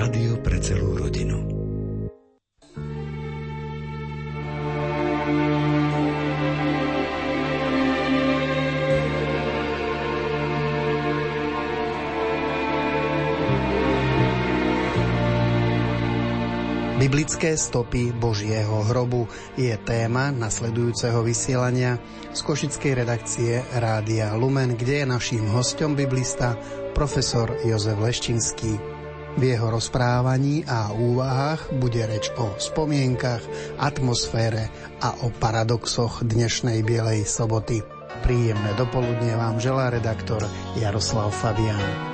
Rádio 0.00 0.40
pre 0.40 0.56
celú 0.64 0.96
rodinu. 0.96 1.44
Biblické 16.96 17.60
stopy 17.60 18.16
Božieho 18.16 18.80
hrobu 18.88 19.28
je 19.60 19.76
téma 19.84 20.32
nasledujúceho 20.32 21.20
vysielania 21.20 22.00
z 22.32 22.40
Košickej 22.40 23.04
redakcie 23.04 23.60
Rádia 23.76 24.32
Lumen, 24.32 24.80
kde 24.80 25.04
je 25.04 25.12
naším 25.12 25.44
hostom 25.52 25.92
biblista 25.92 26.56
profesor 26.96 27.52
Jozef 27.68 28.00
Leščinský. 28.00 28.89
V 29.38 29.42
jeho 29.46 29.70
rozprávaní 29.70 30.66
a 30.66 30.90
úvahách 30.90 31.70
bude 31.78 32.02
reč 32.02 32.34
o 32.34 32.58
spomienkach, 32.58 33.42
atmosfére 33.78 34.66
a 34.98 35.22
o 35.22 35.30
paradoxoch 35.30 36.26
dnešnej 36.26 36.82
Bielej 36.82 37.22
soboty. 37.22 37.78
Príjemné 38.26 38.74
dopoludne 38.74 39.38
vám 39.38 39.62
želá 39.62 39.94
redaktor 39.94 40.42
Jaroslav 40.74 41.30
Fabián. 41.30 42.09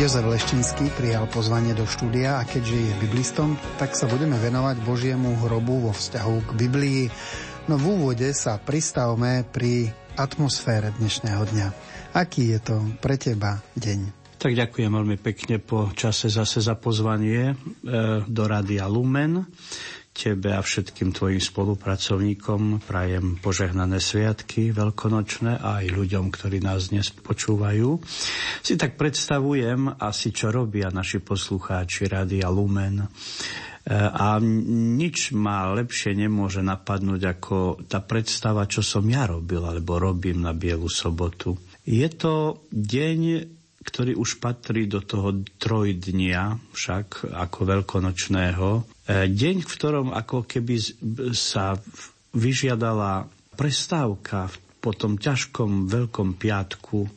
Jozef 0.00 0.24
Leščinský 0.24 0.88
prijal 0.96 1.28
pozvanie 1.28 1.76
do 1.76 1.84
štúdia 1.84 2.40
a 2.40 2.48
keďže 2.48 2.72
je 2.72 2.92
biblistom, 3.04 3.52
tak 3.76 3.92
sa 3.92 4.08
budeme 4.08 4.32
venovať 4.40 4.80
Božiemu 4.80 5.36
hrobu 5.44 5.76
vo 5.76 5.92
vzťahu 5.92 6.36
k 6.48 6.50
Biblii. 6.56 7.02
No 7.68 7.76
v 7.76 8.00
úvode 8.00 8.32
sa 8.32 8.56
pristavme 8.56 9.44
pri 9.44 9.92
atmosfére 10.16 10.96
dnešného 10.96 11.44
dňa. 11.44 11.68
Aký 12.16 12.48
je 12.48 12.64
to 12.64 12.80
pre 13.04 13.20
teba 13.20 13.60
deň? 13.76 14.16
Tak 14.40 14.56
ďakujem 14.56 14.88
veľmi 14.88 15.20
pekne 15.20 15.60
po 15.60 15.92
čase 15.92 16.32
zase 16.32 16.64
za 16.64 16.80
pozvanie 16.80 17.52
e, 17.52 17.54
do 18.24 18.42
Rádia 18.48 18.88
Lumen 18.88 19.44
tebe 20.20 20.52
a 20.52 20.60
všetkým 20.60 21.16
tvojim 21.16 21.40
spolupracovníkom 21.40 22.84
prajem 22.84 23.40
požehnané 23.40 23.96
sviatky 23.96 24.68
veľkonočné 24.76 25.56
a 25.56 25.80
aj 25.80 25.96
ľuďom, 25.96 26.28
ktorí 26.28 26.60
nás 26.60 26.92
dnes 26.92 27.08
počúvajú. 27.08 27.96
Si 28.60 28.76
tak 28.76 29.00
predstavujem 29.00 29.96
asi, 29.96 30.28
čo 30.28 30.52
robia 30.52 30.92
naši 30.92 31.24
poslucháči 31.24 32.04
Rádia 32.04 32.52
Lumen. 32.52 33.00
E, 33.00 33.08
a 33.96 34.36
nič 35.00 35.32
ma 35.32 35.72
lepšie 35.72 36.12
nemôže 36.12 36.60
napadnúť 36.60 37.22
ako 37.40 37.56
tá 37.88 38.04
predstava, 38.04 38.68
čo 38.68 38.84
som 38.84 39.08
ja 39.08 39.24
robil 39.24 39.64
alebo 39.64 39.96
robím 39.96 40.44
na 40.44 40.52
Bielu 40.52 40.92
sobotu. 40.92 41.56
Je 41.88 42.04
to 42.12 42.68
deň, 42.68 43.20
ktorý 43.80 44.16
už 44.16 44.38
patrí 44.38 44.84
do 44.84 45.00
toho 45.00 45.40
trojdnia, 45.56 46.60
však 46.76 47.32
ako 47.32 47.58
veľkonočného, 47.64 49.00
E, 49.10 49.26
deň, 49.26 49.66
v 49.66 49.72
ktorom 49.74 50.08
ako 50.14 50.46
keby 50.46 50.78
sa 51.34 51.74
vyžiadala 52.30 53.26
prestávka 53.58 54.46
po 54.78 54.94
tom 54.94 55.18
ťažkom 55.18 55.90
veľkom 55.90 56.38
piatku, 56.38 57.10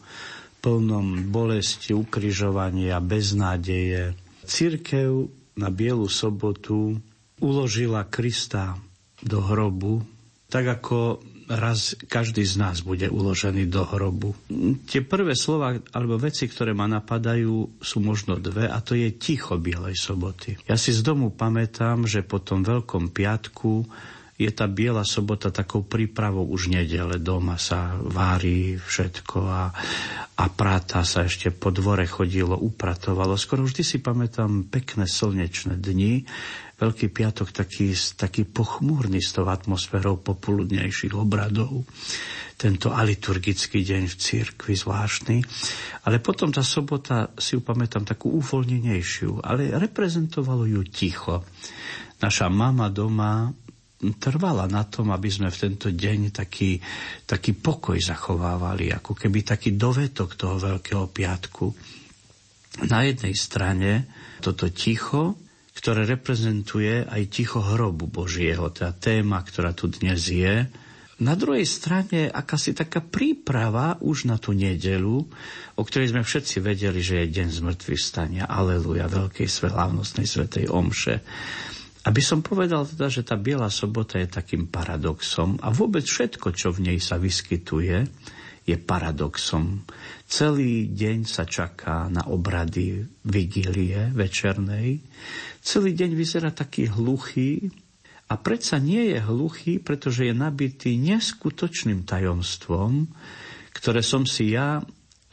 plnom 0.58 1.30
bolesti, 1.30 1.94
ukrižovania, 1.94 2.98
beznádeje. 2.98 4.18
Církev 4.42 5.30
na 5.54 5.70
Bielu 5.70 6.10
sobotu 6.10 6.98
uložila 7.38 8.10
Krista 8.10 8.74
do 9.22 9.38
hrobu, 9.38 10.02
tak 10.50 10.66
ako 10.82 11.22
raz 11.48 11.96
každý 12.08 12.44
z 12.44 12.60
nás 12.60 12.84
bude 12.84 13.08
uložený 13.08 13.68
do 13.68 13.84
hrobu. 13.84 14.36
Tie 14.88 15.04
prvé 15.04 15.36
slova 15.36 15.76
alebo 15.92 16.20
veci, 16.20 16.48
ktoré 16.48 16.72
ma 16.72 16.88
napadajú, 16.88 17.80
sú 17.82 17.98
možno 18.00 18.40
dve 18.40 18.68
a 18.68 18.80
to 18.80 18.96
je 18.96 19.14
ticho 19.16 19.60
Bielej 19.60 20.00
soboty. 20.00 20.56
Ja 20.68 20.80
si 20.80 20.96
z 20.96 21.04
domu 21.04 21.32
pamätám, 21.34 22.08
že 22.08 22.24
po 22.24 22.40
tom 22.40 22.64
Veľkom 22.64 23.12
piatku 23.12 23.86
je 24.34 24.50
tá 24.50 24.66
Biela 24.66 25.06
sobota 25.06 25.54
takou 25.54 25.86
prípravou 25.86 26.50
už 26.50 26.74
nedele. 26.74 27.22
Doma 27.22 27.62
sa 27.62 27.94
vári 27.96 28.76
všetko 28.82 29.38
a, 29.46 29.64
a 30.34 30.46
práta 30.50 31.06
sa 31.06 31.30
ešte 31.30 31.54
po 31.54 31.70
dvore 31.70 32.10
chodilo, 32.10 32.58
upratovalo. 32.58 33.38
Skoro 33.38 33.64
vždy 33.70 33.84
si 33.86 33.98
pamätám 34.02 34.66
pekné 34.74 35.06
slnečné 35.06 35.78
dni. 35.78 36.26
Veľký 36.74 37.14
piatok 37.14 37.54
taký, 37.54 37.94
taký 38.18 38.50
pochmúrny 38.50 39.22
s 39.22 39.38
tou 39.38 39.46
atmosférou 39.46 40.20
popoludnejších 40.20 41.14
obradov. 41.14 41.86
Tento 42.58 42.90
aliturgický 42.90 43.86
deň 43.86 44.10
v 44.10 44.16
cirkvi 44.18 44.74
zvláštny. 44.74 45.38
Ale 46.10 46.18
potom 46.18 46.50
tá 46.50 46.66
sobota 46.66 47.30
si 47.38 47.56
ju 47.56 47.62
pamätám 47.62 48.04
takú 48.04 48.34
uvoľnenejšiu, 48.42 49.46
ale 49.46 49.74
reprezentovalo 49.78 50.66
ju 50.66 50.82
ticho. 50.90 51.46
Naša 52.20 52.50
mama 52.50 52.90
doma 52.90 53.54
trvala 54.20 54.68
na 54.68 54.84
tom, 54.84 55.16
aby 55.16 55.32
sme 55.32 55.48
v 55.48 55.62
tento 55.70 55.88
deň 55.88 56.36
taký, 56.36 56.76
taký 57.24 57.56
pokoj 57.56 57.96
zachovávali, 57.96 58.92
ako 58.92 59.16
keby 59.16 59.48
taký 59.48 59.80
dovetok 59.80 60.36
toho 60.36 60.60
Veľkého 60.60 61.08
piatku. 61.08 61.72
Na 62.90 63.06
jednej 63.06 63.38
strane 63.38 64.10
toto 64.42 64.68
ticho, 64.74 65.38
ktoré 65.84 66.08
reprezentuje 66.08 67.04
aj 67.04 67.28
ticho 67.28 67.60
hrobu 67.60 68.08
Božieho, 68.08 68.72
tá 68.72 68.96
téma, 68.96 69.44
ktorá 69.44 69.76
tu 69.76 69.92
dnes 69.92 70.16
je. 70.32 70.64
Na 71.20 71.36
druhej 71.36 71.68
strane 71.68 72.32
akási 72.32 72.72
taká 72.72 73.04
príprava 73.04 74.00
už 74.00 74.32
na 74.32 74.40
tú 74.40 74.56
nedelu, 74.56 75.28
o 75.76 75.84
ktorej 75.84 76.16
sme 76.16 76.24
všetci 76.24 76.64
vedeli, 76.64 77.04
že 77.04 77.28
je 77.28 77.36
deň 77.36 77.48
zmrtvých 77.60 78.00
stania, 78.00 78.48
aleluja, 78.48 79.12
veľkej 79.12 79.44
slávnostnej 79.44 80.24
svetej 80.24 80.72
omše. 80.72 81.20
Aby 82.08 82.24
som 82.24 82.40
povedal 82.40 82.88
teda, 82.88 83.12
že 83.12 83.28
tá 83.28 83.36
Biela 83.36 83.68
sobota 83.68 84.16
je 84.24 84.32
takým 84.32 84.72
paradoxom 84.72 85.60
a 85.60 85.68
vôbec 85.68 86.08
všetko, 86.08 86.56
čo 86.56 86.72
v 86.72 86.96
nej 86.96 86.98
sa 87.04 87.20
vyskytuje, 87.20 88.08
je 88.64 88.80
paradoxom. 88.80 89.84
Celý 90.24 90.88
deň 90.92 91.28
sa 91.28 91.44
čaká 91.44 92.08
na 92.08 92.26
obrady 92.32 93.04
vigílie 93.28 94.12
večernej. 94.16 95.04
Celý 95.60 95.92
deň 95.92 96.12
vyzerá 96.16 96.50
taký 96.56 96.88
hluchý 96.88 97.68
a 98.32 98.40
predsa 98.40 98.80
nie 98.80 99.14
je 99.14 99.20
hluchý, 99.20 99.84
pretože 99.84 100.26
je 100.26 100.34
nabitý 100.34 100.96
neskutočným 100.96 102.08
tajomstvom, 102.08 103.12
ktoré 103.76 104.00
som 104.00 104.24
si 104.24 104.56
ja 104.56 104.80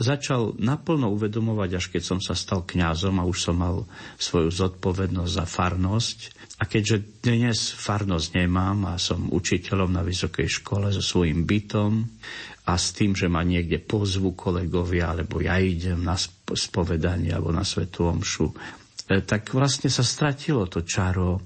začal 0.01 0.57
naplno 0.57 1.13
uvedomovať, 1.13 1.71
až 1.77 1.85
keď 1.93 2.03
som 2.03 2.19
sa 2.25 2.33
stal 2.33 2.65
kňazom 2.65 3.21
a 3.21 3.29
už 3.29 3.39
som 3.39 3.57
mal 3.61 3.85
svoju 4.17 4.49
zodpovednosť 4.49 5.33
za 5.33 5.45
farnosť 5.45 6.19
a 6.61 6.65
keďže 6.65 7.25
dnes 7.25 7.73
farnosť 7.73 8.37
nemám 8.37 8.97
a 8.97 9.01
som 9.01 9.29
učiteľom 9.29 9.93
na 9.93 10.05
vysokej 10.05 10.49
škole 10.61 10.89
so 10.93 11.05
svojím 11.05 11.45
bytom 11.45 12.05
a 12.71 12.79
s 12.79 12.95
tým, 12.95 13.19
že 13.19 13.27
ma 13.27 13.43
niekde 13.43 13.83
pozvu 13.83 14.39
kolegovia, 14.39 15.11
alebo 15.11 15.43
ja 15.43 15.59
idem 15.59 16.07
na 16.07 16.15
spovedanie 16.55 17.35
alebo 17.35 17.51
na 17.51 17.67
svetú 17.67 18.07
omšu, 18.07 18.55
e, 19.11 19.23
tak 19.27 19.51
vlastne 19.51 19.91
sa 19.91 20.07
stratilo 20.07 20.71
to 20.71 20.87
čaro 20.87 21.43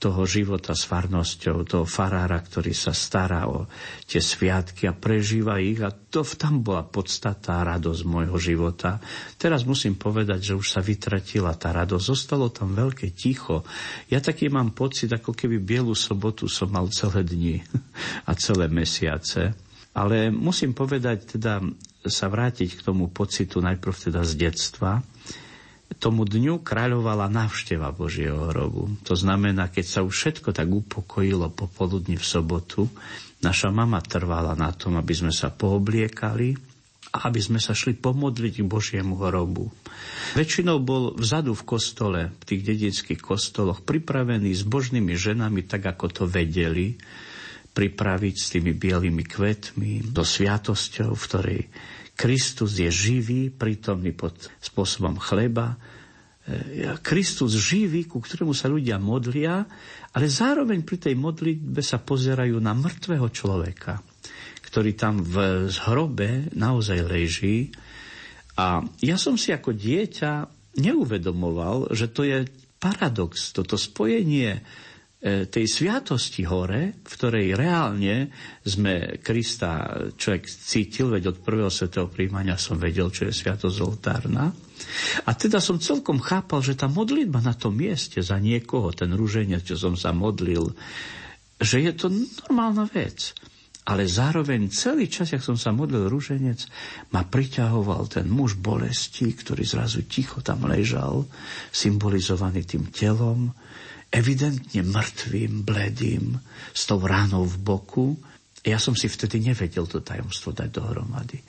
toho 0.00 0.24
života 0.24 0.72
s 0.72 0.88
farnosťou, 0.88 1.68
toho 1.68 1.84
farára, 1.84 2.40
ktorý 2.40 2.72
sa 2.72 2.96
stará 2.96 3.52
o 3.52 3.68
tie 4.08 4.16
sviatky 4.16 4.88
a 4.88 4.96
prežíva 4.96 5.60
ich 5.60 5.76
a 5.84 5.92
to 5.92 6.24
tam 6.24 6.64
bola 6.64 6.88
podstatá 6.88 7.60
radosť 7.60 8.02
môjho 8.08 8.40
života. 8.40 8.96
Teraz 9.36 9.68
musím 9.68 10.00
povedať, 10.00 10.40
že 10.40 10.54
už 10.56 10.66
sa 10.72 10.80
vytratila 10.80 11.52
tá 11.60 11.76
radosť, 11.76 12.00
zostalo 12.00 12.48
tam 12.48 12.72
veľké 12.72 13.12
ticho. 13.12 13.60
Ja 14.08 14.24
taký 14.24 14.48
mám 14.48 14.72
pocit, 14.72 15.12
ako 15.12 15.36
keby 15.36 15.60
Bielu 15.60 15.92
sobotu 15.92 16.48
som 16.48 16.72
mal 16.72 16.88
celé 16.88 17.20
dni 17.20 17.56
a 18.28 18.32
celé 18.40 18.72
mesiace. 18.72 19.52
Ale 19.90 20.30
musím 20.30 20.72
povedať, 20.72 21.38
teda 21.38 21.60
sa 22.06 22.26
vrátiť 22.30 22.78
k 22.78 22.84
tomu 22.86 23.10
pocitu 23.10 23.58
najprv 23.58 23.94
teda 24.10 24.22
z 24.22 24.32
detstva, 24.48 25.02
tomu 25.98 26.22
dňu 26.24 26.62
kráľovala 26.62 27.26
návšteva 27.26 27.90
Božieho 27.90 28.48
hrobu. 28.54 28.94
To 29.04 29.18
znamená, 29.18 29.68
keď 29.68 29.84
sa 29.84 30.00
už 30.06 30.14
všetko 30.14 30.54
tak 30.54 30.70
upokojilo 30.70 31.50
popoludní 31.50 32.14
v 32.16 32.24
sobotu, 32.24 32.86
naša 33.42 33.68
mama 33.74 33.98
trvala 34.00 34.54
na 34.54 34.70
tom, 34.70 34.96
aby 34.96 35.12
sme 35.12 35.34
sa 35.34 35.50
poobliekali 35.50 36.54
a 37.10 37.26
aby 37.26 37.40
sme 37.42 37.58
sa 37.58 37.74
šli 37.74 37.98
pomodliť 37.98 38.62
k 38.62 38.70
Božiemu 38.70 39.18
hrobu. 39.18 39.68
Väčšinou 40.38 40.78
bol 40.78 41.18
vzadu 41.18 41.58
v 41.58 41.66
kostole, 41.66 42.20
v 42.30 42.44
tých 42.46 42.62
dedických 42.62 43.18
kostoloch, 43.18 43.82
pripravený 43.82 44.54
s 44.54 44.62
božnými 44.62 45.18
ženami, 45.18 45.66
tak 45.66 45.90
ako 45.90 46.06
to 46.06 46.24
vedeli, 46.30 46.94
pripraviť 47.70 48.34
s 48.36 48.46
tými 48.56 48.74
bielými 48.74 49.22
kvetmi, 49.22 50.10
do 50.10 50.26
sviatosťou, 50.26 51.10
v 51.14 51.24
ktorej 51.26 51.60
Kristus 52.18 52.76
je 52.76 52.90
živý, 52.92 53.48
prítomný 53.48 54.12
pod 54.12 54.36
spôsobom 54.60 55.16
chleba. 55.16 55.80
E, 56.44 56.92
Kristus 57.00 57.56
živý, 57.56 58.04
ku 58.04 58.20
ktorému 58.20 58.52
sa 58.52 58.68
ľudia 58.68 59.00
modlia, 59.00 59.64
ale 60.12 60.26
zároveň 60.28 60.84
pri 60.84 60.98
tej 61.00 61.14
modlitbe 61.16 61.80
sa 61.80 62.02
pozerajú 62.02 62.60
na 62.60 62.76
mŕtvého 62.76 63.28
človeka, 63.32 64.04
ktorý 64.68 64.92
tam 64.98 65.24
v 65.24 65.66
hrobe 65.88 66.52
naozaj 66.52 67.00
leží. 67.08 67.72
A 68.60 68.84
ja 69.00 69.16
som 69.16 69.40
si 69.40 69.54
ako 69.54 69.72
dieťa 69.72 70.32
neuvedomoval, 70.76 71.94
že 71.96 72.12
to 72.12 72.28
je 72.28 72.44
paradox, 72.76 73.56
toto 73.56 73.80
spojenie 73.80 74.60
tej 75.20 75.68
sviatosti 75.68 76.48
hore, 76.48 76.96
v 77.04 77.12
ktorej 77.12 77.52
reálne 77.52 78.32
sme 78.64 79.20
Krista 79.20 79.92
človek 80.16 80.48
cítil, 80.48 81.12
veď 81.12 81.36
od 81.36 81.38
prvého 81.44 81.68
svetého 81.68 82.08
príjmania 82.08 82.56
som 82.56 82.80
vedel, 82.80 83.12
čo 83.12 83.28
je 83.28 83.36
sviatosť 83.36 83.78
oltárna. 83.84 84.48
A 85.28 85.30
teda 85.36 85.60
som 85.60 85.76
celkom 85.76 86.24
chápal, 86.24 86.64
že 86.64 86.72
tá 86.72 86.88
modlitba 86.88 87.44
na 87.44 87.52
tom 87.52 87.76
mieste 87.76 88.24
za 88.24 88.40
niekoho, 88.40 88.96
ten 88.96 89.12
rúženie, 89.12 89.60
čo 89.60 89.76
som 89.76 89.92
sa 89.92 90.16
modlil, 90.16 90.72
že 91.60 91.84
je 91.84 91.92
to 91.92 92.08
normálna 92.48 92.88
vec. 92.88 93.36
Ale 93.84 94.08
zároveň 94.08 94.72
celý 94.72 95.04
čas, 95.12 95.36
jak 95.36 95.44
som 95.44 95.60
sa 95.60 95.68
modlil 95.68 96.08
rúženec, 96.08 96.64
ma 97.12 97.28
priťahoval 97.28 98.08
ten 98.08 98.24
muž 98.24 98.56
bolesti, 98.56 99.36
ktorý 99.36 99.68
zrazu 99.68 100.08
ticho 100.08 100.40
tam 100.40 100.64
ležal, 100.64 101.28
symbolizovaný 101.68 102.64
tým 102.64 102.88
telom, 102.88 103.52
evidentne 104.10 104.82
mŕtvým, 104.82 105.62
bledým, 105.62 106.34
s 106.74 106.82
tou 106.90 106.98
ránou 106.98 107.46
v 107.46 107.56
boku. 107.62 108.06
Ja 108.60 108.76
som 108.76 108.92
si 108.92 109.08
vtedy 109.08 109.40
nevedel 109.40 109.88
to 109.88 110.04
tajomstvo 110.04 110.52
dať 110.52 110.68
dohromady. 110.68 111.40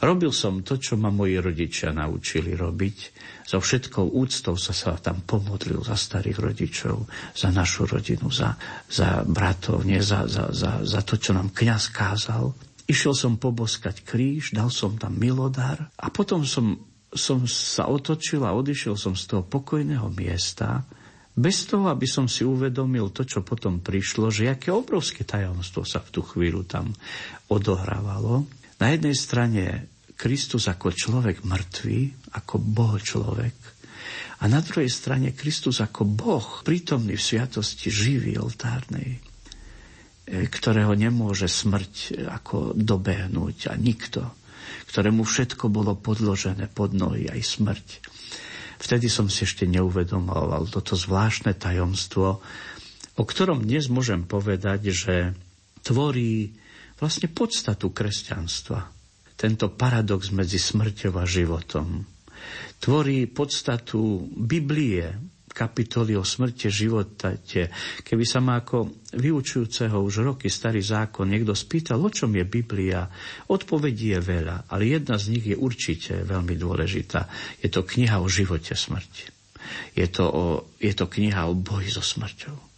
Robil 0.00 0.32
som 0.32 0.64
to, 0.64 0.80
čo 0.80 0.96
ma 0.96 1.12
moji 1.12 1.36
rodičia 1.36 1.92
naučili 1.92 2.56
robiť. 2.56 2.98
So 3.44 3.60
všetkou 3.60 4.16
úctou 4.16 4.56
sa 4.56 4.72
sa 4.72 4.96
tam 4.96 5.20
pomodlil 5.28 5.84
za 5.84 5.92
starých 5.92 6.38
rodičov, 6.40 7.04
za 7.36 7.52
našu 7.52 7.84
rodinu, 7.84 8.32
za, 8.32 8.56
za 8.88 9.20
bratov, 9.28 9.84
nie 9.84 10.00
za, 10.00 10.24
za, 10.24 10.48
za, 10.56 10.80
za 10.80 11.00
to, 11.04 11.20
čo 11.20 11.36
nám 11.36 11.52
kňaz 11.52 11.92
kázal. 11.92 12.56
Išiel 12.88 13.12
som 13.12 13.36
poboskať 13.36 14.00
kríž, 14.00 14.56
dal 14.56 14.72
som 14.72 14.96
tam 14.96 15.20
milodár 15.20 15.92
a 16.00 16.06
potom 16.08 16.48
som, 16.48 16.80
som 17.12 17.44
sa 17.44 17.88
otočil 17.88 18.40
a 18.44 18.56
odišiel 18.56 18.96
som 18.96 19.12
z 19.12 19.24
toho 19.28 19.42
pokojného 19.44 20.08
miesta, 20.12 20.84
bez 21.34 21.66
toho, 21.66 21.90
aby 21.90 22.06
som 22.06 22.30
si 22.30 22.46
uvedomil 22.46 23.10
to, 23.10 23.26
čo 23.26 23.42
potom 23.42 23.82
prišlo, 23.82 24.30
že 24.30 24.46
aké 24.46 24.70
obrovské 24.70 25.26
tajomstvo 25.26 25.82
sa 25.82 25.98
v 25.98 26.12
tú 26.14 26.20
chvíľu 26.22 26.62
tam 26.62 26.94
odohrávalo. 27.50 28.46
Na 28.78 28.86
jednej 28.94 29.18
strane 29.18 29.90
Kristus 30.14 30.70
ako 30.70 30.94
človek 30.94 31.42
mŕtvý, 31.42 32.30
ako 32.38 32.54
Boh 32.62 32.94
človek, 33.02 33.74
a 34.42 34.50
na 34.50 34.60
druhej 34.60 34.92
strane 34.92 35.32
Kristus 35.32 35.80
ako 35.80 36.04
Boh, 36.04 36.46
prítomný 36.66 37.16
v 37.16 37.22
sviatosti 37.22 37.88
živý 37.88 38.36
oltárnej, 38.36 39.16
e, 39.16 39.18
ktorého 40.50 40.92
nemôže 40.92 41.48
smrť 41.48 42.26
ako 42.28 42.76
dobehnúť 42.76 43.72
a 43.72 43.74
nikto, 43.78 44.36
ktorému 44.92 45.24
všetko 45.24 45.72
bolo 45.72 45.96
podložené 45.96 46.68
pod 46.68 46.92
nohy, 46.92 47.30
aj 47.30 47.40
smrť. 47.40 47.86
Vtedy 48.78 49.06
som 49.10 49.30
si 49.30 49.46
ešte 49.46 49.66
neuvedomoval 49.68 50.70
toto 50.70 50.98
zvláštne 50.98 51.54
tajomstvo, 51.54 52.42
o 53.14 53.22
ktorom 53.22 53.62
dnes 53.62 53.86
môžem 53.86 54.26
povedať, 54.26 54.90
že 54.90 55.16
tvorí 55.84 56.54
vlastne 56.98 57.30
podstatu 57.30 57.90
kresťanstva. 57.90 58.90
Tento 59.34 59.66
paradox 59.74 60.30
medzi 60.30 60.62
smrťou 60.62 61.14
a 61.18 61.26
životom. 61.26 62.06
Tvorí 62.78 63.26
podstatu 63.26 64.30
Biblie, 64.30 65.33
kapitoly 65.54 66.18
o 66.18 66.26
smrte, 66.26 66.66
životate. 66.66 67.70
Keby 68.02 68.24
sa 68.26 68.42
ma 68.42 68.58
ako 68.58 69.06
vyučujúceho 69.14 69.94
už 70.02 70.26
roky 70.26 70.50
starý 70.50 70.82
zákon 70.82 71.30
niekto 71.30 71.54
spýtal, 71.54 72.02
o 72.02 72.10
čom 72.10 72.34
je 72.34 72.42
Biblia, 72.42 73.06
odpovedí 73.46 74.18
je 74.18 74.20
veľa, 74.20 74.66
ale 74.66 74.98
jedna 74.98 75.14
z 75.14 75.38
nich 75.38 75.46
je 75.46 75.54
určite 75.54 76.26
veľmi 76.26 76.58
dôležitá. 76.58 77.30
Je 77.62 77.70
to 77.70 77.86
kniha 77.86 78.18
o 78.18 78.26
živote 78.26 78.74
smrti. 78.74 79.30
Je 79.94 80.10
to, 80.10 80.26
o, 80.26 80.44
je 80.82 80.92
to 80.92 81.06
kniha 81.06 81.46
o 81.46 81.54
boji 81.54 81.88
so 81.88 82.02
smrťou. 82.02 82.74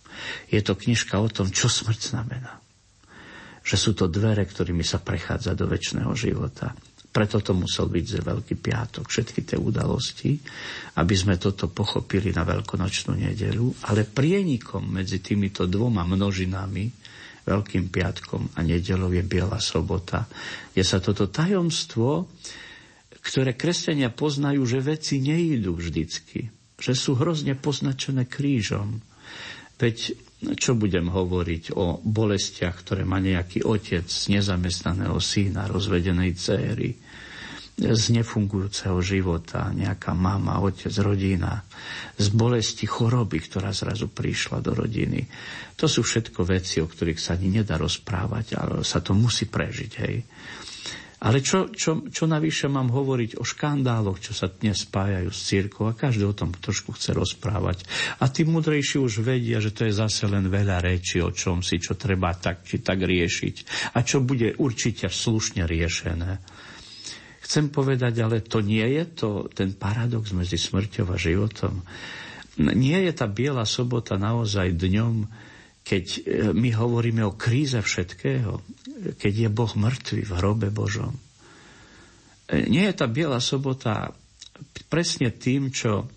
Je 0.52 0.61
to 0.61 0.76
knižka 0.76 1.16
o 1.16 1.28
tom, 1.33 1.49
čo 1.49 1.73
smrť 1.73 2.12
znamená. 2.12 2.61
Že 3.66 3.76
sú 3.76 3.90
to 3.99 4.06
dvere, 4.06 4.47
ktorými 4.47 4.85
sa 4.87 5.02
prechádza 5.02 5.56
do 5.59 5.66
väčšného 5.66 6.12
života. 6.14 6.76
Preto 7.17 7.41
to 7.41 7.57
musel 7.57 7.89
byť 7.89 8.05
za 8.05 8.21
Veľký 8.21 8.61
piatok, 8.61 9.09
všetky 9.09 9.41
tie 9.49 9.57
udalosti, 9.57 10.37
aby 11.01 11.15
sme 11.17 11.41
toto 11.41 11.73
pochopili 11.73 12.29
na 12.29 12.45
veľkonočnú 12.45 13.17
nedelu, 13.17 13.89
ale 13.89 14.05
prienikom 14.05 14.85
medzi 14.85 15.25
týmito 15.25 15.65
dvoma 15.65 16.05
množinami, 16.05 17.09
Veľkým 17.47 17.89
piatkom 17.89 18.53
a 18.53 18.61
nedelou 18.61 19.09
je 19.17 19.25
Biela 19.25 19.63
sobota, 19.63 20.29
je 20.77 20.85
sa 20.85 21.01
toto 21.01 21.31
tajomstvo, 21.33 22.29
ktoré 23.25 23.57
kresťania 23.57 24.13
poznajú, 24.13 24.67
že 24.69 24.85
veci 24.85 25.23
nejdú 25.23 25.79
vždycky, 25.79 26.53
že 26.77 26.93
sú 26.93 27.17
hrozne 27.17 27.57
poznačené 27.57 28.29
krížom. 28.29 29.01
Veď 29.81 30.19
čo 30.59 30.77
budem 30.77 31.09
hovoriť 31.09 31.73
o 31.81 31.97
bolestiach, 32.05 32.77
ktoré 32.85 33.09
má 33.09 33.17
nejaký 33.23 33.65
otec 33.65 34.05
z 34.05 34.37
nezamestnaného 34.37 35.17
syna, 35.17 35.65
rozvedenej 35.65 36.37
céry, 36.37 37.06
z 37.76 38.04
nefungujúceho 38.09 38.97
života, 39.04 39.68
nejaká 39.68 40.16
mama, 40.16 40.64
otec, 40.64 40.88
rodina, 41.04 41.61
z 42.16 42.33
bolesti 42.33 42.88
choroby, 42.88 43.37
ktorá 43.45 43.68
zrazu 43.76 44.09
prišla 44.09 44.64
do 44.64 44.73
rodiny. 44.73 45.28
To 45.76 45.85
sú 45.85 46.00
všetko 46.00 46.40
veci, 46.49 46.80
o 46.80 46.88
ktorých 46.88 47.21
sa 47.21 47.37
ani 47.37 47.61
nedá 47.61 47.76
rozprávať, 47.76 48.56
ale 48.56 48.80
sa 48.80 49.04
to 49.04 49.12
musí 49.12 49.45
prežiť. 49.45 49.92
Hej. 50.00 50.16
Ale 51.16 51.40
čo, 51.40 51.73
čo, 51.73 52.04
čo 52.09 52.25
navyše 52.28 52.68
mám 52.68 52.92
hovoriť 52.92 53.40
o 53.40 53.45
škandáloch, 53.45 54.21
čo 54.21 54.37
sa 54.37 54.52
dnes 54.52 54.85
spájajú 54.85 55.28
s 55.33 55.40
církou 55.49 55.88
a 55.88 55.97
každý 55.97 56.28
o 56.28 56.37
tom 56.37 56.52
trošku 56.52 56.97
chce 56.97 57.16
rozprávať. 57.16 57.88
A 58.21 58.28
tí 58.28 58.45
mudrejší 58.45 59.00
už 59.00 59.25
vedia, 59.25 59.61
že 59.61 59.73
to 59.73 59.88
je 59.88 59.97
zase 59.97 60.28
len 60.28 60.49
veľa 60.49 60.80
rečí 60.80 61.21
o 61.25 61.33
čom 61.33 61.64
si, 61.64 61.80
čo 61.80 61.97
treba 61.97 62.37
tak 62.37 62.68
či 62.68 62.85
tak 62.85 63.00
riešiť 63.00 63.56
a 63.97 64.04
čo 64.04 64.21
bude 64.21 64.61
určite 64.61 65.09
slušne 65.09 65.64
riešené. 65.64 66.33
Chcem 67.47 67.71
povedať, 67.71 68.26
ale 68.26 68.43
to 68.43 68.59
nie 68.59 68.83
je 68.83 69.05
to, 69.15 69.31
ten 69.55 69.79
paradox 69.79 70.35
medzi 70.35 70.59
smrťou 70.59 71.07
a 71.15 71.17
životom. 71.17 71.87
Nie 72.59 73.07
je 73.07 73.12
tá 73.15 73.31
biela 73.31 73.62
sobota 73.62 74.19
naozaj 74.19 74.75
dňom, 74.75 75.15
keď 75.87 76.05
e, 76.11 76.21
my 76.50 76.75
hovoríme 76.75 77.23
o 77.23 77.38
kríze 77.38 77.79
všetkého, 77.79 78.59
keď 79.23 79.33
je 79.47 79.49
Boh 79.55 79.71
mŕtvy 79.71 80.26
v 80.26 80.33
hrobe 80.35 80.75
Božom. 80.75 81.15
E, 82.50 82.67
nie 82.67 82.83
je 82.91 82.95
tá 82.99 83.07
Biela 83.07 83.38
sobota 83.38 84.11
presne 84.91 85.31
tým, 85.31 85.71
čo, 85.71 86.11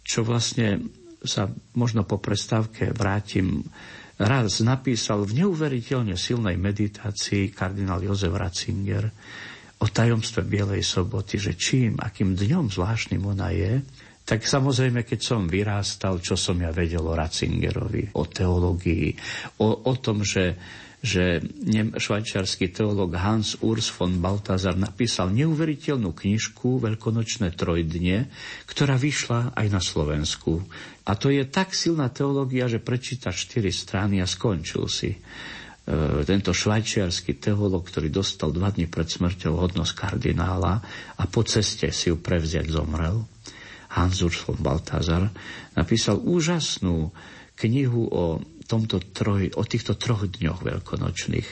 čo 0.00 0.24
vlastne 0.24 0.80
sa 1.20 1.52
možno 1.76 2.08
po 2.08 2.16
prestávke 2.16 2.96
vrátim, 2.96 3.68
raz 4.16 4.64
napísal 4.64 5.28
v 5.28 5.44
neuveriteľne 5.44 6.16
silnej 6.16 6.56
meditácii 6.56 7.52
kardinál 7.52 8.00
Jozef 8.00 8.32
Ratzinger 8.32 9.12
o 9.78 9.86
tajomstve 9.86 10.42
Bielej 10.42 10.82
soboty, 10.82 11.38
že 11.38 11.54
čím, 11.54 11.98
akým 12.02 12.34
dňom 12.34 12.70
zvláštnym 12.70 13.22
ona 13.22 13.54
je, 13.54 13.82
tak 14.28 14.44
samozrejme, 14.44 15.08
keď 15.08 15.20
som 15.24 15.48
vyrástal, 15.48 16.20
čo 16.20 16.36
som 16.36 16.60
ja 16.60 16.68
vedel 16.68 17.00
o 17.00 17.16
Ratzingerovi, 17.16 18.12
o 18.12 18.28
teológii, 18.28 19.16
o, 19.64 19.88
o 19.88 19.94
tom, 19.96 20.20
že 20.20 20.58
že 20.98 21.38
švajčiarsky 21.94 22.74
teológ 22.74 23.14
Hans 23.14 23.54
Urs 23.62 23.86
von 23.94 24.18
Baltazar 24.18 24.74
napísal 24.74 25.30
neuveriteľnú 25.30 26.10
knižku 26.10 26.82
Veľkonočné 26.82 27.54
trojdne, 27.54 28.26
ktorá 28.66 28.98
vyšla 28.98 29.54
aj 29.54 29.66
na 29.70 29.78
Slovensku. 29.78 30.58
A 31.06 31.14
to 31.14 31.30
je 31.30 31.46
tak 31.46 31.70
silná 31.70 32.10
teológia, 32.10 32.66
že 32.66 32.82
prečíta 32.82 33.30
štyri 33.30 33.70
strany 33.70 34.18
a 34.18 34.26
skončil 34.26 34.90
si. 34.90 35.14
E, 35.88 36.20
tento 36.28 36.52
švajčiarsky 36.52 37.40
teológ, 37.40 37.88
ktorý 37.88 38.12
dostal 38.12 38.52
dva 38.52 38.68
dní 38.68 38.92
pred 38.92 39.08
smrťou 39.08 39.56
hodnosť 39.56 39.96
kardinála 39.96 40.84
a 41.16 41.22
po 41.24 41.40
ceste 41.48 41.88
si 41.88 42.12
ju 42.12 42.20
prevziať 42.20 42.68
zomrel, 42.68 43.24
Hans 43.96 44.20
Urs 44.20 44.44
von 44.44 44.60
Baltazar, 44.60 45.32
napísal 45.72 46.20
úžasnú 46.20 47.08
knihu 47.56 48.04
o 48.04 48.24
tomto 48.68 49.00
troj, 49.00 49.56
o 49.56 49.64
týchto 49.64 49.96
troch 49.96 50.28
dňoch 50.28 50.60
veľkonočných. 50.60 51.48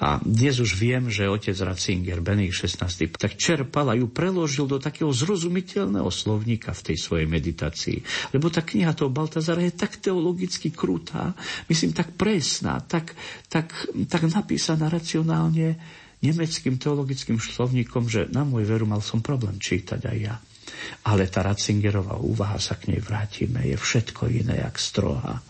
A 0.00 0.20
dnes 0.20 0.60
už 0.60 0.76
viem, 0.76 1.08
že 1.08 1.28
otec 1.28 1.56
Ratzinger, 1.56 2.20
Bených 2.20 2.68
16. 2.68 3.16
tak 3.16 3.40
čerpal 3.40 3.88
a 3.88 3.96
ju 3.96 4.12
preložil 4.12 4.68
do 4.68 4.76
takého 4.76 5.08
zrozumiteľného 5.08 6.08
slovníka 6.12 6.76
v 6.76 6.92
tej 6.92 6.96
svojej 7.00 7.26
meditácii. 7.28 7.98
Lebo 8.36 8.52
tá 8.52 8.60
kniha 8.60 8.92
toho 8.92 9.08
Baltazara 9.08 9.64
je 9.64 9.72
tak 9.72 9.96
teologicky 10.00 10.68
krutá, 10.68 11.32
myslím, 11.68 11.96
tak 11.96 12.12
presná, 12.16 12.80
tak, 12.84 13.16
tak, 13.48 13.72
tak 14.08 14.22
napísaná 14.28 14.92
racionálne 14.92 15.80
nemeckým 16.20 16.76
teologickým 16.76 17.40
slovníkom, 17.40 18.04
že 18.08 18.28
na 18.28 18.44
môj 18.44 18.68
veru 18.68 18.84
mal 18.84 19.00
som 19.00 19.24
problém 19.24 19.56
čítať 19.56 20.00
aj 20.04 20.18
ja. 20.20 20.36
Ale 21.08 21.28
tá 21.28 21.44
Ratzingerová 21.44 22.20
úvaha, 22.20 22.60
sa 22.60 22.76
k 22.76 22.92
nej 22.92 23.00
vrátime, 23.00 23.64
je 23.68 23.76
všetko 23.76 24.28
iné, 24.28 24.60
jak 24.64 24.76
stroha. 24.76 25.40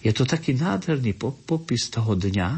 Je 0.00 0.12
to 0.14 0.24
taký 0.24 0.56
nádherný 0.56 1.16
popis 1.18 1.92
toho 1.92 2.16
dňa, 2.16 2.50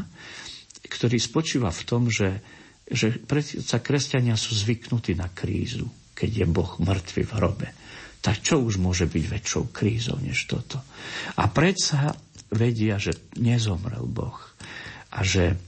ktorý 0.87 1.17
spočíva 1.17 1.73
v 1.73 1.83
tom, 1.83 2.07
že, 2.07 2.43
že 2.87 3.17
predsa 3.23 3.79
kresťania 3.79 4.37
sú 4.37 4.53
zvyknutí 4.53 5.15
na 5.17 5.31
krízu, 5.31 5.89
keď 6.13 6.29
je 6.43 6.45
Boh 6.47 6.71
mŕtvy 6.79 7.21
v 7.25 7.35
hrobe. 7.35 7.67
Tak 8.23 8.39
čo 8.39 8.63
už 8.63 8.79
môže 8.79 9.09
byť 9.09 9.23
väčšou 9.27 9.63
krízou 9.75 10.15
než 10.23 10.47
toto? 10.47 10.79
A 11.35 11.51
predsa 11.51 12.15
vedia, 12.53 12.95
že 12.95 13.33
nezomrel 13.35 14.07
Boh 14.07 14.39
a 15.11 15.19
že 15.25 15.59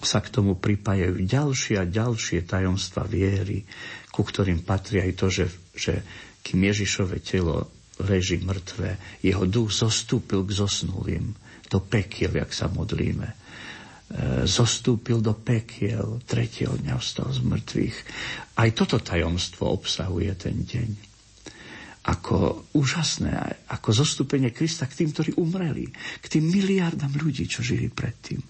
sa 0.00 0.22
k 0.22 0.30
tomu 0.30 0.54
pripájajú 0.54 1.26
ďalšie 1.26 1.74
a 1.82 1.84
ďalšie 1.86 2.46
tajomstva 2.46 3.06
viery, 3.06 3.66
ku 4.14 4.22
ktorým 4.22 4.62
patrí 4.62 5.02
aj 5.02 5.12
to, 5.18 5.26
že, 5.30 5.46
že 5.74 5.94
kým 6.46 6.62
Ježišove 6.62 7.18
telo 7.22 7.79
leží 8.04 8.40
mŕtve, 8.40 9.20
jeho 9.20 9.44
duch 9.44 9.70
zostúpil 9.72 10.44
k 10.48 10.56
zosnulým 10.56 11.36
do 11.70 11.78
pekiel, 11.78 12.34
jak 12.34 12.50
sa 12.50 12.66
modlíme. 12.66 13.28
E, 13.30 13.36
zostúpil 14.48 15.22
do 15.22 15.38
pekiel, 15.38 16.18
tretieho 16.26 16.74
dňa 16.74 16.96
vstal 16.98 17.30
z 17.30 17.40
mŕtvych. 17.46 17.96
Aj 18.58 18.68
toto 18.74 18.98
tajomstvo 18.98 19.70
obsahuje 19.70 20.32
ten 20.34 20.66
deň 20.66 21.10
ako 22.00 22.64
úžasné, 22.72 23.68
ako 23.68 23.92
zostúpenie 23.92 24.56
Krista 24.56 24.88
k 24.88 25.04
tým, 25.04 25.12
ktorí 25.12 25.30
umreli, 25.36 25.92
k 26.24 26.26
tým 26.32 26.48
miliardám 26.48 27.12
ľudí, 27.12 27.44
čo 27.44 27.60
žili 27.60 27.92
predtým 27.92 28.40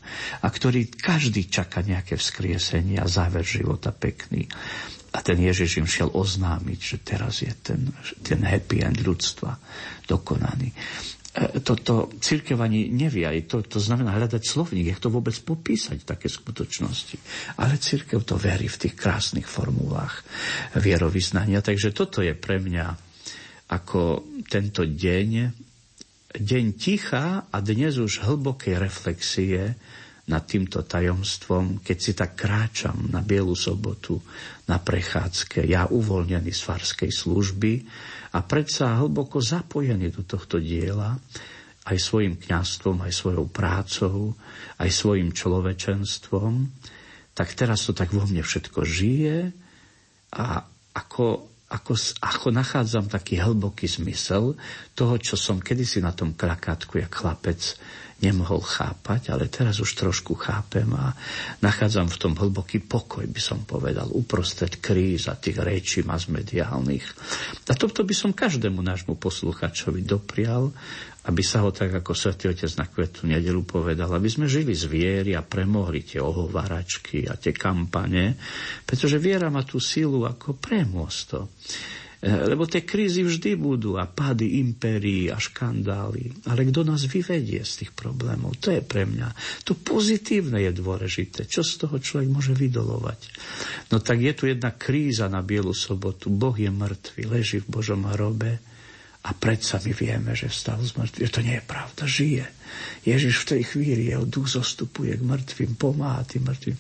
a 0.41 0.47
ktorí 0.47 0.87
každý 0.95 1.51
čaká 1.51 1.83
nejaké 1.83 2.15
vzkriesenie 2.15 3.03
a 3.03 3.11
záver 3.11 3.43
života 3.43 3.91
pekný. 3.91 4.47
A 5.11 5.19
ten 5.27 5.43
Ježiš 5.43 5.83
im 5.83 5.91
šiel 5.91 6.11
oznámiť, 6.15 6.79
že 6.79 6.97
teraz 7.03 7.43
je 7.43 7.51
ten, 7.51 7.91
ten 8.23 8.39
happy 8.47 8.87
end 8.87 9.03
ľudstva 9.03 9.59
dokonaný. 10.07 10.71
Toto 11.63 12.11
e, 12.11 12.19
církev 12.23 12.59
ani 12.59 12.91
nevie, 12.91 13.27
aj 13.27 13.51
to, 13.51 13.63
to 13.63 13.79
znamená 13.83 14.15
hľadať 14.15 14.43
slovník, 14.43 14.91
jak 14.91 15.03
to 15.03 15.11
vôbec 15.11 15.35
popísať, 15.35 16.03
také 16.07 16.31
skutočnosti. 16.31 17.19
Ale 17.59 17.79
církev 17.79 18.23
to 18.23 18.39
verí 18.39 18.71
v 18.71 18.81
tých 18.87 18.95
krásnych 18.95 19.47
formulách 19.47 20.23
vierovýznania. 20.79 21.63
Takže 21.63 21.91
toto 21.91 22.23
je 22.23 22.35
pre 22.35 22.63
mňa 22.63 22.87
ako 23.71 24.27
tento 24.51 24.83
deň, 24.83 25.31
deň 26.35 26.65
ticha 26.75 27.47
a 27.47 27.57
dnes 27.63 27.99
už 27.99 28.27
hlbokej 28.27 28.79
reflexie 28.79 29.79
nad 30.31 30.47
týmto 30.47 30.87
tajomstvom, 30.87 31.83
keď 31.83 31.97
si 31.99 32.15
tak 32.15 32.39
kráčam 32.39 33.11
na 33.11 33.19
Bielu 33.19 33.59
sobotu 33.59 34.23
na 34.71 34.79
prechádzke, 34.79 35.67
ja 35.67 35.91
uvoľnený 35.91 36.55
z 36.55 36.61
farskej 36.63 37.11
služby 37.11 37.73
a 38.31 38.39
predsa 38.47 39.03
hlboko 39.03 39.43
zapojený 39.43 40.15
do 40.15 40.23
tohto 40.23 40.63
diela, 40.63 41.19
aj 41.91 41.99
svojim 41.99 42.39
kňastvom, 42.39 43.03
aj 43.03 43.13
svojou 43.13 43.51
prácou, 43.51 44.39
aj 44.79 44.91
svojim 44.95 45.35
človečenstvom, 45.35 46.71
tak 47.35 47.59
teraz 47.59 47.91
to 47.91 47.93
tak 47.97 48.15
vo 48.15 48.23
mne 48.23 48.47
všetko 48.47 48.87
žije 48.87 49.51
a 50.39 50.63
ako 50.95 51.51
ako, 51.71 51.95
ako 52.19 52.49
nachádzam 52.51 53.07
taký 53.07 53.39
hlboký 53.39 53.87
zmysel 53.87 54.59
toho, 54.99 55.15
čo 55.23 55.39
som 55.39 55.63
kedysi 55.63 56.03
na 56.03 56.11
tom 56.11 56.35
krakátku, 56.35 56.99
jak 56.99 57.15
chlapec, 57.15 57.79
nemohol 58.21 58.61
chápať, 58.61 59.33
ale 59.33 59.49
teraz 59.49 59.81
už 59.81 59.97
trošku 59.97 60.37
chápem 60.37 60.87
a 60.93 61.17
nachádzam 61.65 62.09
v 62.13 62.21
tom 62.21 62.33
hlboký 62.37 62.85
pokoj, 62.85 63.25
by 63.25 63.41
som 63.41 63.65
povedal, 63.65 64.13
uprostred 64.13 64.81
kríz 64.81 65.27
a 65.27 65.37
tých 65.37 65.61
rečí 65.61 66.01
masmediálnych. 66.05 67.07
A 67.69 67.73
toto 67.73 68.05
by 68.05 68.15
som 68.15 68.37
každému 68.37 68.85
nášmu 68.85 69.17
posluchačovi 69.17 70.05
doprial, 70.05 70.69
aby 71.29 71.43
sa 71.45 71.61
ho 71.61 71.69
tak, 71.69 71.93
ako 71.93 72.17
svätý 72.17 72.49
Otec 72.49 72.73
na 72.81 72.89
kvetu 72.89 73.29
nedelu 73.29 73.61
povedal, 73.61 74.09
aby 74.09 74.29
sme 74.29 74.49
žili 74.49 74.73
z 74.73 74.89
viery 74.89 75.37
a 75.37 75.45
premohli 75.45 76.01
tie 76.01 76.21
ohovaračky 76.21 77.29
a 77.29 77.37
tie 77.37 77.53
kampane, 77.53 78.41
pretože 78.89 79.21
viera 79.21 79.53
má 79.53 79.61
tú 79.61 79.77
silu 79.77 80.25
ako 80.25 80.57
premôcť 80.57 81.21
to. 81.29 81.41
Eh, 81.45 82.10
lebo 82.21 82.69
tie 82.69 82.85
krízy 82.85 83.25
vždy 83.25 83.57
budú 83.57 83.97
a 83.97 84.05
pády 84.05 84.61
impérií 84.61 85.33
a 85.33 85.41
škandály. 85.41 86.45
Ale 86.53 86.69
kto 86.69 86.85
nás 86.85 87.09
vyvedie 87.09 87.65
z 87.65 87.85
tých 87.85 87.93
problémov? 87.97 88.61
To 88.61 88.69
je 88.77 88.85
pre 88.85 89.09
mňa. 89.09 89.33
To 89.65 89.73
pozitívne 89.73 90.61
je 90.61 90.73
dôležité. 90.77 91.49
Čo 91.49 91.65
z 91.65 91.81
toho 91.81 91.97
človek 91.97 92.29
môže 92.29 92.53
vydolovať? 92.53 93.21
No 93.89 94.05
tak 94.05 94.21
je 94.21 94.37
tu 94.37 94.45
jedna 94.45 94.77
kríza 94.77 95.33
na 95.33 95.41
Bielu 95.41 95.73
sobotu. 95.73 96.29
Boh 96.29 96.53
je 96.53 96.69
mŕtvy, 96.69 97.25
leží 97.25 97.65
v 97.65 97.73
Božom 97.73 98.05
hrobe 98.05 98.61
a 99.25 99.31
predsa 99.33 99.81
my 99.81 99.93
vieme, 99.97 100.37
že 100.37 100.53
vstal 100.53 100.77
z 100.85 101.01
mŕtvych. 101.01 101.33
To 101.33 101.41
nie 101.41 101.57
je 101.57 101.65
pravda, 101.65 102.03
žije. 102.05 102.47
Ježiš 103.09 103.35
v 103.45 103.49
tej 103.57 103.63
chvíli, 103.65 104.13
jeho 104.13 104.29
duch 104.29 104.53
zostupuje 104.61 105.17
k 105.17 105.25
mŕtvým, 105.25 105.73
pomáha 105.81 106.29
tým 106.29 106.45
mŕtvým. 106.45 106.77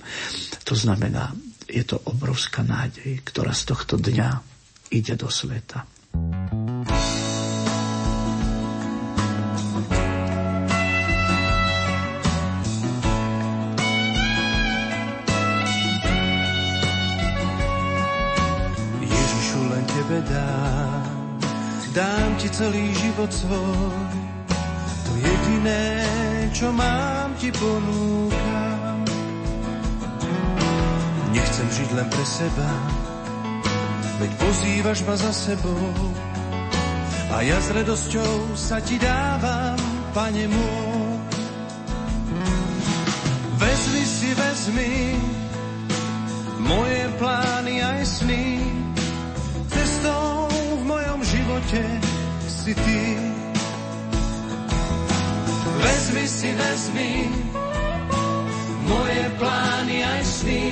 To 0.68 0.74
znamená, 0.76 1.32
je 1.64 1.84
to 1.88 1.96
obrovská 2.12 2.60
nádej, 2.60 3.24
ktorá 3.24 3.56
z 3.56 3.72
tohto 3.72 3.96
dňa 3.96 4.49
ide 4.90 5.14
do 5.14 5.30
sveta. 5.30 5.86
Ježišu, 19.00 19.60
len 19.70 19.84
Tebe 19.86 20.18
dám, 20.26 21.06
dám 21.94 22.30
Ti 22.42 22.48
celý 22.50 22.90
život 22.94 23.30
svoj, 23.30 24.10
to 25.06 25.12
jediné, 25.22 25.84
čo 26.50 26.74
mám 26.74 27.30
Ti 27.38 27.54
ponúkam. 27.54 28.98
Nechcem 31.30 31.68
žiť 31.70 31.88
len 31.94 32.08
pre 32.10 32.24
seba, 32.26 32.70
veď 34.20 34.32
pozývaš 34.36 34.98
ma 35.08 35.16
za 35.16 35.32
sebou. 35.32 35.88
A 37.32 37.40
ja 37.40 37.56
s 37.56 37.72
radosťou 37.72 38.52
sa 38.52 38.82
ti 38.84 39.00
dávam, 39.00 39.80
pane 40.12 40.44
môj. 40.44 41.08
Vezmi 43.56 44.04
si, 44.04 44.30
vezmi 44.36 44.94
moje 46.60 47.02
plány 47.16 47.80
aj 47.80 48.00
sny. 48.04 48.44
Cestou 49.72 50.52
v 50.52 50.82
mojom 50.84 51.20
živote 51.24 51.82
si 52.44 52.72
ty. 52.76 53.02
Vezmi 55.80 56.24
si, 56.28 56.50
vezmi 56.52 57.12
moje 58.84 59.22
plány 59.40 59.96
aj 60.04 60.20
sny. 60.24 60.62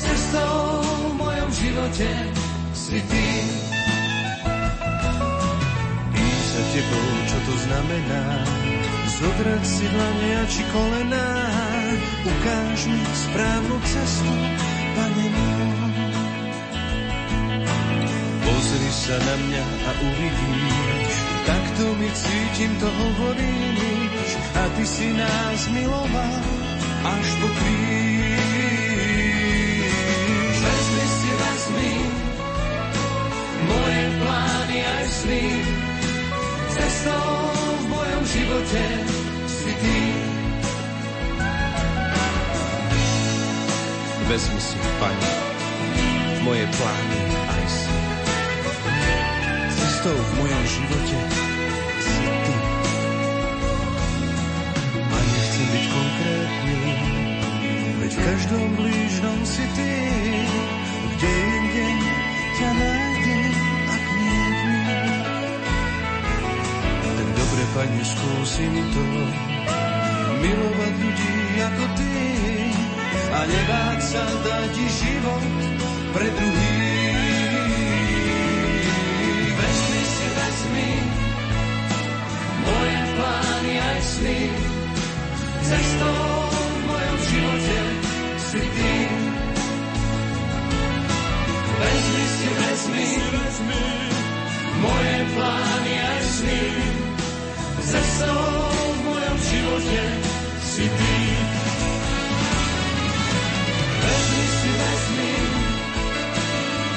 Cestou 0.00 0.82
živote 1.52 2.08
si 2.72 2.98
ty. 3.04 3.28
Ísť 6.16 6.48
za 6.48 6.62
tebou, 6.72 7.08
čo 7.28 7.38
to 7.44 7.54
znamená, 7.68 8.24
zodrať 9.20 9.64
si 9.64 9.84
dlania 9.92 10.40
či 10.48 10.62
kolená, 10.72 11.28
ukáž 12.24 12.78
mi 12.88 13.02
správnu 13.04 13.76
cestu, 13.84 14.34
pane 14.96 15.26
Pozri 18.42 18.90
sa 18.90 19.16
na 19.20 19.36
mňa 19.36 19.64
a 19.64 19.90
uvidíš, 20.00 21.14
takto 21.44 21.84
mi 22.00 22.08
cítim, 22.16 22.72
to 22.80 22.88
hovoríš, 22.88 24.30
a 24.56 24.64
ty 24.78 24.84
si 24.88 25.08
nás 25.12 25.60
miloval 25.68 26.34
až 27.02 27.26
po 27.42 27.48
kríž. 27.50 28.31
Sny. 35.12 35.44
Cestou 36.72 37.28
v 37.52 37.84
mojom 37.92 38.22
živote 38.24 38.84
si 39.44 39.72
ty. 39.76 39.98
Vezmi 44.32 44.60
si, 44.60 44.78
Pane, 44.96 45.32
moje 46.48 46.64
plány 46.64 47.20
aj 47.52 47.62
sny. 47.68 48.02
Cestou 49.76 50.16
v 50.16 50.30
mojom 50.40 50.64
živote 50.64 51.18
si 52.00 52.24
ty. 52.24 52.56
A 55.12 55.16
nechcem 55.20 55.66
byť 55.68 55.84
konkrétny, 55.92 56.76
veď 58.00 58.12
v 58.16 58.20
každom 58.24 58.64
blížnom 58.80 59.38
si 59.44 59.64
ty, 59.76 59.92
kde 61.12 61.30
inde 61.30 61.88
ťa 62.56 62.70
nájdem. 62.72 63.11
Pane, 67.72 68.04
skúsim 68.04 68.74
to. 68.92 69.04
Milovať 70.44 70.92
ľudí 70.92 71.32
ako 71.56 71.84
ty 71.96 72.20
a 73.32 73.40
nebáť 73.48 73.98
sa 74.04 74.24
dať 74.44 74.74
život 74.76 75.44
pre 76.12 76.28
druhých. 76.36 77.56
Vezmi 79.56 80.02
si, 80.04 80.26
vezmi. 80.36 80.92
Moje 82.60 83.00
plány 83.16 83.72
aj 83.80 84.00
sny, 84.04 84.40
cestou 85.64 86.28
v 86.52 86.76
mojom 86.92 87.18
živote 87.24 87.80
si 88.36 88.60
ty. 88.60 88.94
Vezmi 91.80 92.24
si, 92.36 92.48
vezmi, 92.52 93.06
vezmi. 93.32 93.84
Moje 94.76 95.18
plány 95.40 95.94
aj 96.04 96.20
sny, 96.20 96.60
cestou 97.92 98.40
v 98.72 98.98
mojom 99.04 99.36
živote 99.36 100.02
si 100.64 100.86
ty. 100.88 101.16
Vezmi 104.00 104.44
si, 104.48 104.70
vezmi 104.80 105.34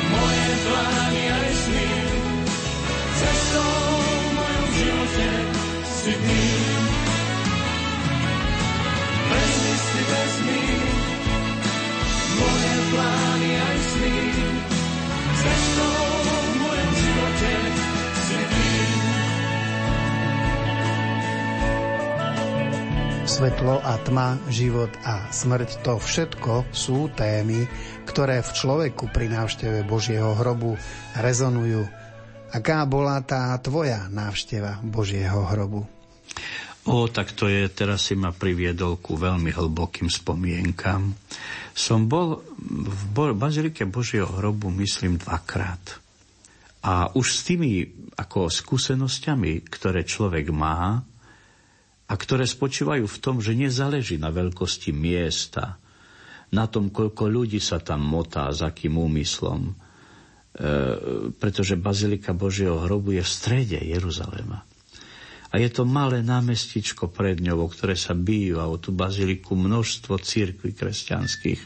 moje 0.07 0.49
plány 0.63 1.23
aj 1.35 1.49
sny. 1.51 1.89
Cestou 3.19 3.75
v 3.99 4.27
mojom 4.39 4.67
živote 4.71 5.29
si 5.83 6.13
ty. 6.15 6.43
Vezmi 9.27 9.75
si, 9.75 9.99
vezmi 9.99 10.63
moje 12.39 12.75
plány 12.95 13.51
aj 13.51 13.77
sny. 13.83 14.17
Cestou 15.43 16.44
Svetlo 23.35 23.83
a 23.83 23.99
tma, 23.99 24.39
život 24.47 24.87
a 25.03 25.27
smrť, 25.27 25.83
to 25.83 25.99
všetko 25.99 26.71
sú 26.71 27.11
témy, 27.19 27.67
ktoré 28.07 28.39
v 28.39 28.47
človeku 28.47 29.11
pri 29.11 29.27
návšteve 29.27 29.83
Božieho 29.83 30.31
hrobu 30.39 30.79
rezonujú. 31.19 31.83
Aká 32.55 32.87
bola 32.87 33.19
tá 33.27 33.51
tvoja 33.59 34.07
návšteva 34.07 34.79
Božieho 34.87 35.43
hrobu? 35.51 35.83
O, 36.87 37.11
tak 37.11 37.35
to 37.35 37.51
je, 37.51 37.67
teraz 37.67 38.07
si 38.07 38.15
ma 38.15 38.31
priviedol 38.31 39.03
ku 39.03 39.19
veľmi 39.19 39.51
hlbokým 39.51 40.07
spomienkam. 40.07 41.11
Som 41.75 42.07
bol 42.07 42.39
v 42.55 43.35
Bazilike 43.35 43.83
Božieho 43.83 44.31
hrobu, 44.31 44.71
myslím, 44.79 45.19
dvakrát. 45.19 45.99
A 46.87 47.11
už 47.11 47.35
s 47.35 47.43
tými 47.51 47.83
ako 48.15 48.47
skúsenosťami, 48.47 49.59
ktoré 49.67 50.07
človek 50.07 50.55
má, 50.55 51.03
a 52.05 52.13
ktoré 52.13 52.45
spočívajú 52.45 53.05
v 53.09 53.21
tom, 53.21 53.41
že 53.41 53.57
nezáleží 53.57 54.21
na 54.21 54.29
veľkosti 54.29 54.93
miesta, 54.93 55.81
na 56.53 56.69
tom, 56.69 56.93
koľko 56.93 57.25
ľudí 57.25 57.57
sa 57.57 57.81
tam 57.81 58.05
motá, 58.05 58.53
s 58.53 58.61
akým 58.61 59.01
úmyslom, 59.01 59.71
e, 59.71 59.73
pretože 61.33 61.73
Bazilika 61.73 62.37
Božieho 62.37 62.77
hrobu 62.85 63.17
je 63.17 63.23
v 63.25 63.33
strede 63.33 63.79
Jeruzalema. 63.81 64.61
A 65.53 65.61
je 65.61 65.69
to 65.69 65.85
malé 65.85 66.25
námestičko 66.25 67.13
pred 67.13 67.37
ňou, 67.41 67.69
ktoré 67.69 67.93
sa 67.93 68.17
bijú 68.17 68.57
a 68.57 68.69
o 68.69 68.81
tú 68.81 68.95
baziliku 68.95 69.53
množstvo 69.53 70.17
církví 70.17 70.73
kresťanských 70.73 71.61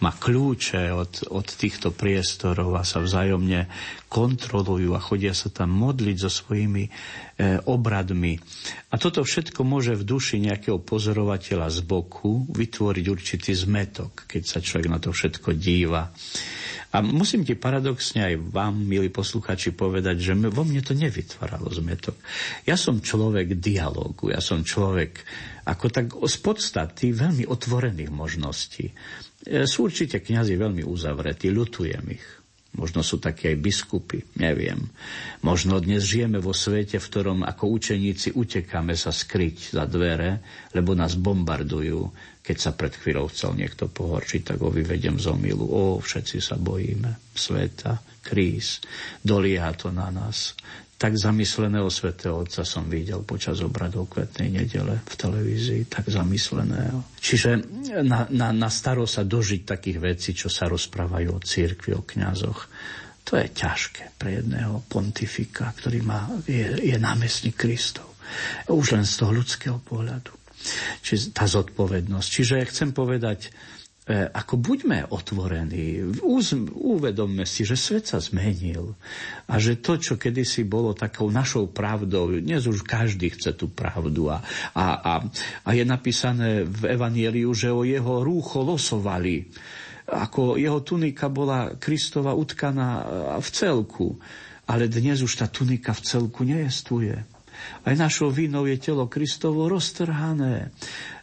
má 0.00 0.16
kľúče 0.16 0.96
od, 0.96 1.28
od 1.28 1.44
týchto 1.44 1.92
priestorov 1.92 2.72
a 2.72 2.88
sa 2.88 3.04
vzájomne 3.04 3.68
kontrolujú 4.08 4.96
a 4.96 5.00
chodia 5.00 5.36
sa 5.36 5.52
tam 5.52 5.76
modliť 5.76 6.16
so 6.16 6.32
svojimi 6.32 6.88
e, 6.88 6.90
obradmi. 7.68 8.40
A 8.90 8.96
toto 8.96 9.20
všetko 9.20 9.60
môže 9.60 9.92
v 9.94 10.08
duši 10.08 10.40
nejakého 10.40 10.80
pozorovateľa 10.80 11.68
z 11.68 11.80
boku 11.84 12.48
vytvoriť 12.48 13.04
určitý 13.06 13.52
zmetok, 13.52 14.24
keď 14.24 14.42
sa 14.48 14.58
človek 14.64 14.88
na 14.88 14.98
to 14.98 15.12
všetko 15.12 15.52
díva. 15.52 16.08
A 16.90 17.06
musím 17.06 17.46
ti 17.46 17.54
paradoxne 17.54 18.34
aj 18.34 18.34
vám, 18.50 18.74
milí 18.82 19.14
posluchači, 19.14 19.70
povedať, 19.78 20.18
že 20.18 20.34
vo 20.34 20.66
mne 20.66 20.82
to 20.82 20.90
nevytváralo 20.90 21.70
zmetok. 21.70 22.18
Ja 22.66 22.74
som 22.74 22.98
človek 22.98 23.62
dialogu, 23.62 24.34
ja 24.34 24.42
som 24.42 24.66
človek 24.66 25.22
ako 25.70 25.86
tak 25.86 26.06
z 26.10 26.36
podstaty 26.42 27.14
veľmi 27.14 27.46
otvorených 27.46 28.10
možností. 28.10 28.90
E, 28.90 28.94
sú 29.70 29.86
určite 29.86 30.18
kňazi 30.18 30.58
veľmi 30.58 30.82
uzavretí, 30.82 31.46
ľutujem 31.54 32.04
ich. 32.10 32.26
Možno 32.70 33.02
sú 33.02 33.18
také 33.18 33.54
aj 33.54 33.62
biskupy, 33.62 34.18
neviem. 34.38 34.78
Možno 35.42 35.82
dnes 35.82 36.06
žijeme 36.06 36.38
vo 36.38 36.54
svete, 36.54 37.02
v 37.02 37.08
ktorom 37.10 37.38
ako 37.42 37.66
učeníci 37.66 38.38
utekáme 38.38 38.94
sa 38.94 39.10
skryť 39.10 39.74
za 39.74 39.90
dvere, 39.90 40.38
lebo 40.70 40.94
nás 40.94 41.18
bombardujú 41.18 42.14
keď 42.50 42.58
sa 42.58 42.74
pred 42.74 42.90
chvíľou 42.90 43.30
chcel 43.30 43.54
niekto 43.54 43.86
pohorčiť, 43.86 44.42
tak 44.42 44.58
ho 44.58 44.74
vyvedem 44.74 45.22
z 45.22 45.30
omilu. 45.30 45.70
O, 45.70 46.02
všetci 46.02 46.42
sa 46.42 46.58
bojíme 46.58 47.30
sveta, 47.30 48.02
kríz, 48.26 48.82
dolieha 49.22 49.70
to 49.78 49.94
na 49.94 50.10
nás. 50.10 50.58
Tak 50.98 51.14
zamysleného 51.14 51.86
svätého 51.86 52.42
Otca 52.42 52.66
som 52.66 52.90
videl 52.90 53.22
počas 53.22 53.62
obradov 53.62 54.10
kvetnej 54.10 54.50
nedele 54.50 54.98
v 54.98 55.14
televízii, 55.14 55.86
tak 55.86 56.10
zamysleného. 56.10 57.22
Čiže 57.22 57.62
na, 58.02 58.26
na, 58.26 58.50
na 58.50 58.68
staro 58.68 59.06
sa 59.06 59.22
dožiť 59.22 59.62
takých 59.62 59.98
vecí, 60.02 60.34
čo 60.34 60.50
sa 60.50 60.66
rozprávajú 60.66 61.30
o 61.30 61.38
církvi, 61.38 61.94
o 61.94 62.02
kňazoch, 62.02 62.66
to 63.22 63.38
je 63.38 63.46
ťažké 63.46 64.18
pre 64.18 64.42
jedného 64.42 64.82
pontifika, 64.90 65.70
ktorý 65.78 66.02
má, 66.02 66.26
je, 66.50 66.82
je 66.82 66.98
námestník 66.98 67.54
Kristov. 67.54 68.10
Už 68.66 68.98
len 68.98 69.06
z 69.06 69.22
toho 69.22 69.30
ľudského 69.30 69.78
pohľadu. 69.78 70.39
Čiže 71.00 71.32
tá 71.32 71.48
zodpovednosť. 71.48 72.28
Čiže 72.28 72.68
chcem 72.68 72.90
povedať, 72.92 73.48
e, 74.04 74.28
ako 74.28 74.60
buďme 74.60 75.08
otvorení, 75.08 76.12
uvedomme 76.76 77.48
si, 77.48 77.64
že 77.64 77.80
svet 77.80 78.04
sa 78.08 78.20
zmenil 78.20 78.92
a 79.48 79.56
že 79.56 79.80
to, 79.80 79.96
čo 79.96 80.14
kedysi 80.20 80.68
bolo 80.68 80.92
takou 80.92 81.32
našou 81.32 81.72
pravdou, 81.72 82.36
dnes 82.36 82.68
už 82.68 82.84
každý 82.84 83.32
chce 83.32 83.56
tú 83.56 83.72
pravdu 83.72 84.28
a, 84.28 84.44
a, 84.76 84.86
a, 85.00 85.12
a 85.64 85.70
je 85.72 85.84
napísané 85.84 86.68
v 86.68 86.92
Evanieliu, 86.92 87.50
že 87.56 87.72
o 87.72 87.86
jeho 87.86 88.20
rúcho 88.20 88.60
losovali, 88.60 89.48
ako 90.10 90.58
jeho 90.58 90.82
tunika 90.82 91.30
bola 91.30 91.78
Kristova 91.78 92.34
utkaná 92.34 93.06
v 93.38 93.48
celku, 93.54 94.18
ale 94.66 94.90
dnes 94.90 95.22
už 95.22 95.38
tá 95.38 95.46
tunika 95.46 95.94
v 95.94 96.02
celku 96.02 96.42
neestuje. 96.46 97.39
Aj 97.84 97.96
našou 97.96 98.28
vinou 98.28 98.66
je 98.68 98.76
telo 98.76 99.08
Kristovo 99.08 99.68
roztrhané. 99.68 100.72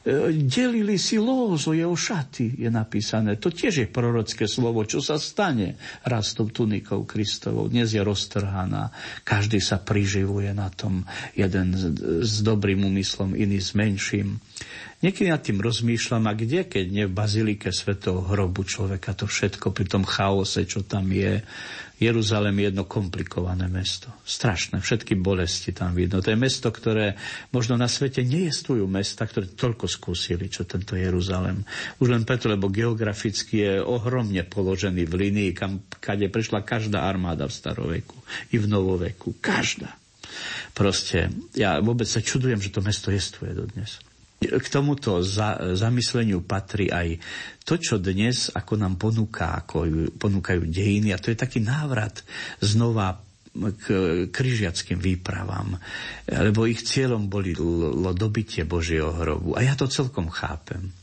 E, 0.08 0.32
delili 0.32 0.96
si 0.96 1.20
lóz 1.20 1.67
o 1.67 1.76
jeho 1.76 1.91
šaty, 1.91 2.63
je 2.63 2.72
napísané. 2.72 3.36
To 3.43 3.52
tiež 3.52 3.84
je 3.84 3.88
prorocké 3.91 4.48
slovo, 4.48 4.88
čo 4.88 5.04
sa 5.04 5.20
stane 5.20 5.76
raz 6.08 6.32
tou 6.32 6.48
tunikou 6.48 7.04
Kristovou. 7.04 7.67
Dnes 7.67 7.91
je 7.91 8.00
roztrhaná. 8.00 8.88
Každý 9.28 9.60
sa 9.60 9.84
priživuje 9.84 10.56
na 10.56 10.72
tom. 10.72 11.04
Jeden 11.36 11.76
s 12.24 12.39
dobrým 12.39 12.88
úmyslom, 12.88 13.36
iný 13.36 13.60
s 13.60 13.76
menším. 13.76 14.39
Niekedy 15.04 15.28
nad 15.28 15.43
tým 15.43 15.60
rozmýšľam, 15.60 16.24
a 16.26 16.34
kde, 16.34 16.65
keď 16.65 16.86
nie 16.88 17.06
v 17.06 17.13
bazilike 17.13 17.70
svetého 17.70 18.24
hrobu 18.24 18.63
človeka, 18.63 19.12
to 19.12 19.28
všetko 19.28 19.76
pri 19.76 19.86
tom 19.91 20.08
chaose, 20.08 20.63
čo 20.65 20.88
tam 20.88 21.12
je, 21.12 21.43
Jeruzalém 21.98 22.54
je 22.62 22.65
jedno 22.70 22.86
komplikované 22.86 23.65
mesto. 23.65 24.13
Strašné, 24.22 24.86
všetky 24.86 25.17
bolesti 25.17 25.74
tam 25.74 25.98
vidno. 25.98 26.22
To 26.22 26.30
je 26.30 26.38
mesto, 26.38 26.70
ktoré 26.70 27.17
možno 27.50 27.74
na 27.74 27.89
svete 27.89 28.22
nejestujú 28.22 28.86
mesta, 28.86 29.26
ktoré 29.26 29.50
toľko 29.50 29.89
skúsili, 29.98 30.46
čo 30.48 30.70
tento 30.70 30.94
Jeruzalém. 30.94 31.66
Už 31.98 32.14
len 32.14 32.22
preto, 32.22 32.46
lebo 32.46 32.70
geograficky 32.70 33.66
je 33.66 33.74
ohromne 33.82 34.46
položený 34.46 35.10
v 35.10 35.14
linii, 35.28 35.52
kam, 35.58 35.82
kade 35.98 36.30
prešla 36.30 36.62
každá 36.62 37.10
armáda 37.10 37.50
v 37.50 37.58
staroveku 37.58 38.18
i 38.54 38.62
v 38.62 38.66
novoveku. 38.70 39.42
Každá. 39.42 39.98
Proste, 40.78 41.34
ja 41.58 41.82
vôbec 41.82 42.06
sa 42.06 42.22
čudujem, 42.22 42.62
že 42.62 42.70
to 42.70 42.86
mesto 42.86 43.10
jestuje 43.10 43.58
dodnes. 43.58 43.98
K 44.38 44.68
tomuto 44.70 45.26
za, 45.26 45.74
zamysleniu 45.74 46.46
patrí 46.46 46.94
aj 46.94 47.18
to, 47.66 47.82
čo 47.82 47.98
dnes 47.98 48.54
ako 48.54 48.78
nám 48.78 49.02
ponúka, 49.02 49.58
ako 49.66 50.14
ponúkajú 50.14 50.70
dejiny, 50.70 51.10
a 51.10 51.18
to 51.18 51.34
je 51.34 51.42
taký 51.42 51.58
návrat 51.58 52.22
znova 52.62 53.27
k 53.58 53.86
križiackým 54.30 55.02
výpravám, 55.02 55.76
lebo 56.30 56.70
ich 56.70 56.86
cieľom 56.86 57.26
boli 57.26 57.58
dobitie 58.13 58.63
Božieho 58.63 59.12
hrobu. 59.12 59.58
A 59.58 59.65
ja 59.65 59.74
to 59.74 59.89
celkom 59.89 60.30
chápem. 60.30 60.93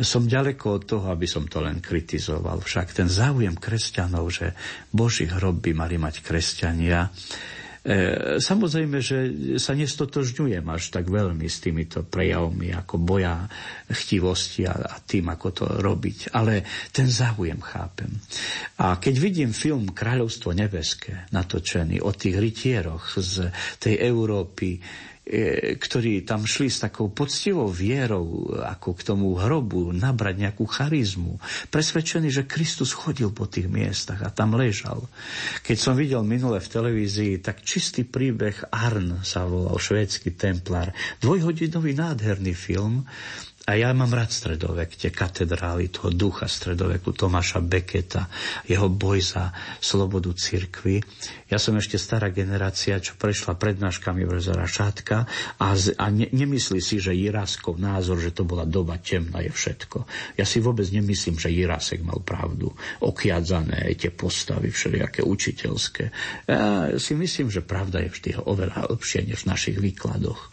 Som 0.00 0.24
ďaleko 0.24 0.80
od 0.80 0.82
toho, 0.88 1.06
aby 1.12 1.28
som 1.28 1.44
to 1.44 1.60
len 1.60 1.84
kritizoval. 1.84 2.64
Však 2.64 2.96
ten 2.96 3.12
záujem 3.12 3.52
kresťanov, 3.52 4.32
že 4.32 4.56
Boží 4.88 5.28
hrob 5.28 5.60
by 5.60 5.76
mali 5.76 6.00
mať 6.00 6.24
kresťania, 6.24 7.12
samozrejme, 8.38 8.98
že 9.02 9.18
sa 9.58 9.74
nestotožňujem 9.74 10.62
až 10.70 10.94
tak 10.94 11.10
veľmi 11.10 11.50
s 11.50 11.58
týmito 11.58 12.06
prejavmi 12.06 12.70
ako 12.70 12.94
boja 12.96 13.50
chtivosti 13.90 14.62
a, 14.62 14.78
a 14.78 14.96
tým, 15.02 15.26
ako 15.26 15.48
to 15.50 15.64
robiť. 15.82 16.30
Ale 16.30 16.62
ten 16.94 17.10
záujem 17.10 17.58
chápem. 17.58 18.14
A 18.78 19.02
keď 19.02 19.14
vidím 19.18 19.50
film 19.50 19.90
Kráľovstvo 19.90 20.54
nebeské 20.54 21.26
natočený 21.34 21.98
o 22.06 22.14
tých 22.14 22.38
rytieroch 22.38 23.18
z 23.18 23.50
tej 23.82 23.98
Európy, 23.98 24.78
E, 24.78 25.11
ktorí 25.78 26.26
tam 26.26 26.42
šli 26.42 26.66
s 26.66 26.82
takou 26.82 27.06
poctivou 27.14 27.70
vierou 27.70 28.58
ako 28.58 28.90
k 28.98 29.06
tomu 29.06 29.38
hrobu 29.38 29.94
nabrať 29.94 30.34
nejakú 30.42 30.66
charizmu. 30.66 31.38
Presvedčený, 31.70 32.28
že 32.28 32.50
Kristus 32.50 32.90
chodil 32.90 33.30
po 33.30 33.46
tých 33.46 33.70
miestach 33.70 34.18
a 34.26 34.34
tam 34.34 34.58
ležal. 34.58 35.06
Keď 35.62 35.78
som 35.78 35.94
videl 35.94 36.26
minule 36.26 36.58
v 36.58 36.72
televízii, 36.74 37.38
tak 37.38 37.62
čistý 37.62 38.02
príbeh 38.02 38.66
Arn 38.74 39.22
sa 39.22 39.46
volal, 39.46 39.78
švédsky 39.78 40.34
templár. 40.34 40.90
Dvojhodinový 41.22 41.94
nádherný 41.94 42.58
film, 42.58 43.06
a 43.62 43.78
ja 43.78 43.94
mám 43.94 44.10
rád 44.10 44.34
stredovek, 44.34 44.98
tie 44.98 45.14
katedrály 45.14 45.86
toho 45.86 46.10
ducha 46.10 46.50
stredoveku, 46.50 47.14
Tomáša 47.14 47.62
Beketa, 47.62 48.26
jeho 48.66 48.90
boj 48.90 49.22
za 49.22 49.54
slobodu 49.78 50.34
cirkvy. 50.34 50.98
Ja 51.46 51.62
som 51.62 51.78
ešte 51.78 51.94
stará 51.94 52.34
generácia, 52.34 52.98
čo 52.98 53.14
prešla 53.14 53.54
prednáškami 53.54 54.26
Brezera 54.26 54.66
Šátka 54.66 55.30
a, 55.62 55.78
z, 55.78 55.94
a 55.94 56.10
ne, 56.10 56.26
nemyslí 56.34 56.82
si, 56.82 56.98
že 56.98 57.14
Jiráskov 57.14 57.78
názor, 57.78 58.18
že 58.18 58.34
to 58.34 58.42
bola 58.42 58.66
doba 58.66 58.98
temná, 58.98 59.38
je 59.46 59.54
všetko. 59.54 60.10
Ja 60.34 60.42
si 60.42 60.58
vôbec 60.58 60.90
nemyslím, 60.90 61.38
že 61.38 61.54
Jirásek 61.54 62.02
mal 62.02 62.18
pravdu. 62.18 62.74
Okiadzané 62.98 63.94
tie 63.94 64.10
postavy 64.10 64.74
všelijaké 64.74 65.22
učiteľské. 65.22 66.10
Ja 66.50 66.98
si 66.98 67.14
myslím, 67.14 67.46
že 67.46 67.62
pravda 67.62 68.02
je 68.02 68.10
vždy 68.10 68.30
oveľa 68.42 68.90
lepšie 68.90 69.22
než 69.22 69.46
v 69.46 69.54
našich 69.54 69.78
výkladoch. 69.78 70.50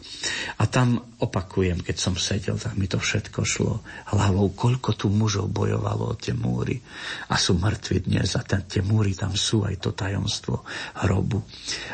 A 0.61 0.69
tam 0.69 1.01
opakujem, 1.17 1.81
keď 1.81 1.95
som 1.97 2.13
sedel, 2.13 2.59
tak 2.59 2.77
mi 2.77 2.85
to 2.85 2.98
všetko 2.99 3.41
šlo 3.47 3.81
hlavou, 4.13 4.51
koľko 4.53 4.93
tu 4.93 5.07
mužov 5.07 5.49
bojovalo 5.49 6.13
o 6.13 6.19
tie 6.19 6.35
múry 6.35 6.77
a 7.31 7.39
sú 7.39 7.55
mŕtvi 7.55 8.05
dnes 8.05 8.35
a 8.35 8.43
ten, 8.43 8.67
tie 8.67 8.83
múry 8.83 9.15
tam 9.15 9.33
sú, 9.33 9.63
aj 9.63 9.79
to 9.79 9.95
tajomstvo 9.95 10.61
hrobu. 11.01 11.41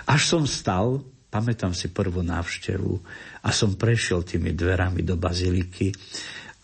Až 0.10 0.22
som 0.26 0.44
stal, 0.44 1.00
pamätám 1.30 1.72
si 1.72 1.94
prvú 1.94 2.26
návštevu 2.26 2.94
a 3.46 3.50
som 3.54 3.78
prešiel 3.78 4.26
tými 4.26 4.52
dverami 4.52 5.06
do 5.06 5.16
baziliky 5.16 5.94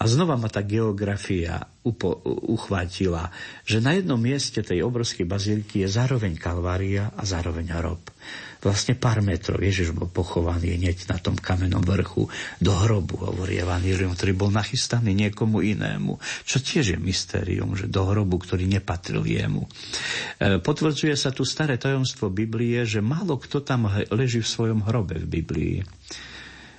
a 0.02 0.10
znova 0.10 0.34
ma 0.34 0.50
tá 0.50 0.66
geografia 0.66 1.62
upo- 1.86 2.26
uchvátila, 2.26 3.30
že 3.62 3.78
na 3.78 3.94
jednom 3.94 4.18
mieste 4.18 4.66
tej 4.66 4.82
obrovskej 4.82 5.30
baziliky 5.30 5.86
je 5.86 5.94
zároveň 5.94 6.42
kalvária 6.42 7.14
a 7.14 7.22
zároveň 7.22 7.70
hrob 7.78 8.02
vlastne 8.62 8.94
pár 8.94 9.26
metrov. 9.26 9.58
Ježiš 9.58 9.92
bol 9.92 10.06
pochovaný 10.08 10.78
hneď 10.78 11.10
na 11.10 11.18
tom 11.18 11.34
kamennom 11.34 11.82
vrchu 11.82 12.30
do 12.62 12.72
hrobu, 12.78 13.18
hovorí 13.18 13.58
Evangelium, 13.58 14.14
ktorý 14.14 14.38
bol 14.38 14.54
nachystaný 14.54 15.18
niekomu 15.18 15.66
inému. 15.66 16.22
Čo 16.46 16.62
tiež 16.62 16.96
je 16.96 16.98
mystérium, 17.02 17.74
že 17.74 17.90
do 17.90 18.06
hrobu, 18.06 18.38
ktorý 18.38 18.70
nepatril 18.70 19.26
jemu. 19.26 19.66
E, 19.66 19.70
potvrdzuje 20.62 21.18
sa 21.18 21.34
tu 21.34 21.42
staré 21.42 21.82
tajomstvo 21.82 22.30
Biblie, 22.30 22.86
že 22.86 23.02
málo 23.02 23.42
kto 23.42 23.66
tam 23.66 23.90
leží 24.14 24.46
v 24.46 24.52
svojom 24.54 24.86
hrobe 24.86 25.18
v 25.18 25.28
Biblii. 25.42 25.78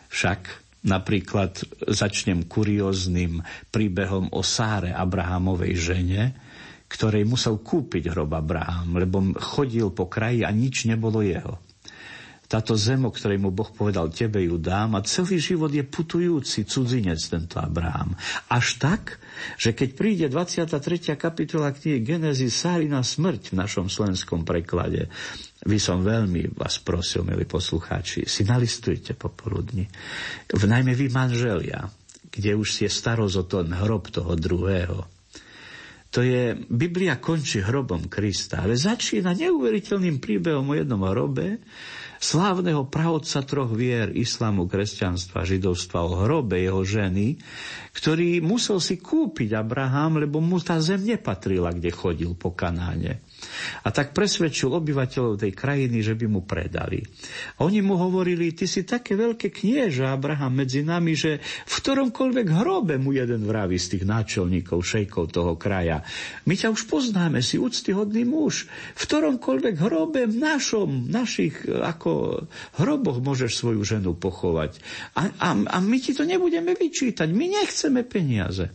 Však 0.08 0.62
Napríklad 0.82 1.62
začnem 1.86 2.50
kurióznym 2.50 3.38
príbehom 3.70 4.34
o 4.34 4.42
Sáre 4.42 4.90
Abrahamovej 4.90 5.78
žene, 5.78 6.34
ktorej 6.90 7.22
musel 7.22 7.62
kúpiť 7.62 8.10
hrob 8.10 8.34
Abraham, 8.34 8.98
lebo 8.98 9.22
chodil 9.38 9.94
po 9.94 10.10
kraji 10.10 10.42
a 10.42 10.50
nič 10.50 10.90
nebolo 10.90 11.22
jeho 11.22 11.62
táto 12.52 12.76
zem, 12.76 13.00
o 13.08 13.08
ktorej 13.08 13.40
mu 13.40 13.48
Boh 13.48 13.72
povedal, 13.72 14.12
tebe 14.12 14.44
ju 14.44 14.60
dám 14.60 14.92
a 14.92 15.00
celý 15.00 15.40
život 15.40 15.72
je 15.72 15.80
putujúci 15.80 16.68
cudzinec 16.68 17.16
tento 17.16 17.56
Abraham. 17.56 18.12
Až 18.52 18.76
tak, 18.76 19.16
že 19.56 19.72
keď 19.72 19.88
príde 19.96 20.26
23. 20.28 21.16
kapitola 21.16 21.72
knihy 21.72 22.04
Genesis 22.04 22.52
Sárina 22.52 23.00
smrť 23.00 23.56
v 23.56 23.58
našom 23.64 23.88
slovenskom 23.88 24.44
preklade, 24.44 25.08
vy 25.64 25.80
som 25.80 26.04
veľmi 26.04 26.52
vás 26.52 26.76
prosil, 26.84 27.24
milí 27.24 27.48
poslucháči, 27.48 28.28
si 28.28 28.44
nalistujte 28.44 29.16
popoludní. 29.16 29.88
V 30.52 30.62
najmä 30.68 30.92
vy 30.92 31.08
manželia, 31.08 31.88
kde 32.28 32.52
už 32.52 32.84
je 32.84 32.90
starosť 32.92 33.36
o 33.40 33.44
ten 33.48 33.72
hrob 33.80 34.12
toho 34.12 34.36
druhého. 34.36 35.08
To 36.12 36.20
je, 36.20 36.52
Biblia 36.68 37.16
končí 37.16 37.64
hrobom 37.64 38.12
Krista, 38.12 38.60
ale 38.60 38.76
začína 38.76 39.32
neuveriteľným 39.32 40.20
príbehom 40.20 40.68
o 40.68 40.76
jednom 40.76 41.00
hrobe, 41.08 41.56
slávneho 42.22 42.86
pravodca 42.86 43.42
troch 43.42 43.74
vier, 43.74 44.14
islamu, 44.14 44.70
kresťanstva, 44.70 45.42
židovstva, 45.42 46.06
o 46.06 46.22
hrobe 46.22 46.62
jeho 46.62 46.86
ženy, 46.86 47.42
ktorý 47.90 48.38
musel 48.38 48.78
si 48.78 49.02
kúpiť 49.02 49.58
Abraham, 49.58 50.22
lebo 50.22 50.38
mu 50.38 50.62
tá 50.62 50.78
zem 50.78 51.02
nepatrila, 51.02 51.74
kde 51.74 51.90
chodil 51.90 52.30
po 52.38 52.54
Kanáne. 52.54 53.26
A 53.84 53.88
tak 53.90 54.14
presvedčil 54.14 54.70
obyvateľov 54.70 55.40
tej 55.42 55.52
krajiny, 55.52 56.00
že 56.00 56.14
by 56.14 56.26
mu 56.30 56.40
predali. 56.46 57.02
A 57.58 57.66
oni 57.66 57.82
mu 57.82 57.98
hovorili, 57.98 58.54
ty 58.54 58.66
si 58.66 58.86
také 58.86 59.18
veľké 59.18 59.50
knieža, 59.50 60.14
Abraham, 60.14 60.62
medzi 60.62 60.82
nami, 60.86 61.12
že 61.14 61.42
v 61.42 61.74
ktoromkoľvek 61.82 62.46
hrobe 62.50 62.94
mu 62.96 63.14
jeden 63.14 63.44
vraví 63.44 63.76
z 63.76 63.98
tých 63.98 64.04
náčelníkov, 64.06 64.82
šejkov 64.82 65.34
toho 65.34 65.54
kraja. 65.58 66.04
My 66.46 66.54
ťa 66.54 66.72
už 66.72 66.86
poznáme, 66.86 67.42
si 67.42 67.58
úctyhodný 67.58 68.22
muž. 68.26 68.66
V 68.96 69.02
ktoromkoľvek 69.02 69.74
hrobe 69.78 70.26
v 70.26 70.36
našom, 70.38 71.10
našich 71.10 71.66
ako 71.66 72.44
hroboch 72.78 73.18
môžeš 73.20 73.58
svoju 73.58 73.82
ženu 73.82 74.14
pochovať. 74.16 74.78
A, 75.18 75.28
a, 75.42 75.48
a 75.56 75.76
my 75.82 75.96
ti 75.98 76.14
to 76.14 76.22
nebudeme 76.22 76.72
vyčítať. 76.72 77.28
My 77.30 77.50
nechceme 77.50 78.06
peniaze. 78.06 78.72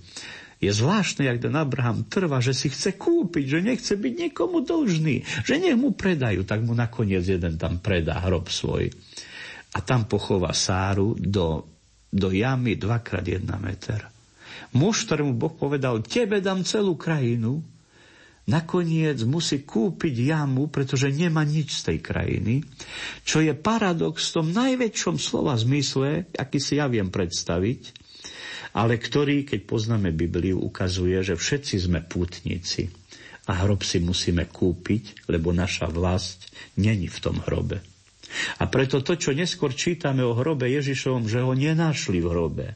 Je 0.57 0.73
zvláštne, 0.73 1.29
jak 1.29 1.37
ten 1.37 1.53
Abraham 1.53 2.01
trvá, 2.09 2.41
že 2.41 2.57
si 2.57 2.73
chce 2.73 2.97
kúpiť, 2.97 3.45
že 3.45 3.59
nechce 3.61 3.93
byť 3.93 4.13
nikomu 4.17 4.65
dlžný, 4.65 5.45
že 5.45 5.61
nech 5.61 5.77
mu 5.77 5.93
predajú, 5.93 6.41
tak 6.49 6.65
mu 6.65 6.73
nakoniec 6.73 7.21
jeden 7.21 7.61
tam 7.61 7.77
predá 7.77 8.17
hrob 8.25 8.49
svoj. 8.49 8.89
A 9.77 9.79
tam 9.85 10.09
pochová 10.09 10.57
Sáru 10.57 11.13
do, 11.13 11.61
do 12.09 12.33
jamy 12.33 12.73
2x1 12.73 13.45
meter. 13.61 14.09
Muž, 14.73 15.05
ktorému 15.05 15.37
Boh 15.37 15.53
povedal, 15.53 16.01
tebe 16.01 16.41
dám 16.41 16.65
celú 16.65 16.97
krajinu, 16.97 17.61
nakoniec 18.49 19.21
musí 19.27 19.61
kúpiť 19.61 20.33
jamu, 20.33 20.73
pretože 20.73 21.13
nemá 21.13 21.45
nič 21.45 21.83
z 21.83 21.93
tej 21.93 21.99
krajiny, 22.01 22.65
čo 23.21 23.43
je 23.43 23.53
paradox 23.53 24.31
v 24.31 24.35
tom 24.41 24.47
najväčšom 24.55 25.21
slova 25.21 25.53
zmysle, 25.53 26.31
aký 26.33 26.57
si 26.57 26.79
ja 26.79 26.89
viem 26.89 27.11
predstaviť, 27.11 28.06
ale 28.77 29.01
ktorý, 29.01 29.41
keď 29.41 29.65
poznáme 29.65 30.13
Bibliu, 30.13 30.61
ukazuje, 30.61 31.17
že 31.25 31.33
všetci 31.33 31.89
sme 31.89 32.05
pútnici 32.05 32.93
a 33.49 33.65
hrob 33.65 33.81
si 33.81 33.97
musíme 33.97 34.45
kúpiť, 34.45 35.25
lebo 35.25 35.49
naša 35.49 35.89
vlast 35.89 36.53
není 36.77 37.09
v 37.09 37.17
tom 37.17 37.41
hrobe. 37.41 37.81
A 38.61 38.69
preto 38.69 39.01
to, 39.01 39.17
čo 39.17 39.33
neskôr 39.33 39.73
čítame 39.73 40.21
o 40.21 40.37
hrobe 40.37 40.69
Ježišovom, 40.69 41.25
že 41.25 41.41
ho 41.41 41.57
nenašli 41.57 42.21
v 42.21 42.29
hrobe, 42.29 42.67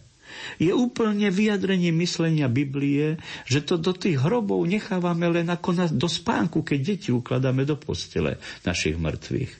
je 0.58 0.72
úplne 0.72 1.28
vyjadrenie 1.28 1.92
myslenia 1.92 2.48
Biblie, 2.48 3.20
že 3.44 3.62
to 3.62 3.76
do 3.76 3.92
tých 3.92 4.16
hrobov 4.16 4.64
nechávame 4.64 5.28
len 5.28 5.52
ako 5.52 5.70
na, 5.76 5.86
do 5.92 6.08
spánku, 6.08 6.64
keď 6.64 6.80
deti 6.96 7.10
ukladáme 7.12 7.68
do 7.68 7.76
postele 7.76 8.40
našich 8.64 8.96
mŕtvych. 8.96 9.52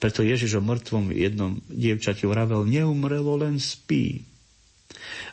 Preto 0.00 0.24
Ježiš 0.24 0.56
o 0.56 0.62
mŕtvom 0.64 1.12
jednom 1.12 1.60
dievčati 1.68 2.24
vravel, 2.24 2.64
neumrelo, 2.64 3.36
len 3.42 3.60
spí. 3.60 4.24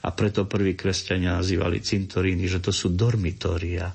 A 0.06 0.13
preto 0.15 0.47
prví 0.47 0.73
kresťania 0.73 1.39
nazývali 1.39 1.84
cintoríny, 1.84 2.47
že 2.47 2.63
to 2.63 2.71
sú 2.71 2.93
dormitória, 2.93 3.91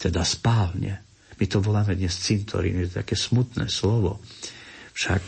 teda 0.00 0.24
spálne. 0.24 1.04
My 1.36 1.44
to 1.48 1.58
voláme 1.64 1.96
dnes 1.96 2.16
cintoríny, 2.20 2.88
to 2.88 2.96
je 2.96 3.00
také 3.04 3.16
smutné 3.16 3.68
slovo. 3.68 4.20
Však 4.92 5.22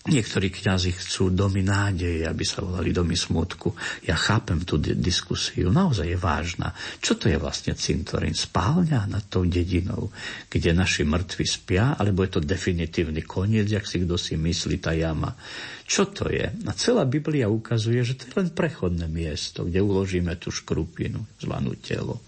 Niektorí 0.00 0.48
kňazi 0.48 0.96
chcú 0.96 1.28
domy 1.28 1.60
nádeje, 1.60 2.24
aby 2.24 2.40
sa 2.40 2.64
volali 2.64 2.88
domy 2.88 3.12
smutku. 3.12 3.76
Ja 4.08 4.16
chápem 4.16 4.64
tú 4.64 4.80
diskusiu, 4.80 5.68
naozaj 5.68 6.08
je 6.08 6.16
vážna. 6.16 6.72
Čo 7.04 7.20
to 7.20 7.28
je 7.28 7.36
vlastne 7.36 7.76
cintorín? 7.76 8.32
Spálňa 8.32 9.04
nad 9.04 9.28
tou 9.28 9.44
dedinou, 9.44 10.08
kde 10.48 10.72
naši 10.72 11.04
mŕtvi 11.04 11.44
spia, 11.44 12.00
alebo 12.00 12.24
je 12.24 12.32
to 12.32 12.40
definitívny 12.40 13.20
koniec, 13.28 13.68
jak 13.68 13.84
si 13.84 14.00
kto 14.00 14.16
si 14.16 14.40
myslí 14.40 14.80
tá 14.80 14.96
jama. 14.96 15.36
Čo 15.84 16.08
to 16.08 16.32
je? 16.32 16.48
A 16.48 16.72
celá 16.72 17.04
Biblia 17.04 17.52
ukazuje, 17.52 18.00
že 18.00 18.16
to 18.16 18.24
je 18.24 18.34
len 18.40 18.48
prechodné 18.56 19.04
miesto, 19.04 19.68
kde 19.68 19.84
uložíme 19.84 20.32
tú 20.40 20.48
škrupinu, 20.48 21.28
zvanú 21.36 21.76
telo 21.76 22.24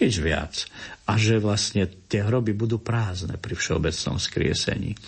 nič 0.00 0.20
viac. 0.20 0.68
A 1.06 1.14
že 1.14 1.38
vlastne 1.38 1.86
tie 1.86 2.26
hroby 2.26 2.50
budú 2.50 2.82
prázdne 2.82 3.38
pri 3.38 3.54
všeobecnom 3.54 4.18
skriesení. 4.18 4.98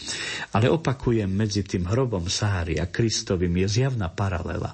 Ale 0.54 0.70
opakujem, 0.70 1.26
medzi 1.26 1.66
tým 1.66 1.90
hrobom 1.90 2.30
Sári 2.30 2.78
a 2.78 2.86
Kristovým 2.86 3.50
je 3.66 3.82
zjavná 3.82 4.06
paralela. 4.06 4.70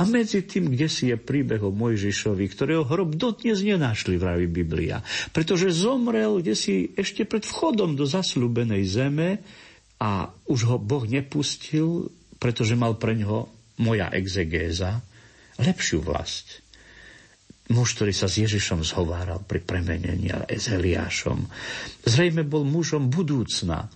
A 0.00 0.02
medzi 0.08 0.48
tým, 0.48 0.72
kde 0.72 0.88
si 0.88 1.12
je 1.12 1.20
príbeh 1.20 1.60
o 1.60 1.68
Mojžišovi, 1.76 2.44
ktorého 2.48 2.88
hrob 2.88 3.20
dotnes 3.20 3.60
nenašli, 3.60 4.16
vraví 4.16 4.48
Biblia. 4.48 5.04
Pretože 5.36 5.68
zomrel 5.68 6.40
kde 6.40 6.56
si 6.56 6.88
ešte 6.96 7.28
pred 7.28 7.44
vchodom 7.44 7.92
do 7.92 8.08
zasľúbenej 8.08 8.82
zeme 8.88 9.44
a 10.00 10.32
už 10.48 10.72
ho 10.72 10.76
Boh 10.80 11.04
nepustil, 11.04 12.08
pretože 12.40 12.74
mal 12.80 12.96
pre 12.96 13.12
ňoho 13.12 13.52
moja 13.84 14.08
exegéza 14.08 15.04
lepšiu 15.60 16.00
vlast 16.00 16.61
muž, 17.72 17.96
ktorý 17.96 18.12
sa 18.12 18.28
s 18.28 18.38
Ježišom 18.38 18.84
zhováral 18.84 19.40
pri 19.42 19.64
premenení 19.64 20.28
a 20.30 20.44
s 20.46 20.68
Eliášom. 20.68 21.48
Zrejme 22.04 22.44
bol 22.44 22.68
mužom 22.68 23.08
budúcna, 23.08 23.88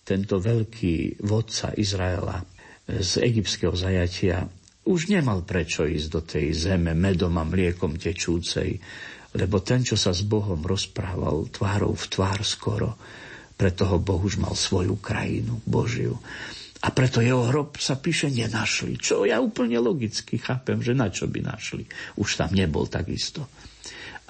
tento 0.00 0.40
veľký 0.42 1.22
vodca 1.22 1.70
Izraela 1.76 2.42
z 2.88 3.22
egyptského 3.22 3.76
zajatia 3.76 4.48
už 4.82 5.12
nemal 5.12 5.46
prečo 5.46 5.86
ísť 5.86 6.08
do 6.10 6.20
tej 6.24 6.46
zeme 6.56 6.96
medom 6.96 7.36
a 7.38 7.44
mliekom 7.46 8.00
tečúcej, 8.00 8.80
lebo 9.36 9.62
ten, 9.62 9.86
čo 9.86 9.94
sa 9.94 10.10
s 10.10 10.26
Bohom 10.26 10.58
rozprával 10.66 11.52
tvárou 11.52 11.94
v 11.94 12.06
tvár 12.10 12.40
skoro, 12.42 12.98
pre 13.54 13.70
toho 13.76 14.00
Boh 14.00 14.18
už 14.18 14.40
mal 14.40 14.56
svoju 14.56 14.98
krajinu 14.98 15.60
Božiu. 15.68 16.16
A 16.80 16.88
preto 16.96 17.20
jeho 17.20 17.44
hrob 17.44 17.76
sa 17.76 18.00
píše 18.00 18.32
nenašli. 18.32 18.96
Čo 18.96 19.28
ja 19.28 19.36
úplne 19.36 19.76
logicky 19.76 20.40
chápem, 20.40 20.80
že 20.80 20.96
na 20.96 21.12
čo 21.12 21.28
by 21.28 21.44
našli. 21.44 21.84
Už 22.16 22.40
tam 22.40 22.56
nebol 22.56 22.88
takisto. 22.88 23.44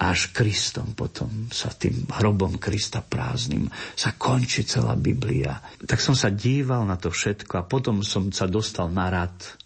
Až 0.01 0.33
Kristom 0.33 0.97
potom 0.97 1.47
sa 1.53 1.69
tým 1.71 2.09
hrobom 2.09 2.57
Krista 2.57 3.05
prázdnym 3.05 3.69
sa 3.93 4.17
končí 4.17 4.65
celá 4.65 4.97
Biblia. 4.97 5.61
Tak 5.85 6.01
som 6.01 6.17
sa 6.17 6.33
díval 6.33 6.83
na 6.89 6.97
to 6.97 7.13
všetko 7.13 7.53
a 7.61 7.67
potom 7.69 8.01
som 8.01 8.33
sa 8.33 8.49
dostal 8.49 8.89
na 8.89 9.07
rad 9.07 9.61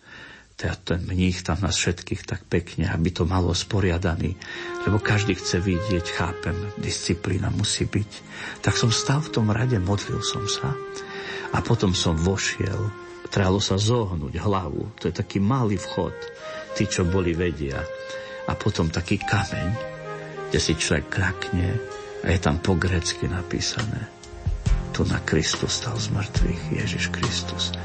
teda 0.56 0.76
ten 0.88 1.04
mních 1.04 1.44
tam 1.44 1.60
nás 1.60 1.76
všetkých 1.76 2.24
tak 2.24 2.48
pekne, 2.48 2.88
aby 2.88 3.12
to 3.12 3.28
malo 3.28 3.52
sporiadaný, 3.52 4.40
lebo 4.88 5.04
každý 5.04 5.36
chce 5.36 5.60
vidieť, 5.60 6.06
chápem, 6.16 6.56
disciplína 6.80 7.52
musí 7.52 7.84
byť. 7.84 8.12
Tak 8.64 8.80
som 8.80 8.88
stal 8.88 9.20
v 9.20 9.36
tom 9.36 9.52
rade, 9.52 9.76
modlil 9.84 10.24
som 10.24 10.48
sa 10.48 10.72
a 11.54 11.60
potom 11.62 11.94
som 11.94 12.18
vošiel, 12.18 12.80
trebalo 13.30 13.60
sa 13.60 13.76
zohnúť 13.76 14.40
hlavu, 14.40 14.96
to 14.98 15.12
je 15.12 15.14
taký 15.20 15.44
malý 15.44 15.76
vchod, 15.76 16.16
tí, 16.78 16.88
čo 16.88 17.04
boli, 17.04 17.36
vedia. 17.36 17.84
A 18.46 18.54
potom 18.54 18.88
taký 18.88 19.18
kameň, 19.20 19.70
kde 20.50 20.60
si 20.62 20.78
človek 20.78 21.10
krakne 21.10 21.76
a 22.24 22.28
je 22.32 22.40
tam 22.40 22.62
po 22.62 22.78
grecky 22.80 23.28
napísané. 23.28 24.08
Tu 24.96 25.04
na 25.10 25.20
Kristus 25.28 25.84
stal 25.84 26.00
z 26.00 26.14
mŕtvych, 26.16 26.64
Ježiš 26.80 27.06
Kristus. 27.12 27.76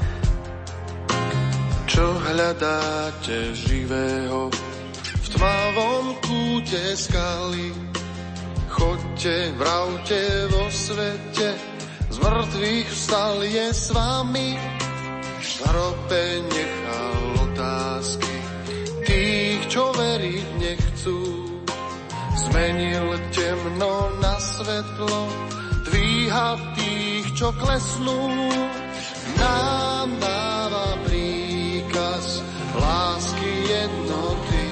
Čo 1.91 2.07
hľadáte 2.23 3.51
živého 3.51 4.47
v 5.03 5.27
tmavom 5.35 6.15
kúte 6.23 6.95
skaly? 6.95 7.75
Chodte, 8.71 9.51
vravte 9.59 10.47
vo 10.47 10.71
svete, 10.71 11.70
mŕtvych 12.21 12.89
vstal 12.89 13.37
je 13.43 13.67
s 13.73 13.89
vami, 13.91 14.57
v 15.41 15.49
hrobe 15.65 16.25
nechal 16.49 17.21
otázky 17.49 18.31
tých, 19.11 19.61
čo 19.67 19.91
veriť 19.91 20.47
nechcú. 20.57 21.19
Zmenil 22.31 23.07
temno 23.35 23.95
na 24.23 24.35
svetlo, 24.39 25.19
dvíha 25.89 26.49
tých, 26.77 27.25
čo 27.35 27.51
klesnú. 27.59 28.21
Nám 29.37 30.07
dáva 30.21 30.97
príkaz 31.05 32.41
lásky 32.77 33.51
jednoty. 33.67 34.67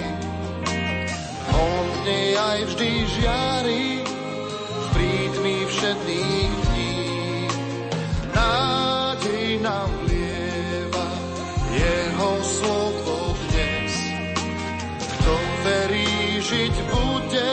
On 1.54 1.84
v 1.84 1.98
nej 2.08 2.30
aj 2.38 2.60
vždy 2.74 2.92
žiari, 3.20 3.86
v 4.70 4.86
prítmi 4.96 5.56
nádej 8.34 9.60
nám 9.62 9.90
vlieva, 10.06 11.08
jeho 11.74 12.32
slovo 12.44 13.38
dnes. 13.50 13.94
Kto 14.98 15.34
verí, 15.66 16.42
žiť 16.42 16.76
bude, 16.90 17.50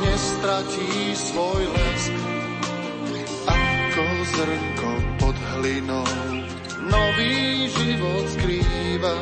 nestratí 0.00 1.14
svoj 1.14 1.62
lesk. 1.66 2.14
Ako 3.50 4.06
zrnko 4.36 4.90
pod 5.18 5.36
hlinou 5.56 6.06
nový 6.90 7.66
život 7.70 8.24
skrýva, 8.38 9.16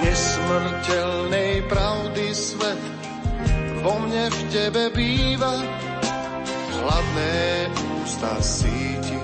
nesmrteľnej 0.00 1.52
pravdy 1.68 2.26
svet 2.32 2.80
vo 3.80 3.96
mne 4.00 4.28
v 4.28 4.38
tebe 4.52 4.84
býva, 4.92 5.56
hladné 6.80 7.68
ústa 8.00 8.36
síti 8.40 9.19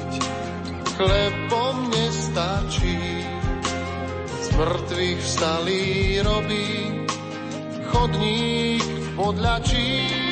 chlebom 0.96 1.92
nestačí. 1.92 2.98
Z 4.40 4.46
mŕtvych 4.56 5.20
vstalý 5.20 5.85
robí 6.24 6.68
chodník 7.92 8.85
podľačí. 9.16 10.25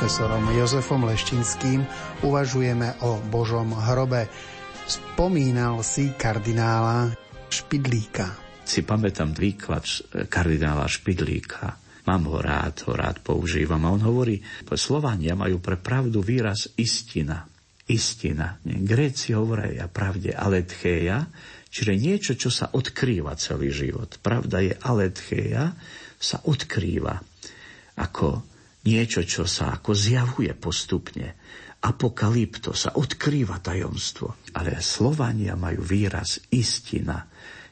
Profesorom 0.00 0.48
Jozefom 0.56 1.04
Leštinským 1.04 1.84
uvažujeme 2.24 3.04
o 3.04 3.20
Božom 3.20 3.76
hrobe. 3.76 4.32
Spomínal 4.88 5.84
si 5.84 6.16
kardinála 6.16 7.12
Špidlíka. 7.52 8.32
Si 8.64 8.80
pamätám 8.80 9.36
výklad 9.36 9.84
kardinála 10.24 10.88
Špidlíka. 10.88 11.76
Mám 12.08 12.32
ho 12.32 12.40
rád, 12.40 12.80
ho 12.88 12.96
rád 12.96 13.20
používam. 13.20 13.76
A 13.84 13.92
on 13.92 14.00
hovorí, 14.00 14.40
Slovania 14.72 15.36
majú 15.36 15.60
pre 15.60 15.76
pravdu 15.76 16.24
výraz 16.24 16.72
istina. 16.80 17.44
Istina. 17.84 18.56
Gréci 18.64 19.36
hovoria 19.36 19.84
pravde 19.84 20.32
aletcheia, 20.32 21.28
čiže 21.68 21.92
niečo, 21.92 22.32
čo 22.40 22.48
sa 22.48 22.72
odkrýva 22.72 23.36
celý 23.36 23.68
život. 23.68 24.16
Pravda 24.24 24.64
je 24.64 24.72
aletcheia, 24.80 25.76
sa 26.16 26.40
odkrýva 26.48 27.20
ako 28.00 28.48
niečo, 28.90 29.22
čo 29.22 29.46
sa 29.46 29.78
ako 29.78 29.94
zjavuje 29.94 30.50
postupne. 30.58 31.38
Apokalypto 31.80 32.74
sa 32.74 32.98
odkrýva 32.98 33.62
tajomstvo. 33.62 34.50
Ale 34.58 34.82
Slovania 34.82 35.54
majú 35.54 35.80
výraz 35.86 36.42
istina. 36.50 37.24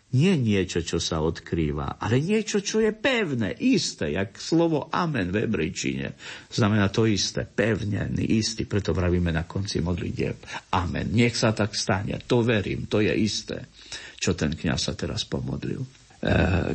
Nie 0.09 0.40
niečo, 0.40 0.81
čo 0.81 0.96
sa 0.96 1.20
odkrýva, 1.20 2.00
ale 2.00 2.16
niečo, 2.24 2.64
čo 2.64 2.81
je 2.81 2.96
pevné, 2.96 3.52
isté, 3.61 4.16
jak 4.16 4.40
slovo 4.40 4.88
amen 4.88 5.28
v 5.28 5.44
hebrejčine. 5.44 6.16
Znamená 6.48 6.88
to 6.88 7.04
isté, 7.04 7.44
pevnený, 7.44 8.24
istý, 8.40 8.64
preto 8.64 8.96
vravíme 8.96 9.28
na 9.28 9.44
konci 9.44 9.85
modlitieb. 9.85 10.40
Amen. 10.72 11.12
Nech 11.12 11.37
sa 11.37 11.52
tak 11.52 11.76
stane, 11.76 12.24
to 12.24 12.40
verím, 12.40 12.88
to 12.88 13.04
je 13.04 13.12
isté, 13.12 13.68
čo 14.16 14.33
ten 14.33 14.57
kňaz 14.57 14.88
sa 14.88 14.96
teraz 14.96 15.28
pomodlil 15.28 15.97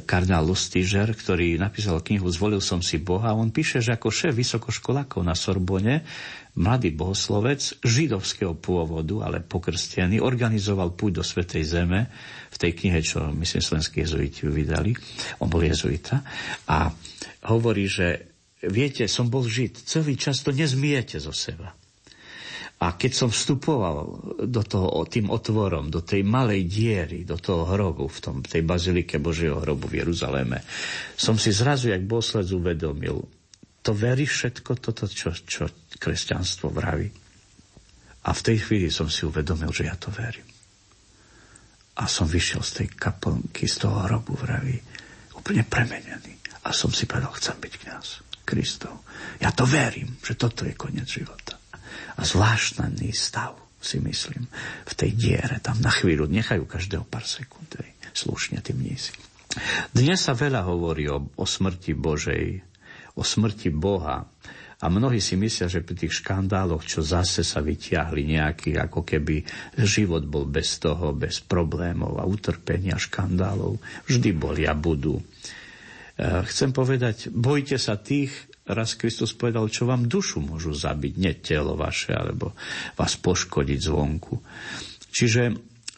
kardinál 0.07 0.47
Lustižer, 0.47 1.11
ktorý 1.11 1.59
napísal 1.59 1.99
knihu 1.99 2.31
Zvolil 2.31 2.63
som 2.63 2.79
si 2.79 2.95
Boha. 2.95 3.35
On 3.35 3.51
píše, 3.51 3.83
že 3.83 3.91
ako 3.91 4.07
šéf 4.07 4.31
vysokoškolákov 4.31 5.19
na 5.19 5.35
Sorbone, 5.35 6.07
mladý 6.55 6.95
bohoslovec 6.95 7.59
židovského 7.83 8.55
pôvodu, 8.55 9.19
ale 9.27 9.43
pokrstený, 9.43 10.23
organizoval 10.23 10.95
púť 10.95 11.19
do 11.19 11.23
Svetej 11.27 11.63
Zeme 11.67 12.07
v 12.53 12.57
tej 12.57 12.71
knihe, 12.71 12.99
čo 13.03 13.35
myslím 13.35 13.59
slovenskí 13.59 14.07
jezuiti 14.07 14.47
vydali. 14.47 14.95
On 15.43 15.51
bol 15.51 15.59
jezuita. 15.65 16.23
A 16.71 16.87
hovorí, 17.51 17.91
že 17.91 18.31
viete, 18.63 19.11
som 19.11 19.27
bol 19.27 19.43
žid, 19.43 19.75
celý 19.75 20.15
čas 20.15 20.39
to 20.39 20.55
nezmiete 20.55 21.19
zo 21.19 21.35
seba. 21.35 21.75
A 22.83 22.99
keď 22.99 23.11
som 23.15 23.29
vstupoval 23.31 23.97
do 24.43 24.61
toho, 24.67 25.07
tým 25.07 25.31
otvorom, 25.31 25.87
do 25.87 26.03
tej 26.03 26.27
malej 26.27 26.67
diery, 26.67 27.23
do 27.23 27.39
toho 27.39 27.63
hrobu, 27.63 28.11
v 28.11 28.19
tom, 28.19 28.35
tej 28.43 28.59
bazilike 28.67 29.23
Božieho 29.23 29.55
hrobu 29.63 29.87
v 29.87 30.03
Jeruzaléme, 30.03 30.59
som 31.15 31.39
si 31.39 31.55
zrazu, 31.55 31.95
jak 31.95 32.03
boslec 32.03 32.43
uvedomil, 32.51 33.23
to 33.79 33.91
verí 33.95 34.27
všetko 34.27 34.83
toto, 34.83 35.07
čo, 35.07 35.31
čo 35.31 35.71
kresťanstvo 35.95 36.67
vraví. 36.75 37.07
A 38.27 38.35
v 38.35 38.41
tej 38.51 38.67
chvíli 38.67 38.91
som 38.91 39.07
si 39.07 39.23
uvedomil, 39.23 39.71
že 39.71 39.87
ja 39.87 39.95
to 39.95 40.11
verím. 40.11 40.47
A 42.03 42.03
som 42.03 42.27
vyšiel 42.27 42.67
z 42.67 42.83
tej 42.83 42.87
kaplnky, 42.99 43.63
z 43.63 43.87
toho 43.87 44.03
hrobu 44.11 44.35
vraví, 44.35 44.75
úplne 45.39 45.63
premenený. 45.63 46.35
A 46.67 46.75
som 46.75 46.91
si 46.91 47.07
povedal, 47.07 47.31
chcem 47.39 47.55
byť 47.63 47.73
kňaz 47.79 48.07
Kristov. 48.43 49.07
Ja 49.39 49.55
to 49.55 49.63
verím, 49.63 50.19
že 50.19 50.35
toto 50.35 50.67
je 50.67 50.75
koniec 50.75 51.07
života 51.07 51.62
a 52.17 52.21
zvláštny 52.21 53.09
stav, 53.11 53.57
si 53.83 53.99
myslím, 53.99 54.47
v 54.87 54.93
tej 54.95 55.11
diere. 55.13 55.59
Tam 55.59 55.79
na 55.83 55.91
chvíľu 55.91 56.31
nechajú 56.31 56.63
každého 56.63 57.03
pár 57.03 57.27
sekúnd, 57.27 57.67
aj 57.75 57.89
slušne 58.15 58.63
tí 58.63 58.71
mnísi. 58.71 59.11
Dnes 59.93 60.23
sa 60.23 60.33
veľa 60.33 60.65
hovorí 60.65 61.05
o, 61.11 61.29
o 61.37 61.45
smrti 61.45 61.93
Božej, 61.93 62.63
o 63.19 63.21
smrti 63.21 63.69
Boha. 63.69 64.25
A 64.83 64.91
mnohí 64.91 65.23
si 65.23 65.39
myslia, 65.39 65.71
že 65.71 65.79
pri 65.79 65.95
tých 65.95 66.19
škandáloch, 66.19 66.83
čo 66.83 66.99
zase 66.99 67.39
sa 67.45 67.63
vyťahli 67.63 68.35
nejaký, 68.35 68.75
ako 68.75 69.07
keby 69.07 69.45
život 69.79 70.27
bol 70.27 70.43
bez 70.43 70.75
toho, 70.81 71.15
bez 71.15 71.39
problémov 71.39 72.19
a 72.19 72.27
utrpenia 72.27 72.99
škandálov, 72.99 73.79
vždy 74.09 74.29
boli 74.35 74.67
a 74.67 74.75
budú. 74.75 75.15
E, 75.15 75.23
chcem 76.51 76.75
povedať, 76.75 77.31
bojte 77.31 77.79
sa 77.79 77.95
tých, 77.95 78.35
raz 78.67 78.95
Kristus 78.95 79.35
povedal, 79.35 79.67
čo 79.67 79.83
vám 79.83 80.07
dušu 80.07 80.39
môžu 80.39 80.71
zabiť, 80.71 81.13
nie 81.19 81.33
telo 81.43 81.75
vaše, 81.75 82.15
alebo 82.15 82.55
vás 82.95 83.19
poškodiť 83.19 83.79
zvonku. 83.79 84.35
Čiže, 85.11 85.43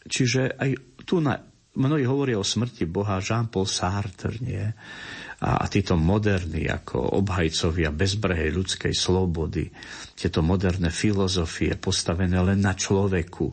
čiže 0.10 0.58
aj 0.58 1.01
tu 1.06 1.21
na, 1.21 1.38
mnohí 1.78 2.04
hovoria 2.10 2.41
o 2.41 2.45
smrti 2.45 2.89
Boha, 2.89 3.21
Jean-Paul 3.21 3.69
Sartre, 3.69 4.34
nie? 4.41 4.65
A, 5.43 5.59
a 5.59 5.65
títo 5.67 5.99
moderní 5.99 6.71
ako 6.71 7.19
obhajcovia 7.19 7.91
bezbrehej 7.91 8.55
ľudskej 8.55 8.95
slobody, 8.95 9.67
tieto 10.15 10.39
moderné 10.39 10.87
filozofie 10.87 11.75
postavené 11.75 12.39
len 12.39 12.63
na 12.63 12.71
človeku, 12.71 13.51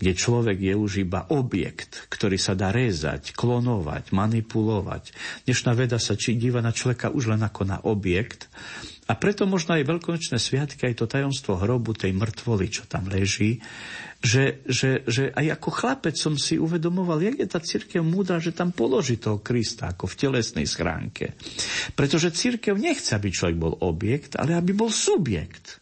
kde 0.00 0.12
človek 0.16 0.56
je 0.56 0.74
už 0.74 1.04
iba 1.04 1.28
objekt, 1.28 2.08
ktorý 2.08 2.40
sa 2.40 2.56
dá 2.56 2.72
rezať, 2.72 3.36
klonovať, 3.36 4.16
manipulovať. 4.16 5.12
Dnešná 5.44 5.76
veda 5.76 6.00
sa 6.00 6.16
či 6.16 6.40
díva 6.40 6.64
na 6.64 6.72
človeka 6.72 7.12
už 7.12 7.36
len 7.36 7.44
ako 7.44 7.62
na 7.68 7.78
objekt 7.84 8.48
a 9.08 9.16
preto 9.16 9.48
možno 9.48 9.72
aj 9.72 9.88
veľkonočné 9.88 10.36
sviatky, 10.36 10.84
aj 10.84 11.00
to 11.00 11.08
tajomstvo 11.08 11.56
hrobu 11.56 11.96
tej 11.96 12.12
mŕtvoly, 12.12 12.68
čo 12.68 12.84
tam 12.84 13.08
leží, 13.08 13.64
že, 14.20 14.60
že, 14.68 15.08
že 15.08 15.32
aj 15.32 15.56
ako 15.56 15.68
chlapec 15.72 16.14
som 16.18 16.36
si 16.36 16.60
uvedomoval, 16.60 17.24
jak 17.24 17.40
je 17.40 17.48
tá 17.48 17.56
církev 17.56 18.04
múdra, 18.04 18.36
že 18.36 18.52
tam 18.52 18.68
položí 18.68 19.16
toho 19.16 19.40
Krista 19.40 19.96
ako 19.96 20.12
v 20.12 20.18
telesnej 20.28 20.68
schránke. 20.68 21.32
Pretože 21.96 22.36
církev 22.36 22.76
nechce, 22.76 23.16
aby 23.16 23.32
človek 23.32 23.56
bol 23.56 23.80
objekt, 23.80 24.36
ale 24.36 24.52
aby 24.52 24.76
bol 24.76 24.92
subjekt. 24.92 25.80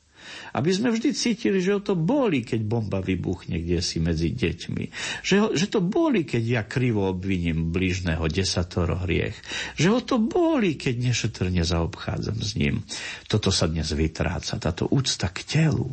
Aby 0.57 0.73
sme 0.73 0.89
vždy 0.89 1.13
cítili, 1.13 1.61
že 1.61 1.77
ho 1.77 1.85
to 1.85 1.93
boli, 1.93 2.41
keď 2.41 2.65
bomba 2.65 3.05
vybuchne 3.05 3.61
kde 3.61 3.85
si 3.85 4.01
medzi 4.01 4.33
deťmi. 4.33 4.85
Že, 5.21 5.35
ho, 5.37 5.49
že 5.53 5.69
to 5.69 5.85
boli, 5.85 6.25
keď 6.25 6.43
ja 6.49 6.63
krivo 6.65 7.05
obviním 7.13 7.69
blížneho 7.69 8.25
desatoro 8.33 9.05
hriech. 9.05 9.37
Že 9.77 9.87
ho 9.93 10.01
to 10.01 10.17
boli, 10.17 10.81
keď 10.81 11.13
nešetrne 11.13 11.61
zaobchádzam 11.61 12.41
s 12.41 12.57
ním. 12.57 12.81
Toto 13.29 13.53
sa 13.53 13.69
dnes 13.69 13.93
vytráca, 13.93 14.57
táto 14.57 14.89
úcta 14.89 15.29
k 15.29 15.45
telu. 15.45 15.93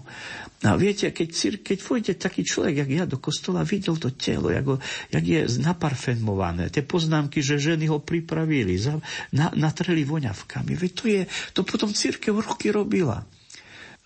A 0.64 0.80
viete, 0.80 1.12
keď, 1.12 1.60
keď 1.60 1.78
pôjde 1.84 2.14
taký 2.16 2.48
človek, 2.48 2.88
jak 2.88 2.92
ja 2.96 3.04
do 3.04 3.20
kostola, 3.20 3.68
videl 3.68 4.00
to 4.00 4.16
telo, 4.16 4.48
jak, 4.48 4.64
ho, 4.64 4.80
jak 5.12 5.26
je 5.28 5.44
naparfenmované, 5.60 6.72
tie 6.72 6.88
poznámky, 6.88 7.44
že 7.44 7.60
ženy 7.60 7.92
ho 7.92 8.00
pripravili, 8.00 8.80
za, 8.80 8.96
na, 9.36 9.52
natreli 9.52 10.08
voňavkami. 10.08 10.72
Veď 10.72 10.92
to, 10.96 11.06
je, 11.12 11.22
to 11.52 11.68
potom 11.68 11.92
církev 11.92 12.32
roky 12.40 12.72
robila 12.72 13.28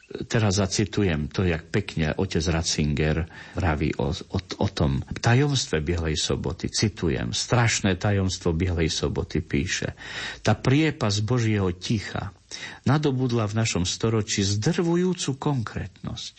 teraz 0.08 0.64
zacitujem 0.64 1.28
to, 1.28 1.44
jak 1.44 1.68
pekne 1.68 2.16
otec 2.16 2.44
Ratzinger 2.48 3.28
vraví 3.60 3.92
o, 4.00 4.16
o, 4.16 4.40
o 4.40 4.68
tom 4.72 5.04
tajomstve 5.20 5.84
Bielej 5.84 6.16
soboty. 6.16 6.72
Citujem, 6.72 7.36
strašné 7.36 8.00
tajomstvo 8.00 8.56
Bielej 8.56 8.88
soboty 8.88 9.44
píše. 9.44 9.94
Tá 10.40 10.56
priepas 10.56 11.20
Božieho 11.20 11.76
ticha 11.76 12.32
nadobudla 12.88 13.44
v 13.52 13.60
našom 13.60 13.84
storočí 13.84 14.48
zdrvujúcu 14.48 15.36
konkrétnosť. 15.36 16.36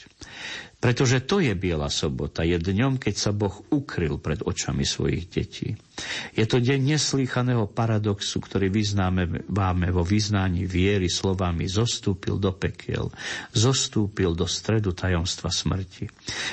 Pretože 0.78 1.26
to 1.26 1.42
je 1.42 1.58
Biela 1.58 1.90
sobota, 1.90 2.46
je 2.46 2.54
dňom, 2.54 3.02
keď 3.02 3.14
sa 3.18 3.30
Boh 3.34 3.66
ukryl 3.74 4.22
pred 4.22 4.38
očami 4.46 4.86
svojich 4.86 5.26
detí. 5.26 5.74
Je 6.38 6.46
to 6.46 6.62
deň 6.62 6.94
neslýchaného 6.94 7.66
paradoxu, 7.66 8.38
ktorý 8.38 8.70
vyznáme 8.70 9.50
vo 9.90 10.04
vyznaní 10.06 10.70
viery 10.70 11.10
slovami 11.10 11.66
zostúpil 11.66 12.38
do 12.38 12.54
pekiel, 12.54 13.10
zostúpil 13.50 14.38
do 14.38 14.46
stredu 14.46 14.94
tajomstva 14.94 15.50
smrti. 15.50 16.06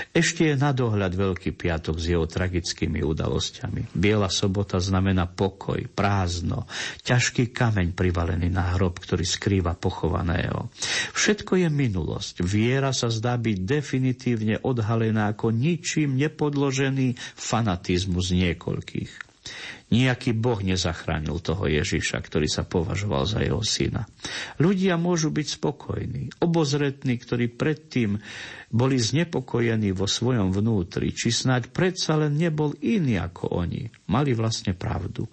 Ešte 0.09 0.49
je 0.49 0.55
na 0.57 0.73
dohľad 0.73 1.13
Veľký 1.13 1.53
piatok 1.53 2.01
s 2.01 2.09
jeho 2.09 2.25
tragickými 2.25 3.05
udalosťami. 3.05 3.93
Biela 3.93 4.33
sobota 4.33 4.81
znamená 4.81 5.29
pokoj, 5.29 5.85
prázdno, 5.93 6.65
ťažký 7.05 7.53
kameň 7.53 7.93
privalený 7.93 8.49
na 8.49 8.73
hrob, 8.73 8.97
ktorý 8.97 9.21
skrýva 9.21 9.77
pochovaného. 9.77 10.73
Všetko 11.13 11.61
je 11.61 11.69
minulosť. 11.69 12.41
Viera 12.41 12.89
sa 12.89 13.13
zdá 13.13 13.37
byť 13.37 13.57
definitívne 14.15 14.63
odhalená 14.63 15.35
ako 15.35 15.51
ničím 15.51 16.15
nepodložený 16.15 17.19
fanatizmus 17.35 18.31
niekoľkých. 18.31 19.11
Nijaký 19.93 20.33
Boh 20.33 20.57
nezachránil 20.57 21.37
toho 21.37 21.69
Ježiša, 21.69 22.17
ktorý 22.17 22.49
sa 22.49 22.65
považoval 22.65 23.29
za 23.29 23.45
jeho 23.45 23.61
syna. 23.61 24.09
Ľudia 24.57 24.97
môžu 24.97 25.29
byť 25.29 25.47
spokojní, 25.61 26.23
obozretní, 26.41 27.21
ktorí 27.21 27.53
predtým 27.53 28.17
boli 28.73 28.97
znepokojení 28.97 29.93
vo 29.93 30.09
svojom 30.09 30.49
vnútri, 30.49 31.13
či 31.13 31.29
snáď 31.29 31.69
predsa 31.69 32.17
len 32.17 32.33
nebol 32.33 32.73
iný 32.81 33.21
ako 33.21 33.61
oni. 33.61 33.85
Mali 34.09 34.33
vlastne 34.33 34.73
pravdu. 34.73 35.29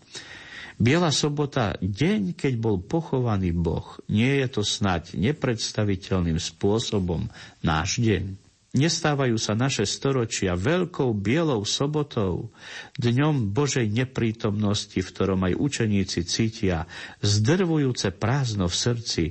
Biela 0.76 1.08
sobota, 1.08 1.72
deň, 1.80 2.36
keď 2.36 2.52
bol 2.60 2.84
pochovaný 2.84 3.56
Boh, 3.56 3.96
nie 4.12 4.44
je 4.44 4.60
to 4.60 4.62
snať 4.66 5.16
nepredstaviteľným 5.16 6.36
spôsobom 6.36 7.32
náš 7.64 8.02
deň. 8.04 8.51
Nestávajú 8.72 9.36
sa 9.36 9.52
naše 9.52 9.84
storočia 9.84 10.56
veľkou 10.56 11.12
bielou 11.12 11.60
sobotou, 11.68 12.48
dňom 12.96 13.52
Božej 13.52 13.84
neprítomnosti, 13.84 14.96
v 14.96 15.10
ktorom 15.12 15.44
aj 15.44 15.60
učeníci 15.60 16.24
cítia 16.24 16.88
zdrvujúce 17.20 18.16
prázdno 18.16 18.72
v 18.72 18.76
srdci, 18.80 19.24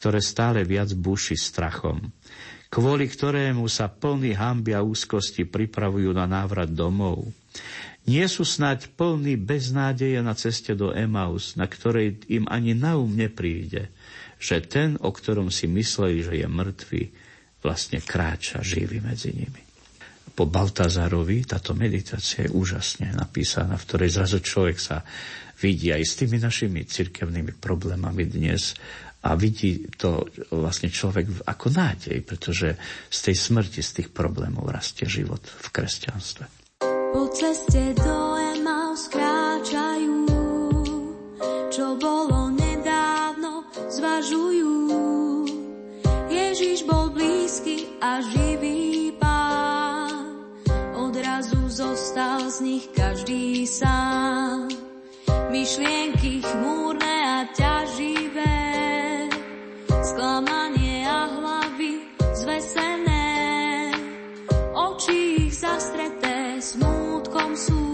ktoré 0.00 0.24
stále 0.24 0.64
viac 0.64 0.96
buší 0.96 1.36
strachom, 1.36 2.08
kvôli 2.72 3.04
ktorému 3.04 3.68
sa 3.68 3.92
plný 3.92 4.32
hamby 4.32 4.72
a 4.72 4.80
úzkosti 4.80 5.44
pripravujú 5.44 6.16
na 6.16 6.24
návrat 6.24 6.72
domov. 6.72 7.28
Nie 8.08 8.32
sú 8.32 8.48
snáď 8.48 8.96
plní 8.96 9.36
beznádeje 9.36 10.24
na 10.24 10.32
ceste 10.32 10.72
do 10.72 10.96
Emaus, 10.96 11.52
na 11.52 11.68
ktorej 11.68 12.24
im 12.32 12.48
ani 12.48 12.72
na 12.72 12.96
um 12.96 13.12
nepríde, 13.12 13.92
že 14.40 14.64
ten, 14.64 14.96
o 15.04 15.12
ktorom 15.12 15.52
si 15.52 15.68
mysleli, 15.68 16.24
že 16.24 16.32
je 16.40 16.48
mŕtvy, 16.48 17.02
vlastne 17.66 17.98
kráča 17.98 18.62
živý 18.62 19.02
medzi 19.02 19.34
nimi. 19.34 19.58
Po 20.36 20.46
Baltazárovi 20.46 21.48
táto 21.48 21.74
meditácia 21.74 22.46
je 22.46 22.54
úžasne 22.54 23.10
napísaná, 23.10 23.74
v 23.74 23.86
ktorej 23.88 24.10
zrazu 24.14 24.38
človek 24.38 24.76
sa 24.78 25.02
vidí 25.58 25.90
aj 25.90 26.04
s 26.04 26.12
tými 26.22 26.38
našimi 26.38 26.84
cirkevnými 26.86 27.56
problémami 27.58 28.28
dnes 28.28 28.76
a 29.24 29.34
vidí 29.34 29.88
to 29.96 30.28
vlastne 30.52 30.92
človek 30.92 31.48
ako 31.48 31.66
nádej, 31.72 32.22
pretože 32.22 32.76
z 33.10 33.18
tej 33.18 33.36
smrti, 33.36 33.80
z 33.82 33.90
tých 34.02 34.08
problémov 34.12 34.68
rastie 34.68 35.08
život 35.08 35.40
v 35.40 35.68
kresťanstve. 35.72 36.44
Po 36.84 37.22
ceste 37.32 37.96
do 37.96 38.25
nich 52.76 52.92
každý 52.92 53.64
sám. 53.64 54.68
Myšlienky 55.48 56.44
chmúrne 56.44 57.16
a 57.24 57.48
ťaživé, 57.56 58.60
sklamanie 60.04 61.08
a 61.08 61.24
hlavy 61.24 62.04
zvesené. 62.36 63.32
Oči 64.76 65.48
ich 65.48 65.56
zastreté 65.56 66.60
smútkom 66.60 67.56
sú, 67.56 67.84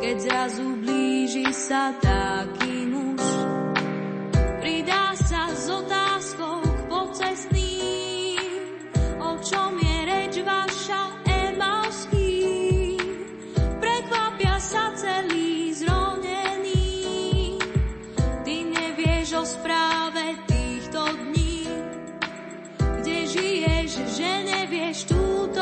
keď 0.00 0.16
zrazu 0.16 0.68
blíži 0.80 1.52
sa 1.52 1.92
taký 2.00 2.65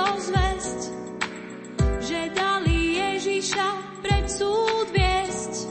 túto 0.05 0.21
zväzť, 0.21 0.81
že 2.05 2.21
dali 2.37 3.01
Ježiša 3.01 3.69
pred 4.05 4.29
súd 4.29 4.93
viesť. 4.93 5.65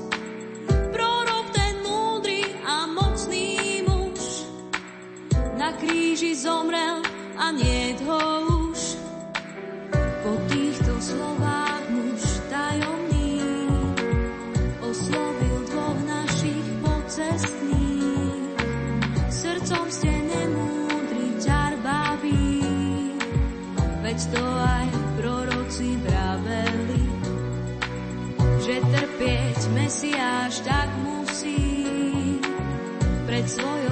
Prorok 0.89 1.53
ten 1.53 1.77
múdry 1.85 2.41
a 2.65 2.89
mocný 2.89 3.85
muž 3.85 4.49
na 5.53 5.77
kríži 5.77 6.33
zomrel 6.33 7.05
a 7.37 7.53
nie 7.53 7.93
ho 8.09 8.52
veď 24.23 24.39
to 24.39 24.47
aj 24.47 24.87
proroci 25.19 25.89
vraveli, 25.99 27.03
že 28.63 28.75
trpieť 28.79 29.59
Mesiáš 29.75 30.63
tak 30.63 30.87
musí. 31.03 31.91
Pred 33.27 33.45
svojou 33.51 33.82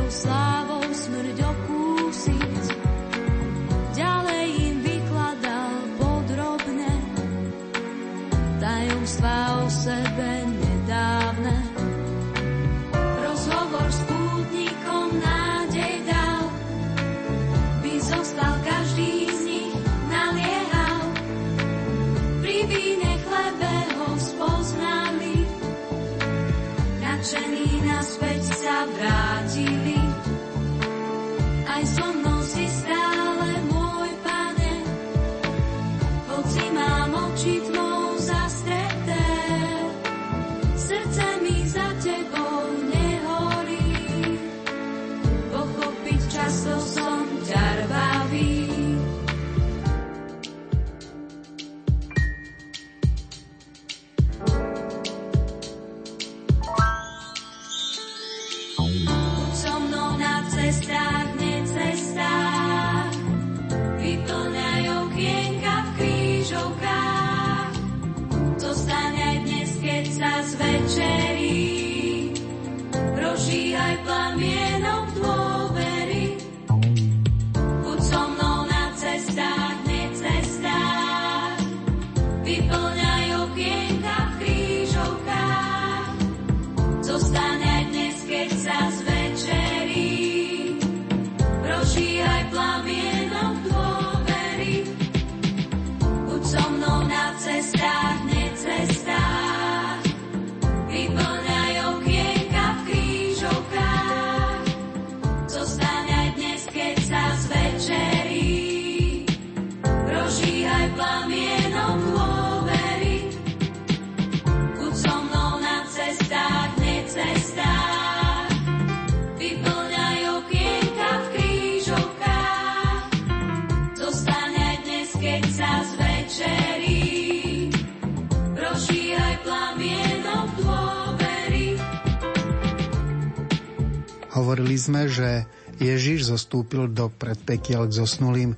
Hovorili 134.51 134.75
sme, 134.75 135.07
že 135.07 135.47
Ježiš 135.79 136.27
zostúpil 136.27 136.91
do 136.91 137.07
predpekiel 137.07 137.87
k 137.87 137.95
zosnulým, 138.03 138.51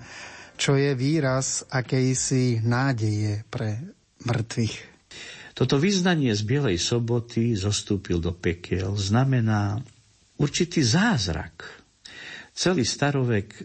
čo 0.57 0.73
je 0.73 0.97
výraz 0.97 1.69
akejsi 1.69 2.65
nádeje 2.65 3.45
pre 3.53 3.77
mŕtvych. 4.25 4.75
Toto 5.53 5.77
vyznanie 5.77 6.33
z 6.33 6.49
Bielej 6.49 6.81
soboty 6.81 7.53
zostúpil 7.53 8.17
do 8.17 8.33
pekiel 8.33 8.97
znamená 8.97 9.85
určitý 10.41 10.81
zázrak. 10.81 11.61
Celý 12.57 12.89
starovek 12.89 13.53
e, 13.53 13.63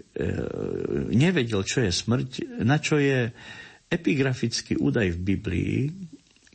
nevedel, 1.08 1.64
čo 1.64 1.80
je 1.80 1.88
smrť, 1.88 2.60
na 2.60 2.76
čo 2.76 3.00
je 3.00 3.32
epigrafický 3.88 4.76
údaj 4.76 5.16
v 5.16 5.20
Biblii, 5.32 5.76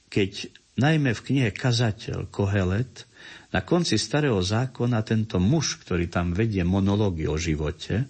keď 0.06 0.54
najmä 0.78 1.18
v 1.18 1.24
knihe 1.34 1.50
Kazateľ 1.50 2.30
Kohelet 2.30 3.10
na 3.54 3.62
konci 3.62 4.02
starého 4.02 4.42
zákona 4.42 5.06
tento 5.06 5.38
muž, 5.38 5.78
ktorý 5.86 6.10
tam 6.10 6.34
vedie 6.34 6.66
monológy 6.66 7.30
o 7.30 7.38
živote, 7.38 8.10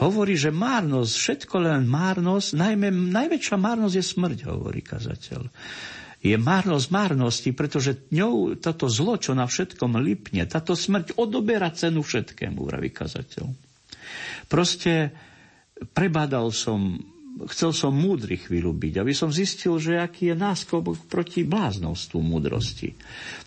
hovorí, 0.00 0.36
že 0.36 0.52
márnosť, 0.52 1.12
všetko 1.16 1.56
len 1.64 1.88
márnosť, 1.88 2.48
najmä, 2.56 2.88
najväčšia 2.92 3.56
márnosť 3.56 3.94
je 3.96 4.04
smrť, 4.04 4.38
hovorí 4.48 4.80
kazateľ. 4.84 5.48
Je 6.20 6.36
márnosť 6.36 6.92
márnosti, 6.92 7.50
pretože 7.56 7.96
ňou 8.12 8.60
toto 8.60 8.92
zlo, 8.92 9.16
čo 9.16 9.32
na 9.32 9.48
všetkom 9.48 9.96
lipne, 10.04 10.44
táto 10.44 10.76
smrť 10.76 11.16
odoberá 11.16 11.72
cenu 11.72 12.04
všetkému, 12.04 12.60
vraví 12.60 12.92
kazateľ. 12.92 13.48
Proste 14.52 15.16
prebádal 15.96 16.52
som 16.52 17.00
chcel 17.48 17.72
som 17.72 17.94
múdry 17.94 18.36
chvíľu 18.36 18.76
byť, 18.76 18.94
aby 19.00 19.12
som 19.16 19.32
zistil, 19.32 19.80
že 19.80 19.96
aký 19.96 20.32
je 20.32 20.36
náskok 20.36 21.08
proti 21.08 21.46
bláznovstvu 21.46 22.18
múdrosti. 22.20 22.92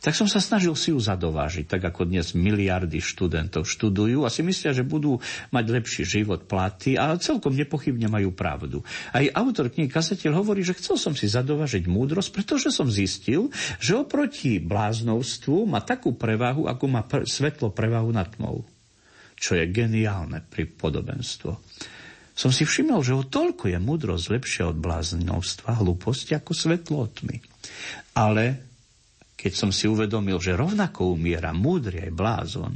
Tak 0.02 0.18
som 0.18 0.26
sa 0.26 0.42
snažil 0.42 0.74
si 0.74 0.90
ju 0.90 1.00
zadovážiť, 1.00 1.70
tak 1.70 1.84
ako 1.86 2.10
dnes 2.10 2.34
miliardy 2.34 2.98
študentov 2.98 3.68
študujú 3.68 4.26
a 4.26 4.34
si 4.34 4.42
myslia, 4.42 4.74
že 4.74 4.88
budú 4.88 5.22
mať 5.54 5.66
lepší 5.70 6.04
život, 6.08 6.50
platy 6.50 6.98
a 6.98 7.14
celkom 7.20 7.54
nepochybne 7.54 8.10
majú 8.10 8.34
pravdu. 8.34 8.82
Aj 9.14 9.24
autor 9.36 9.70
knihy 9.70 9.92
Kazateľ 9.92 10.42
hovorí, 10.42 10.66
že 10.66 10.78
chcel 10.80 10.98
som 10.98 11.14
si 11.14 11.30
zadovážiť 11.30 11.86
múdrosť, 11.86 12.30
pretože 12.34 12.74
som 12.74 12.90
zistil, 12.90 13.54
že 13.78 14.00
oproti 14.00 14.58
bláznovstvu 14.58 15.70
má 15.70 15.84
takú 15.84 16.16
prevahu, 16.16 16.66
ako 16.66 16.86
má 16.90 17.06
pr- 17.06 17.28
svetlo 17.28 17.70
prevahu 17.70 18.10
nad 18.10 18.32
tmou. 18.34 18.66
Čo 19.34 19.60
je 19.60 19.66
geniálne 19.70 20.40
pri 20.46 20.70
podobenstvo 20.70 21.60
som 22.34 22.50
si 22.50 22.66
všimol, 22.66 23.06
že 23.06 23.14
o 23.14 23.22
toľko 23.22 23.70
je 23.70 23.78
múdrosť 23.78 24.26
lepšia 24.34 24.64
od 24.74 24.78
bláznovstva, 24.82 25.80
hlúposti 25.82 26.34
ako 26.34 26.52
svetlo 26.52 27.06
tmy. 27.14 27.38
Ale 28.18 28.74
keď 29.38 29.54
som 29.54 29.70
si 29.70 29.86
uvedomil, 29.86 30.42
že 30.42 30.58
rovnako 30.58 31.14
umiera 31.14 31.54
múdry 31.54 32.10
aj 32.10 32.12
blázon, 32.14 32.74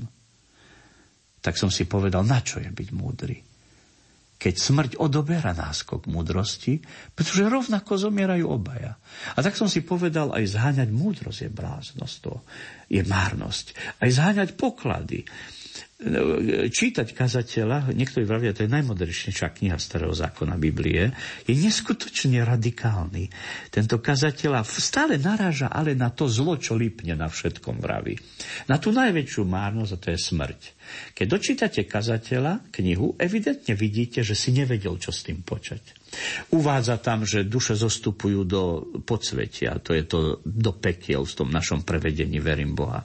tak 1.41 1.57
som 1.57 1.73
si 1.73 1.89
povedal, 1.89 2.27
na 2.27 2.43
čo 2.43 2.61
je 2.61 2.69
byť 2.69 2.89
múdry. 2.93 3.37
Keď 4.37 4.53
smrť 4.53 4.91
odoberá 5.01 5.57
náskok 5.57 6.05
múdrosti, 6.05 6.77
pretože 7.17 7.49
rovnako 7.49 7.97
zomierajú 7.97 8.45
obaja. 8.45 8.93
A 9.33 9.41
tak 9.41 9.57
som 9.57 9.65
si 9.65 9.81
povedal, 9.81 10.29
aj 10.29 10.53
zháňať 10.53 10.93
múdrosť 10.93 11.49
je 11.49 11.51
bláznosť, 11.55 12.15
to 12.21 12.45
je 12.93 13.01
márnosť. 13.01 13.97
Aj 13.97 14.09
zháňať 14.13 14.53
poklady 14.53 15.25
čítať 16.69 17.09
kazateľa, 17.17 17.89
niektorí 17.89 18.21
vravia, 18.21 18.53
to 18.53 18.61
je 18.61 18.69
najmodernejšia 18.69 19.49
kniha 19.49 19.81
starého 19.81 20.13
zákona 20.13 20.53
Biblie, 20.53 21.09
je 21.49 21.53
neskutočne 21.57 22.45
radikálny. 22.45 23.33
Tento 23.73 23.97
kazateľ 23.97 24.61
stále 24.61 25.17
naráža 25.17 25.73
ale 25.73 25.97
na 25.97 26.13
to 26.13 26.29
zlo, 26.29 26.61
čo 26.61 26.77
lípne 26.77 27.17
na 27.17 27.25
všetkom 27.25 27.81
vraví. 27.81 28.13
Na 28.69 28.77
tú 28.77 28.93
najväčšiu 28.93 29.41
márnosť, 29.41 29.91
a 29.97 29.97
to 29.97 30.07
je 30.13 30.19
smrť. 30.21 30.61
Keď 31.17 31.25
dočítate 31.25 31.81
kazateľa, 31.89 32.69
knihu, 32.77 33.17
evidentne 33.17 33.73
vidíte, 33.73 34.21
že 34.21 34.37
si 34.37 34.53
nevedel, 34.53 35.01
čo 35.01 35.09
s 35.09 35.25
tým 35.25 35.41
počať. 35.41 35.81
Uvádza 36.53 37.01
tam, 37.01 37.25
že 37.25 37.41
duše 37.41 37.73
zostupujú 37.73 38.45
do 38.45 38.85
podsvetia, 39.01 39.81
to 39.81 39.97
je 39.97 40.05
to 40.05 40.45
do 40.45 40.71
pekiel 40.77 41.25
v 41.25 41.33
tom 41.33 41.49
našom 41.49 41.81
prevedení 41.81 42.37
Verím 42.37 42.77
Boha. 42.77 43.01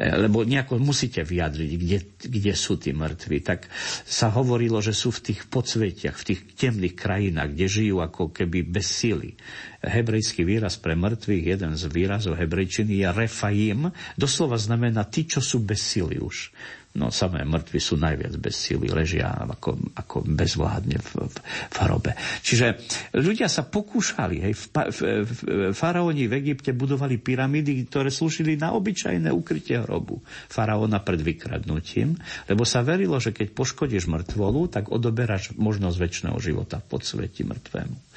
E, 0.00 0.08
lebo 0.16 0.48
nejako 0.48 0.80
musíte 0.80 1.20
vyjadriť, 1.20 1.70
kde, 1.76 1.98
kde 2.24 2.52
sú 2.56 2.80
tí 2.80 2.96
mŕtvi. 2.96 3.44
Tak 3.44 3.68
sa 4.08 4.32
hovorilo, 4.32 4.80
že 4.80 4.96
sú 4.96 5.12
v 5.12 5.28
tých 5.28 5.44
podsvetiach, 5.44 6.16
v 6.16 6.26
tých 6.32 6.40
temných 6.56 6.96
krajinách, 6.96 7.52
kde 7.52 7.66
žijú 7.68 8.00
ako 8.00 8.32
keby 8.32 8.64
bez 8.64 8.88
sily. 8.88 9.36
Hebrejský 9.84 10.48
výraz 10.48 10.80
pre 10.80 10.96
mŕtvych, 10.96 11.44
jeden 11.44 11.76
z 11.76 11.84
výrazov 11.92 12.40
hebrejčiny 12.40 13.04
je 13.04 13.08
refaim, 13.12 13.92
doslova 14.16 14.56
znamená 14.56 15.04
tí, 15.04 15.28
čo 15.28 15.44
sú 15.44 15.60
bez 15.60 15.84
sily 15.84 16.16
už. 16.16 16.48
No 16.90 17.14
samé 17.14 17.46
mŕtvi 17.46 17.78
sú 17.78 17.94
najviac 17.94 18.34
bez 18.42 18.58
síly, 18.58 18.90
ležia 18.90 19.30
ako, 19.30 19.78
ako 19.94 20.26
bezvládne 20.26 20.98
v, 20.98 21.10
v, 21.22 21.36
v 21.70 21.76
hrobe. 21.86 22.18
Čiže 22.42 22.82
ľudia 23.14 23.46
sa 23.46 23.62
pokúšali, 23.62 24.42
hej, 24.42 24.58
v, 24.58 24.64
v, 24.90 24.98
v, 25.22 25.30
faraóni 25.70 26.26
v 26.26 26.42
Egypte 26.42 26.74
budovali 26.74 27.22
pyramídy, 27.22 27.86
ktoré 27.86 28.10
slúžili 28.10 28.58
na 28.58 28.74
obyčajné 28.74 29.30
ukrytie 29.30 29.78
hrobu 29.78 30.18
faraóna 30.50 30.98
pred 30.98 31.22
vykradnutím, 31.22 32.18
lebo 32.50 32.66
sa 32.66 32.82
verilo, 32.82 33.22
že 33.22 33.30
keď 33.30 33.54
poškodíš 33.54 34.10
mŕtvolu, 34.10 34.66
tak 34.74 34.90
odoberáš 34.90 35.54
možnosť 35.54 35.94
väčšného 35.94 36.38
života 36.42 36.82
v 36.82 36.90
podsveti 36.90 37.46
mŕtvemu. 37.46 38.09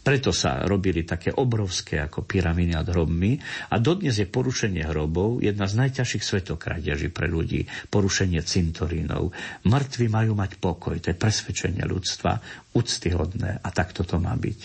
Preto 0.00 0.32
sa 0.32 0.64
robili 0.64 1.04
také 1.04 1.28
obrovské 1.28 2.00
ako 2.00 2.24
pyramídy 2.24 2.72
nad 2.72 2.88
hrobmi 2.88 3.36
a 3.68 3.76
dodnes 3.76 4.16
je 4.16 4.24
porušenie 4.24 4.86
hrobov 4.88 5.44
jedna 5.44 5.68
z 5.68 5.76
najťažších 5.86 6.24
svetokradeží 6.24 7.12
pre 7.12 7.28
ľudí. 7.28 7.68
Porušenie 7.92 8.20
rušenie 8.20 8.42
cintorínov. 8.44 9.32
Mŕtvi 9.64 10.06
majú 10.12 10.36
mať 10.36 10.60
pokoj, 10.60 10.98
to 11.00 11.10
je 11.10 11.16
presvedčenie 11.16 11.82
ľudstva, 11.88 12.36
úctyhodné 12.76 13.64
a 13.64 13.68
tak 13.72 13.90
toto 13.96 14.20
má 14.22 14.36
byť. 14.36 14.58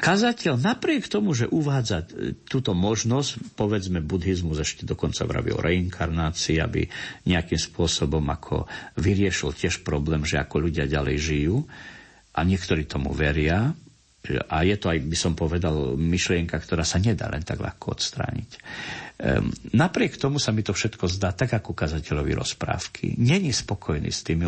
Kazateľ 0.00 0.56
napriek 0.58 1.06
tomu, 1.06 1.36
že 1.36 1.46
uvádza 1.46 2.02
e, 2.08 2.32
túto 2.48 2.72
možnosť, 2.72 3.54
povedzme 3.54 4.00
buddhizmus 4.00 4.58
ešte 4.58 4.88
dokonca 4.88 5.22
vraví 5.28 5.52
o 5.54 5.60
reinkarnácii, 5.60 6.58
aby 6.58 6.88
nejakým 7.28 7.60
spôsobom 7.60 8.24
ako 8.26 8.66
vyriešil 8.98 9.54
tiež 9.54 9.84
problém, 9.84 10.24
že 10.24 10.40
ako 10.40 10.66
ľudia 10.66 10.88
ďalej 10.88 11.16
žijú, 11.20 11.56
a 12.38 12.46
niektorí 12.46 12.86
tomu 12.86 13.10
veria, 13.10 13.74
a 14.36 14.56
je 14.66 14.76
to 14.76 14.92
aj, 14.92 14.98
by 15.00 15.16
som 15.16 15.32
povedal, 15.32 15.96
myšlienka, 15.96 16.60
ktorá 16.60 16.84
sa 16.84 17.00
nedá 17.00 17.32
len 17.32 17.40
tak 17.40 17.62
ľahko 17.62 17.96
odstrániť. 17.96 18.50
Ehm, 19.18 19.50
napriek 19.74 20.14
tomu 20.14 20.38
sa 20.38 20.54
mi 20.54 20.62
to 20.62 20.70
všetko 20.70 21.10
zdá 21.10 21.34
tak 21.34 21.50
ako 21.50 21.74
kazateľovi 21.74 22.38
rozprávky. 22.38 23.18
Není 23.18 23.50
spokojný 23.50 24.14
s 24.14 24.22
tými 24.22 24.46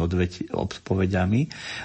odpovediami 0.54 1.40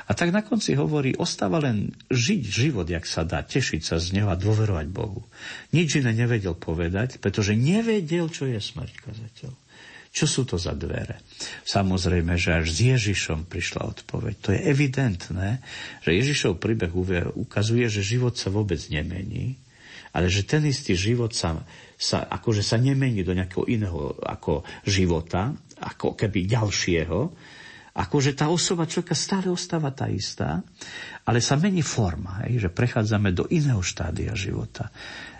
a 0.05 0.11
tak 0.13 0.29
na 0.29 0.45
konci 0.45 0.77
hovorí, 0.77 1.17
ostáva 1.17 1.57
len 1.57 1.97
žiť 2.13 2.41
život, 2.45 2.85
jak 2.85 3.09
sa 3.09 3.25
dá, 3.25 3.41
tešiť 3.41 3.81
sa 3.81 3.97
z 3.97 4.21
neho 4.21 4.29
a 4.29 4.37
dôverovať 4.37 4.87
Bohu. 4.93 5.25
Nič 5.73 5.97
iné 5.97 6.13
nevedel 6.13 6.53
povedať, 6.53 7.17
pretože 7.17 7.57
nevedel, 7.57 8.29
čo 8.29 8.45
je 8.45 8.61
smrť 8.61 8.93
kazateľ. 9.01 9.64
Čo 10.15 10.25
sú 10.31 10.41
to 10.47 10.55
za 10.55 10.71
dvere? 10.71 11.19
Samozrejme, 11.67 12.39
že 12.39 12.63
až 12.63 12.71
s 12.71 12.79
Ježišom 12.95 13.51
prišla 13.51 13.83
odpoveď. 13.83 14.35
To 14.47 14.49
je 14.55 14.63
evidentné, 14.63 15.59
že 15.99 16.15
Ježišov 16.15 16.63
príbeh 16.63 16.95
ukazuje, 17.35 17.83
že 17.91 17.99
život 17.99 18.39
sa 18.39 18.47
vôbec 18.47 18.79
nemení, 18.87 19.59
ale 20.15 20.31
že 20.31 20.47
ten 20.47 20.63
istý 20.63 20.95
život 20.95 21.35
sa 21.35 21.67
sa, 21.95 22.27
akože 22.27 22.63
sa 22.63 22.75
nemení 22.75 23.23
do 23.23 23.31
nejakého 23.31 23.65
iného 23.71 24.15
ako 24.19 24.67
života, 24.83 25.55
ako 25.79 26.15
keby 26.15 26.47
ďalšieho, 26.47 27.19
akože 27.95 28.35
tá 28.35 28.51
osoba 28.51 28.83
človeka 28.83 29.15
stále 29.15 29.47
ostáva 29.47 29.95
tá 29.95 30.11
istá, 30.11 30.59
ale 31.23 31.39
sa 31.39 31.55
mení 31.55 31.79
forma, 31.79 32.43
hej, 32.43 32.67
že 32.67 32.69
prechádzame 32.75 33.31
do 33.31 33.47
iného 33.47 33.79
štádia 33.79 34.35
života 34.35 34.91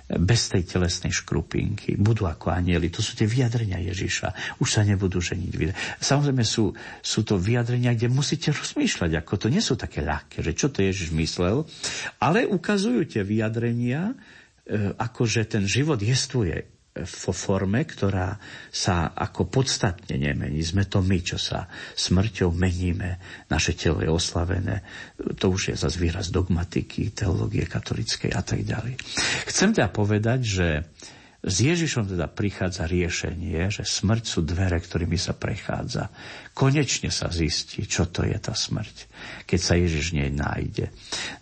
bez 0.05 0.53
tej 0.53 0.69
telesnej 0.69 1.09
škrupinky. 1.09 1.97
Budú 1.97 2.29
ako 2.29 2.53
anieli. 2.53 2.93
To 2.93 3.01
sú 3.01 3.17
tie 3.17 3.25
vyjadrenia 3.25 3.81
Ježiša. 3.81 4.61
Už 4.61 4.69
sa 4.69 4.85
nebudú 4.85 5.17
ženiť. 5.17 5.73
Samozrejme 5.97 6.45
sú, 6.45 6.73
sú 7.01 7.25
to 7.25 7.41
vyjadrenia, 7.41 7.97
kde 7.97 8.13
musíte 8.13 8.53
rozmýšľať, 8.53 9.11
ako 9.17 9.33
to 9.41 9.47
nie 9.49 9.63
sú 9.63 9.73
také 9.73 10.05
ľahké, 10.05 10.45
že 10.45 10.53
čo 10.53 10.69
to 10.69 10.85
Ježiš 10.85 11.09
myslel, 11.17 11.65
ale 12.21 12.45
ukazujú 12.45 13.09
tie 13.09 13.25
vyjadrenia, 13.25 14.13
E, 14.65 14.97
akože 14.97 15.45
ten 15.45 15.61
život 15.69 16.01
jestvuje 16.01 16.74
vo 16.95 17.35
forme, 17.35 17.83
ktorá 17.83 18.39
sa 18.71 19.11
ako 19.11 19.51
podstatne 19.51 20.15
nemení. 20.15 20.63
Sme 20.63 20.87
to 20.87 21.03
my, 21.03 21.19
čo 21.19 21.35
sa 21.35 21.67
smrťou 21.91 22.55
meníme. 22.55 23.19
Naše 23.51 23.75
telo 23.75 23.99
je 23.99 24.07
oslavené. 24.07 24.79
To 25.35 25.51
už 25.51 25.71
je 25.71 25.75
zase 25.75 25.99
výraz 25.99 26.31
dogmatiky, 26.31 27.11
teológie 27.11 27.67
katolickej 27.67 28.31
a 28.31 28.39
tak 28.39 28.63
ďalej. 28.63 28.95
Chcem 29.43 29.75
teda 29.75 29.91
povedať, 29.91 30.39
že 30.39 30.67
s 31.45 31.61
Ježišom 31.61 32.09
teda 32.09 32.31
prichádza 32.31 32.89
riešenie, 32.89 33.69
že 33.69 33.85
smrť 33.85 34.23
sú 34.25 34.39
dvere, 34.47 34.79
ktorými 34.81 35.19
sa 35.19 35.37
prechádza. 35.37 36.09
Konečne 36.55 37.11
sa 37.13 37.29
zistí, 37.29 37.85
čo 37.85 38.09
to 38.09 38.25
je 38.25 38.33
tá 38.39 38.55
smrť, 38.55 39.05
keď 39.45 39.59
sa 39.59 39.77
Ježiš 39.77 40.17
nej 40.17 40.31
nájde. 40.33 40.89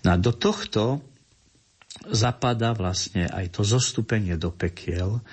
No 0.03 0.11
a 0.11 0.17
do 0.19 0.35
tohto 0.35 1.12
zapadá 2.11 2.75
vlastne 2.75 3.29
aj 3.31 3.55
to 3.55 3.61
zostúpenie 3.63 4.35
do 4.35 4.51
pekiel 4.51 5.23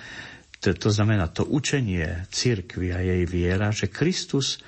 To, 0.61 0.77
to 0.77 0.93
znamená 0.93 1.25
to 1.33 1.41
učenie 1.41 2.29
církvy 2.29 2.93
a 2.93 3.01
jej 3.01 3.25
viera, 3.25 3.73
že 3.73 3.89
Kristus 3.89 4.61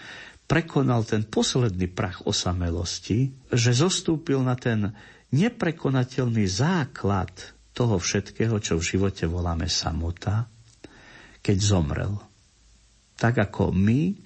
prekonal 0.49 1.05
ten 1.05 1.21
posledný 1.21 1.85
prach 1.85 2.25
osamelosti, 2.25 3.29
že 3.53 3.77
zostúpil 3.77 4.41
na 4.41 4.57
ten 4.57 4.89
neprekonateľný 5.29 6.49
základ 6.49 7.29
toho 7.77 8.01
všetkého, 8.01 8.57
čo 8.57 8.81
v 8.81 8.97
živote 8.97 9.29
voláme 9.29 9.69
samota, 9.69 10.49
keď 11.45 11.57
zomrel. 11.61 12.17
Tak 13.13 13.53
ako 13.53 13.69
my 13.69 14.17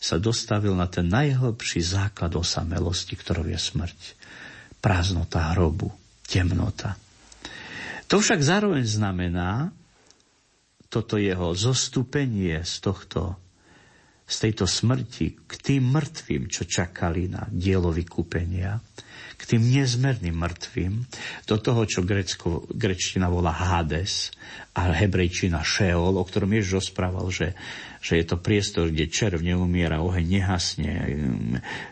sa 0.00 0.16
dostavil 0.16 0.72
na 0.72 0.88
ten 0.88 1.04
najhlbší 1.04 1.84
základ 1.84 2.32
osamelosti, 2.32 3.12
ktorou 3.20 3.44
je 3.44 3.60
smrť. 3.60 4.00
Prázdnota 4.80 5.52
hrobu, 5.52 5.92
temnota. 6.24 6.96
To 8.10 8.18
však 8.18 8.42
zároveň 8.42 8.82
znamená, 8.82 9.70
toto 10.90 11.14
jeho 11.14 11.54
zostúpenie 11.54 12.66
z 12.66 12.74
tohto 12.82 13.38
z 14.30 14.36
tejto 14.46 14.62
smrti 14.70 15.42
k 15.42 15.52
tým 15.58 15.90
mŕtvým, 15.90 16.46
čo 16.46 16.62
čakali 16.62 17.26
na 17.26 17.42
dielo 17.50 17.90
vykúpenia, 17.90 18.78
k 19.34 19.42
tým 19.42 19.66
nezmerným 19.66 20.38
mŕtvým, 20.38 20.92
do 21.50 21.56
toho, 21.58 21.82
čo 21.82 22.06
grecko, 22.06 22.62
grečtina 22.70 23.26
volá 23.26 23.50
Hades 23.50 24.30
a 24.78 24.94
hebrejčina 24.94 25.66
Sheol, 25.66 26.14
o 26.14 26.22
ktorom 26.22 26.54
Ježiš 26.54 26.78
rozprával, 26.78 27.26
že, 27.34 27.58
že 28.00 28.16
je 28.16 28.24
to 28.24 28.40
priestor, 28.40 28.88
kde 28.88 29.12
červ 29.12 29.44
neumiera, 29.44 30.00
oheň 30.00 30.26
nehasne, 30.26 30.92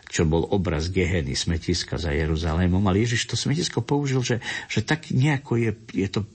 čo 0.09 0.25
bol 0.25 0.49
obraz 0.49 0.89
Geheny, 0.89 1.37
smetiska 1.37 2.01
za 2.01 2.09
Jeruzalémom. 2.09 2.81
Ale 2.89 3.05
Ježiš 3.05 3.29
to 3.29 3.35
smetisko 3.37 3.85
použil, 3.85 4.25
že, 4.25 4.41
že 4.65 4.81
tak 4.81 5.13
nejako 5.13 5.61
je, 5.61 5.71
je 5.93 6.09
to 6.09 6.25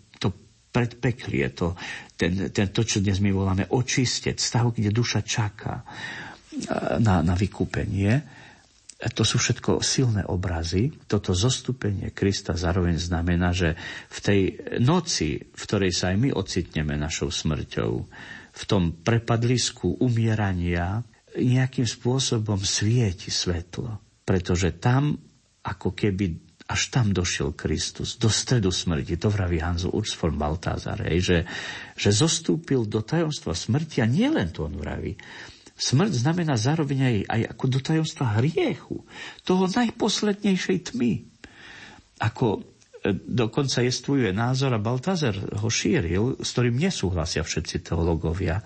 predpeklie, 0.74 1.54
to, 1.54 1.78
ten, 2.18 2.50
ten, 2.50 2.66
to, 2.74 2.82
čo 2.82 2.98
dnes 2.98 3.22
my 3.22 3.30
voláme 3.30 3.70
očistec, 3.70 4.42
stav, 4.42 4.74
kde 4.74 4.90
duša 4.90 5.22
čaká 5.22 5.86
na, 6.98 7.22
na 7.22 7.34
vykúpenie. 7.38 8.42
To 8.98 9.22
sú 9.22 9.38
všetko 9.38 9.78
silné 9.86 10.26
obrazy. 10.26 10.90
Toto 11.06 11.30
zostúpenie 11.30 12.10
Krista 12.10 12.58
zároveň 12.58 12.98
znamená, 12.98 13.54
že 13.54 13.78
v 14.10 14.18
tej 14.18 14.40
noci, 14.82 15.38
v 15.38 15.62
ktorej 15.62 15.94
sa 15.94 16.10
aj 16.10 16.16
my 16.18 16.30
ocitneme 16.34 16.98
našou 16.98 17.30
smrťou, 17.30 17.92
v 18.54 18.62
tom 18.70 18.94
prepadlisku 19.02 19.98
umierania, 19.98 21.02
nejakým 21.34 21.84
spôsobom 21.84 22.62
svieti 22.62 23.34
svetlo. 23.34 23.98
Pretože 24.22 24.78
tam 24.78 25.18
ako 25.66 25.90
keby 25.90 26.44
až 26.64 26.88
tam 26.88 27.12
došiel 27.12 27.52
Kristus, 27.52 28.16
do 28.16 28.32
stredu 28.32 28.72
smrti, 28.72 29.20
to 29.20 29.28
vraví 29.28 29.60
Hanzo 29.60 29.92
Urs 29.92 30.16
von 30.16 30.40
Baltazar, 30.40 30.96
že, 31.20 31.44
že 31.92 32.10
zostúpil 32.10 32.88
do 32.88 33.04
tajomstva 33.04 33.52
smrti 33.52 34.00
a 34.00 34.08
nielen 34.08 34.48
to 34.48 34.64
on 34.64 34.80
vraví. 34.80 35.12
Smrť 35.74 36.24
znamená 36.24 36.56
zároveň 36.56 36.98
aj, 37.04 37.16
aj 37.28 37.40
ako 37.52 37.64
do 37.68 37.78
tajomstva 37.84 38.40
hriechu, 38.40 39.04
toho 39.44 39.68
najposlednejšej 39.68 40.94
tmy. 40.94 41.28
Ako 42.22 42.73
dokonca 43.12 43.84
jestvuje 43.84 44.32
názor 44.32 44.72
a 44.72 44.80
Baltazar 44.80 45.36
ho 45.36 45.68
šíril, 45.68 46.40
s 46.40 46.56
ktorým 46.56 46.80
nesúhlasia 46.80 47.44
všetci 47.44 47.84
teologovia, 47.84 48.64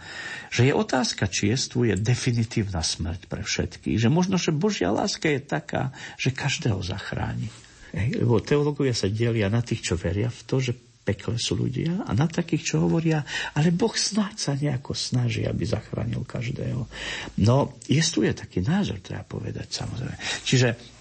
že 0.55 0.71
je 0.71 0.73
otázka, 0.73 1.27
či 1.27 1.51
jestvuje 1.51 1.99
definitívna 1.99 2.79
smrť 2.79 3.27
pre 3.27 3.43
všetkých. 3.43 3.99
Že 3.99 4.09
možno, 4.15 4.39
že 4.39 4.55
Božia 4.55 4.95
láska 4.95 5.27
je 5.27 5.43
taká, 5.43 5.91
že 6.15 6.31
každého 6.31 6.79
zachráni. 6.87 7.51
Lebo 7.91 8.39
teológovia 8.39 8.95
sa 8.95 9.11
delia 9.11 9.51
na 9.51 9.65
tých, 9.65 9.83
čo 9.83 9.95
veria 9.99 10.31
v 10.31 10.43
to, 10.47 10.63
že 10.63 10.73
pekle 11.09 11.41
sú 11.41 11.57
ľudia 11.57 12.05
a 12.05 12.13
na 12.13 12.29
takých, 12.29 12.77
čo 12.77 12.85
hovoria, 12.85 13.25
ale 13.57 13.73
Boh 13.73 13.97
snáď 13.97 14.35
sa 14.37 14.53
nejako 14.53 14.93
snaží, 14.93 15.49
aby 15.49 15.65
zachránil 15.65 16.21
každého. 16.29 16.85
No, 17.41 17.81
je 17.89 18.03
tu 18.05 18.21
je 18.21 18.37
taký 18.37 18.61
názor, 18.61 19.01
treba 19.01 19.25
povedať, 19.25 19.73
samozrejme. 19.73 20.17
Čiže 20.45 20.98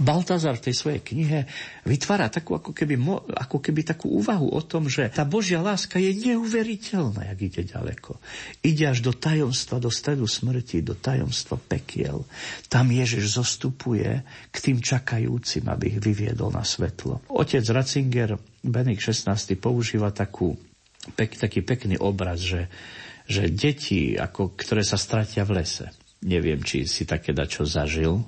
Baltazar 0.00 0.56
v 0.56 0.64
tej 0.70 0.74
svojej 0.74 1.00
knihe 1.04 1.40
vytvára 1.84 2.32
takú, 2.32 2.56
ako 2.56 2.72
keby, 2.72 2.96
ako 3.36 3.60
keby 3.60 3.84
takú 3.84 4.16
úvahu 4.16 4.48
o 4.50 4.60
tom, 4.64 4.88
že 4.88 5.12
tá 5.12 5.28
Božia 5.28 5.60
láska 5.60 6.00
je 6.00 6.10
neuveriteľná, 6.24 7.30
jak 7.30 7.38
ide 7.44 7.62
ďaleko. 7.68 8.16
Ide 8.64 8.90
až 8.90 9.04
do 9.04 9.12
tajomstva, 9.12 9.84
do 9.84 9.92
stredu 9.92 10.24
smrti, 10.24 10.80
do 10.80 10.96
tajomstva 10.96 11.60
pekiel. 11.60 12.24
Tam 12.72 12.88
Ježiš 12.88 13.36
zostupuje 13.36 14.24
k 14.50 14.56
tým 14.56 14.80
čakajúcim, 14.80 15.68
aby 15.68 15.94
ich 15.94 16.00
vyviedol 16.00 16.48
na 16.48 16.64
svetlo. 16.64 17.20
Otec 17.28 17.62
Ratzinger, 17.68 18.40
Benik 18.64 19.04
16. 19.04 19.28
používa 19.60 20.08
takú, 20.10 20.56
pek, 21.12 21.36
taký 21.36 21.60
pekný 21.60 22.00
obraz, 22.00 22.40
že, 22.40 22.72
že 23.28 23.52
deti, 23.52 24.16
ako, 24.16 24.56
ktoré 24.56 24.80
sa 24.80 24.96
stratia 24.96 25.44
v 25.44 25.60
lese, 25.60 25.92
neviem, 26.24 26.64
či 26.64 26.88
si 26.88 27.04
také 27.04 27.36
dačo 27.36 27.68
zažil, 27.68 28.24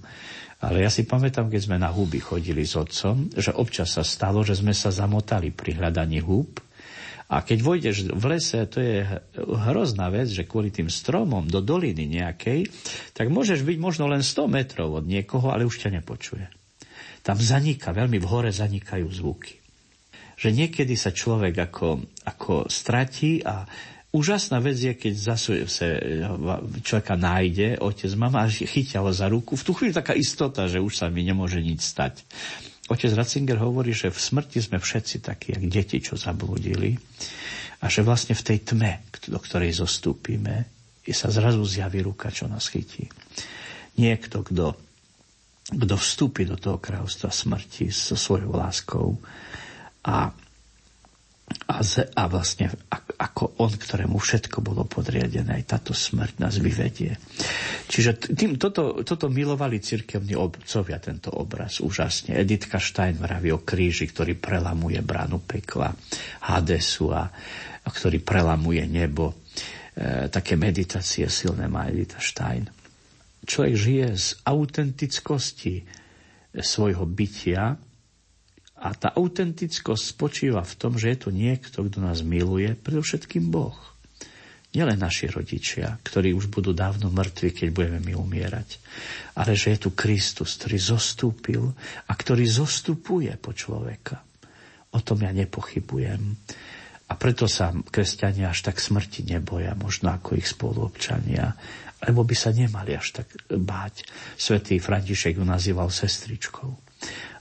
ale 0.66 0.82
ja 0.82 0.90
si 0.90 1.06
pamätám, 1.06 1.46
keď 1.46 1.60
sme 1.62 1.78
na 1.78 1.94
húby 1.94 2.18
chodili 2.18 2.66
s 2.66 2.74
otcom, 2.74 3.30
že 3.30 3.54
občas 3.54 3.94
sa 3.94 4.02
stalo, 4.02 4.42
že 4.42 4.58
sme 4.58 4.74
sa 4.74 4.90
zamotali 4.90 5.54
pri 5.54 5.78
hľadaní 5.78 6.18
húb. 6.18 6.58
A 7.30 7.42
keď 7.42 7.58
vojdeš 7.62 7.96
v 8.10 8.24
lese, 8.34 8.66
to 8.66 8.82
je 8.82 9.06
hrozná 9.38 10.10
vec, 10.10 10.26
že 10.26 10.46
kvôli 10.46 10.74
tým 10.74 10.90
stromom 10.90 11.46
do 11.46 11.62
doliny 11.62 12.06
nejakej, 12.06 12.66
tak 13.14 13.30
môžeš 13.30 13.62
byť 13.62 13.78
možno 13.78 14.10
len 14.10 14.26
100 14.26 14.46
metrov 14.50 14.90
od 14.98 15.06
niekoho, 15.06 15.54
ale 15.54 15.66
už 15.66 15.86
ťa 15.86 16.02
nepočuje. 16.02 16.46
Tam 17.22 17.38
zaniká, 17.38 17.94
veľmi 17.94 18.18
v 18.22 18.26
hore 18.30 18.50
zanikajú 18.50 19.06
zvuky. 19.10 19.58
Že 20.38 20.50
niekedy 20.50 20.94
sa 20.94 21.10
človek 21.10 21.54
ako, 21.70 22.02
ako 22.26 22.70
stratí 22.70 23.42
a 23.42 23.66
Úžasná 24.16 24.64
vec 24.64 24.80
je, 24.80 24.96
keď 24.96 25.12
zase 25.12 25.68
človeka 26.80 27.20
nájde, 27.20 27.76
otec, 27.84 28.08
mama, 28.16 28.48
a 28.48 28.48
chytia 28.48 29.04
ho 29.04 29.12
za 29.12 29.28
ruku. 29.28 29.60
V 29.60 29.66
tú 29.68 29.76
chvíľu 29.76 29.92
taká 29.92 30.16
istota, 30.16 30.64
že 30.72 30.80
už 30.80 30.96
sa 30.96 31.12
mi 31.12 31.20
nemôže 31.20 31.60
nič 31.60 31.84
stať. 31.84 32.24
Otec 32.88 33.12
Ratzinger 33.12 33.60
hovorí, 33.60 33.92
že 33.92 34.08
v 34.08 34.16
smrti 34.16 34.64
sme 34.64 34.80
všetci 34.80 35.20
takí, 35.20 35.52
jak 35.52 35.64
deti, 35.68 36.00
čo 36.00 36.16
zabludili. 36.16 36.96
A 37.84 37.92
že 37.92 38.00
vlastne 38.00 38.32
v 38.32 38.40
tej 38.40 38.58
tme, 38.64 39.04
do 39.28 39.36
ktorej 39.36 39.76
zostúpime, 39.84 40.64
sa 41.12 41.28
zrazu 41.28 41.60
zjaví 41.68 42.00
ruka, 42.00 42.32
čo 42.32 42.48
nás 42.48 42.72
chytí. 42.72 43.04
Niekto, 44.00 44.40
kto, 44.40 44.80
kto 45.76 45.94
vstúpi 46.00 46.48
do 46.48 46.56
toho 46.56 46.80
kráľovstva 46.80 47.28
smrti 47.28 47.92
so 47.92 48.16
svojou 48.16 48.56
láskou 48.56 49.20
a 50.08 50.32
a, 51.46 51.78
z, 51.82 52.10
a 52.10 52.26
vlastne 52.26 52.74
ako 53.16 53.62
on, 53.62 53.70
ktorému 53.70 54.18
všetko 54.18 54.58
bolo 54.66 54.82
podriadené, 54.82 55.62
aj 55.62 55.78
táto 55.78 55.94
smrť 55.94 56.42
nás 56.42 56.58
vyvedie. 56.58 57.14
Čiže 57.86 58.34
tým, 58.34 58.58
toto, 58.58 59.06
toto 59.06 59.30
milovali 59.30 59.78
cirkevní 59.78 60.34
obcovia, 60.34 60.98
tento 60.98 61.30
obraz 61.30 61.78
úžasne. 61.78 62.34
Editka 62.34 62.82
Stein 62.82 63.14
vraví 63.14 63.54
o 63.54 63.62
kríži, 63.62 64.10
ktorý 64.10 64.34
prelamuje 64.34 64.98
bránu 65.06 65.38
pekla, 65.46 65.94
Hadesu 66.50 67.14
a, 67.14 67.30
a 67.82 67.88
ktorý 67.88 68.18
prelamuje 68.26 68.82
nebo. 68.90 69.30
E, 69.94 70.26
také 70.26 70.58
meditácie 70.58 71.30
silné 71.30 71.70
má 71.70 71.86
Edita 71.86 72.18
Stein. 72.18 72.66
Človek 73.46 73.74
žije 73.78 74.06
z 74.18 74.26
autentickosti 74.42 75.74
svojho 76.58 77.06
bytia, 77.06 77.78
a 78.76 78.92
tá 78.92 79.08
autentickosť 79.16 80.04
spočíva 80.04 80.60
v 80.60 80.74
tom, 80.76 81.00
že 81.00 81.16
je 81.16 81.18
tu 81.26 81.28
niekto, 81.32 81.88
kto 81.88 81.98
nás 82.04 82.20
miluje, 82.20 82.76
predovšetkým 82.76 83.48
Boh. 83.48 83.76
Nielen 84.76 85.00
naši 85.00 85.32
rodičia, 85.32 85.96
ktorí 86.04 86.36
už 86.36 86.52
budú 86.52 86.76
dávno 86.76 87.08
mŕtvi, 87.08 87.56
keď 87.56 87.68
budeme 87.72 88.00
my 88.04 88.12
umierať, 88.12 88.76
ale 89.40 89.56
že 89.56 89.72
je 89.72 89.88
tu 89.88 89.90
Kristus, 89.96 90.60
ktorý 90.60 90.76
zostúpil 90.76 91.64
a 92.04 92.12
ktorý 92.12 92.44
zostupuje 92.44 93.32
po 93.40 93.56
človeka. 93.56 94.20
O 94.92 95.00
tom 95.00 95.24
ja 95.24 95.32
nepochybujem. 95.32 96.36
A 97.08 97.12
preto 97.16 97.48
sa 97.48 97.72
kresťania 97.72 98.52
až 98.52 98.68
tak 98.68 98.76
smrti 98.76 99.24
neboja, 99.24 99.72
možno 99.72 100.12
ako 100.12 100.36
ich 100.36 100.52
spoluobčania, 100.52 101.56
lebo 102.04 102.28
by 102.28 102.36
sa 102.36 102.52
nemali 102.52 102.92
až 102.92 103.22
tak 103.22 103.32
báť. 103.48 104.04
Svetý 104.36 104.76
František 104.76 105.40
ju 105.40 105.44
nazýval 105.46 105.88
sestričkou. 105.88 106.68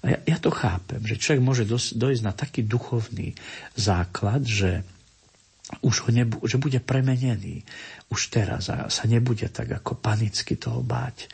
A 0.05 0.13
ja, 0.13 0.19
ja 0.21 0.37
to 0.37 0.53
chápem, 0.53 1.01
že 1.01 1.17
človek 1.17 1.41
môže 1.41 1.65
dojsť 1.97 2.21
na 2.21 2.29
taký 2.29 2.61
duchovný 2.61 3.33
základ, 3.73 4.45
že 4.45 4.85
už 5.81 6.05
ho 6.05 6.09
nebu- 6.13 6.45
že 6.45 6.61
bude 6.61 6.77
premenený 6.77 7.65
už 8.13 8.29
teraz 8.29 8.69
a 8.69 8.85
sa 8.85 9.09
nebude 9.09 9.49
tak 9.49 9.73
ako 9.73 9.97
panicky 9.97 10.61
toho 10.61 10.85
báť. 10.85 11.25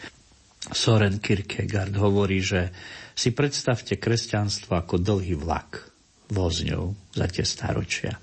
Soren 0.71 1.19
Kierkegaard 1.19 1.91
hovorí, 1.99 2.39
že 2.39 2.71
si 3.11 3.35
predstavte 3.35 3.99
kresťanstvo 3.99 4.71
ako 4.71 5.03
dlhý 5.03 5.35
vlak 5.35 5.91
vozňou 6.31 6.95
za 7.11 7.27
tie 7.27 7.43
staročia. 7.43 8.15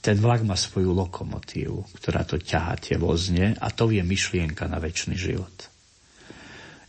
Ten 0.00 0.16
vlak 0.16 0.48
má 0.48 0.56
svoju 0.56 0.96
lokomotívu, 0.96 1.92
ktorá 2.00 2.24
to 2.24 2.40
ťahá 2.40 2.80
tie 2.80 2.96
vozne 2.96 3.52
a 3.60 3.68
to 3.68 3.92
je 3.92 4.00
myšlienka 4.00 4.64
na 4.64 4.80
väčší 4.80 5.12
život 5.12 5.67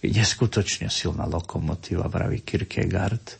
neskutočne 0.02 0.88
silná 0.88 1.26
lokomotíva, 1.26 2.08
vraví 2.08 2.42
Kierkegaard, 2.42 3.36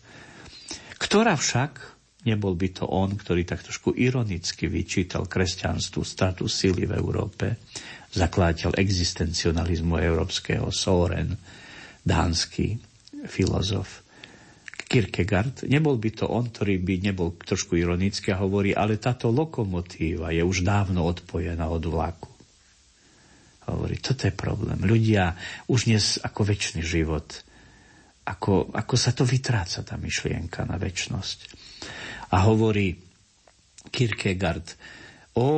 ktorá 1.00 1.34
však 1.34 2.00
Nebol 2.20 2.52
by 2.52 2.68
to 2.76 2.84
on, 2.84 3.16
ktorý 3.16 3.48
tak 3.48 3.64
trošku 3.64 3.96
ironicky 3.96 4.68
vyčítal 4.68 5.24
kresťanstvu 5.24 6.04
stratu 6.04 6.52
síly 6.52 6.84
v 6.84 7.00
Európe, 7.00 7.56
zakladateľ 8.12 8.76
existencionalizmu 8.76 9.96
európskeho, 9.96 10.68
Soren, 10.68 11.32
dánsky 12.04 12.76
filozof. 13.24 14.04
Kierkegaard, 14.90 15.64
nebol 15.70 15.96
by 15.96 16.10
to 16.12 16.26
on, 16.28 16.52
ktorý 16.52 16.82
by 16.82 16.96
nebol 17.00 17.38
trošku 17.40 17.80
ironický 17.80 18.36
a 18.36 18.42
hovorí, 18.42 18.76
ale 18.76 19.00
táto 19.00 19.32
lokomotíva 19.32 20.36
je 20.36 20.44
už 20.44 20.66
dávno 20.66 21.08
odpojená 21.08 21.72
od 21.72 21.84
vlaku. 21.88 22.39
Hovorí, 23.70 24.02
toto 24.02 24.26
je 24.26 24.34
problém. 24.34 24.82
Ľudia 24.82 25.38
už 25.70 25.86
dnes 25.86 26.18
ako 26.18 26.42
väčší 26.42 26.82
život, 26.82 27.46
ako, 28.26 28.74
ako 28.74 28.96
sa 28.98 29.14
to 29.14 29.22
vytráca 29.22 29.86
tá 29.86 29.94
myšlienka 29.94 30.66
na 30.66 30.82
väčnosť. 30.82 31.40
A 32.34 32.50
hovorí 32.50 32.98
Kierkegaard, 33.94 34.74
o 35.38 35.50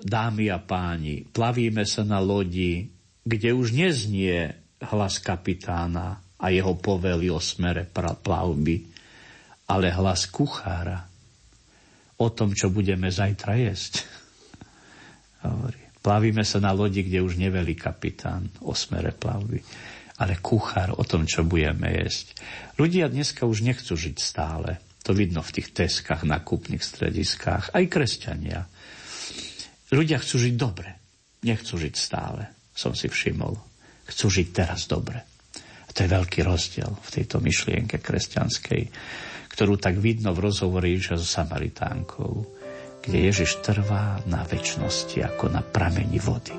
dámy 0.00 0.48
a 0.48 0.58
páni, 0.58 1.22
plavíme 1.28 1.84
sa 1.84 2.00
na 2.02 2.18
lodi, 2.18 2.88
kde 3.24 3.52
už 3.52 3.76
neznie 3.76 4.56
hlas 4.80 5.20
kapitána 5.20 6.24
a 6.40 6.46
jeho 6.48 6.72
povely 6.80 7.28
o 7.28 7.36
smere 7.36 7.84
plavby, 7.92 8.88
ale 9.68 9.92
hlas 9.92 10.24
kuchára 10.32 11.04
o 12.16 12.26
tom, 12.32 12.56
čo 12.56 12.72
budeme 12.72 13.12
zajtra 13.12 13.60
jesť. 13.60 14.04
Hovorí. 15.44 15.89
Plavíme 16.00 16.40
sa 16.48 16.64
na 16.64 16.72
lodi, 16.72 17.04
kde 17.04 17.20
už 17.20 17.36
nevelí 17.36 17.76
kapitán 17.76 18.48
o 18.64 18.72
smere 18.72 19.12
plavby, 19.12 19.60
ale 20.20 20.40
kuchár 20.40 20.96
o 20.96 21.04
tom, 21.04 21.28
čo 21.28 21.44
budeme 21.44 21.92
jesť. 21.92 22.40
Ľudia 22.80 23.12
dneska 23.12 23.44
už 23.44 23.60
nechcú 23.60 23.96
žiť 23.96 24.16
stále. 24.16 24.80
To 25.04 25.12
vidno 25.12 25.44
v 25.44 25.60
tých 25.60 25.72
teskách, 25.76 26.24
kúpnych 26.24 26.80
strediskách, 26.80 27.76
aj 27.76 27.84
kresťania. 27.88 28.64
Ľudia 29.92 30.20
chcú 30.20 30.36
žiť 30.40 30.54
dobre, 30.56 30.96
nechcú 31.44 31.76
žiť 31.76 31.94
stále, 31.96 32.48
som 32.72 32.92
si 32.96 33.08
všimol. 33.08 33.56
Chcú 34.08 34.26
žiť 34.28 34.48
teraz 34.52 34.88
dobre. 34.88 35.20
A 35.84 35.90
to 35.92 36.04
je 36.04 36.14
veľký 36.14 36.40
rozdiel 36.46 36.90
v 36.90 37.08
tejto 37.10 37.42
myšlienke 37.42 37.98
kresťanskej, 37.98 38.82
ktorú 39.50 39.76
tak 39.76 39.98
vidno 39.98 40.32
v 40.32 40.48
rozhovore 40.48 40.86
Ježiša 40.86 41.16
so 41.18 41.28
Samaritánkou, 41.28 42.59
kde 43.00 43.18
Ježiš 43.32 43.64
trvá 43.64 44.20
na 44.28 44.44
väčšnosti 44.44 45.18
ako 45.24 45.52
na 45.52 45.64
prameni 45.64 46.20
vody. 46.20 46.52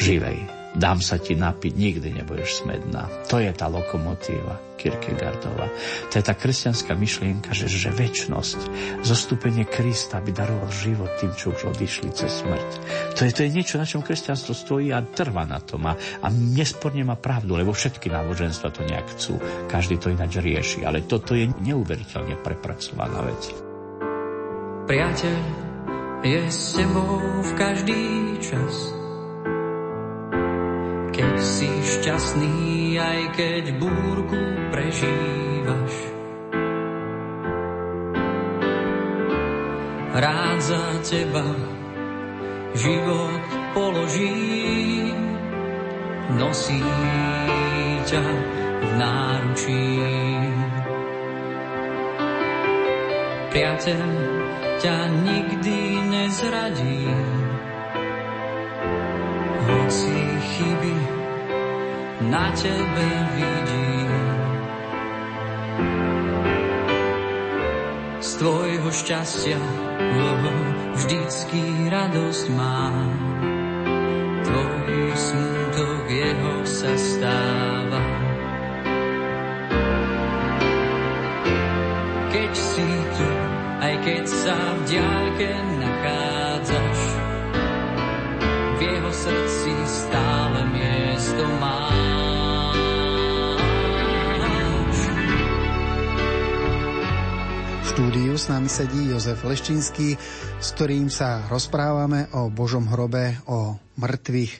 Živej, 0.00 0.60
dám 0.76 1.02
sa 1.02 1.18
ti 1.18 1.34
napiť, 1.34 1.72
nikdy 1.74 2.08
nebudeš 2.22 2.62
smedná. 2.62 3.10
To 3.26 3.42
je 3.42 3.50
tá 3.50 3.66
lokomotíva 3.66 4.70
Kierkegaardova. 4.80 5.66
To 6.08 6.14
je 6.16 6.24
tá 6.24 6.32
kresťanská 6.32 6.96
myšlienka, 6.96 7.52
že, 7.52 7.68
že 7.68 7.92
väčnosť, 7.92 8.58
zostúpenie 9.04 9.68
Krista 9.68 10.24
by 10.24 10.32
daroval 10.32 10.72
život 10.72 11.10
tým, 11.20 11.36
čo 11.36 11.52
už 11.52 11.76
odišli 11.76 12.08
cez 12.16 12.40
smrť. 12.40 12.70
To 13.18 13.20
je, 13.28 13.30
to 13.34 13.40
je 13.44 13.50
niečo, 13.52 13.76
na 13.76 13.84
čom 13.84 14.00
kresťanstvo 14.00 14.56
stojí 14.56 14.88
a 14.94 15.04
trvá 15.04 15.44
na 15.44 15.60
tom. 15.60 15.84
A, 15.84 15.92
a 15.98 16.26
nesporne 16.32 17.04
má 17.04 17.20
pravdu, 17.20 17.60
lebo 17.60 17.76
všetky 17.76 18.08
náboženstva 18.08 18.72
to 18.72 18.86
nejak 18.88 19.06
chcú. 19.18 19.36
Každý 19.68 20.00
to 20.00 20.08
ináč 20.08 20.40
rieši. 20.40 20.88
Ale 20.88 21.04
toto 21.04 21.36
je 21.36 21.50
neuveriteľne 21.60 22.40
prepracovaná 22.40 23.20
vec. 23.26 23.52
Priateľ 24.88 25.69
je 26.20 26.42
s 26.50 26.76
tebou 26.76 27.20
v 27.40 27.50
každý 27.56 28.36
čas 28.44 29.00
keď 31.20 31.36
si 31.36 31.68
šťastný, 31.68 32.96
aj 32.96 33.20
keď 33.36 33.64
búrku 33.76 34.40
prežívaš. 34.72 35.94
Rád 40.16 40.58
za 40.64 40.84
teba 41.04 41.44
život 42.72 43.44
položí, 43.76 45.12
nosí 46.40 46.80
ťa 48.08 48.24
v 48.80 48.90
náručí. 48.96 49.84
Priateľ 53.52 54.39
ťa 54.80 55.12
nikdy 55.28 56.00
nezradí, 56.08 57.04
hoci 59.68 60.16
chyby 60.40 60.96
na 62.32 62.48
tebe 62.56 63.08
vidím. 63.36 64.12
Z 68.24 68.30
tvojho 68.40 68.88
šťastia 68.88 69.60
oh, 69.60 70.44
vždycky 70.96 71.60
radosť 71.92 72.46
mám. 72.56 73.04
Tvoj 74.48 75.12
smutok 75.12 76.04
jeho 76.08 76.54
sa 76.64 76.92
stáva. 76.96 77.79
Keď 84.20 84.28
sa 84.36 84.52
v 84.52 84.80
diálke 84.84 85.48
nachádzaš, 85.80 87.00
v 88.76 88.80
jeho 88.84 89.12
srdci 89.16 89.72
stále 89.88 90.60
miesto 90.76 91.44
máš. 91.56 92.68
V 97.80 97.86
štúdiu 97.96 98.36
s 98.36 98.52
nami 98.52 98.68
sedí 98.68 99.08
Jozef 99.08 99.40
Leščinský, 99.40 100.20
s 100.60 100.68
ktorým 100.76 101.08
sa 101.08 101.48
rozprávame 101.48 102.28
o 102.36 102.52
Božom 102.52 102.92
hrobe, 102.92 103.40
o 103.48 103.80
mŕtvych. 103.96 104.52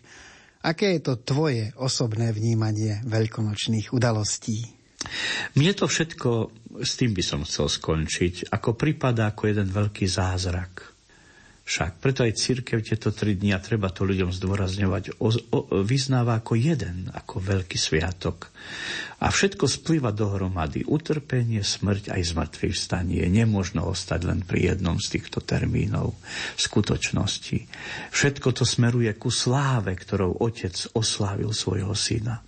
Aké 0.64 0.96
je 0.96 1.04
to 1.04 1.20
tvoje 1.20 1.76
osobné 1.76 2.32
vnímanie 2.32 3.04
veľkonočných 3.04 3.92
udalostí? 3.92 4.79
Mne 5.58 5.72
to 5.74 5.90
všetko, 5.90 6.30
s 6.82 6.92
tým 6.98 7.14
by 7.16 7.22
som 7.24 7.40
chcel 7.42 7.66
skončiť, 7.66 8.54
ako 8.54 8.76
prípada 8.76 9.30
ako 9.30 9.50
jeden 9.50 9.68
veľký 9.70 10.06
zázrak 10.06 10.90
však 11.70 12.02
preto 12.02 12.26
aj 12.26 12.34
církev 12.34 12.82
tieto 12.82 13.14
tri 13.14 13.38
dnia, 13.38 13.62
treba 13.62 13.94
to 13.94 14.02
ľuďom 14.02 14.34
zdôrazňovať, 14.34 15.22
o, 15.22 15.30
o, 15.30 15.58
vyznáva 15.86 16.42
ako 16.42 16.58
jeden, 16.58 17.14
ako 17.14 17.38
veľký 17.38 17.78
sviatok. 17.78 18.50
A 19.22 19.30
všetko 19.30 19.70
splýva 19.70 20.10
dohromady. 20.10 20.82
Utrpenie, 20.82 21.62
smrť 21.62 22.10
aj 22.10 22.34
zmrtvý 22.34 22.74
vstanie. 22.74 23.22
Nemožno 23.30 23.86
ostať 23.86 24.20
len 24.26 24.42
pri 24.42 24.74
jednom 24.74 24.98
z 24.98 25.14
týchto 25.14 25.38
termínov 25.46 26.18
skutočnosti. 26.58 27.70
Všetko 28.10 28.50
to 28.50 28.66
smeruje 28.66 29.14
ku 29.14 29.30
sláve, 29.30 29.94
ktorou 29.94 30.42
otec 30.42 30.74
oslávil 30.98 31.54
svojho 31.54 31.94
syna 31.94 32.42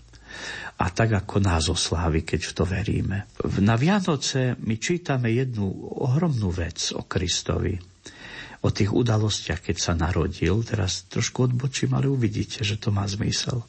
a 0.79 0.87
tak 0.89 1.13
ako 1.13 1.37
nás 1.43 1.69
oslávi, 1.69 2.25
keď 2.25 2.41
v 2.49 2.53
to 2.57 2.65
veríme. 2.65 3.19
Na 3.61 3.77
Vianoce 3.77 4.57
my 4.57 4.81
čítame 4.81 5.31
jednu 5.35 5.69
ohromnú 6.01 6.49
vec 6.49 6.97
o 6.97 7.05
Kristovi 7.05 7.93
o 8.63 8.71
tých 8.71 8.95
udalostiach, 8.95 9.59
keď 9.59 9.77
sa 9.77 9.93
narodil. 9.99 10.63
Teraz 10.63 11.11
trošku 11.11 11.51
odbočím, 11.51 11.99
ale 11.99 12.07
uvidíte, 12.07 12.63
že 12.63 12.79
to 12.79 12.95
má 12.95 13.03
zmysel. 13.11 13.67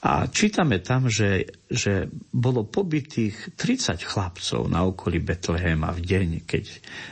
A 0.00 0.24
čítame 0.32 0.80
tam, 0.80 1.12
že, 1.12 1.60
že 1.68 2.08
bolo 2.32 2.64
pobytých 2.64 3.52
30 3.52 4.00
chlapcov 4.00 4.64
na 4.64 4.88
okolí 4.88 5.20
Betlehema 5.20 5.92
v 5.92 6.00
deň, 6.00 6.28
keď, 6.48 6.64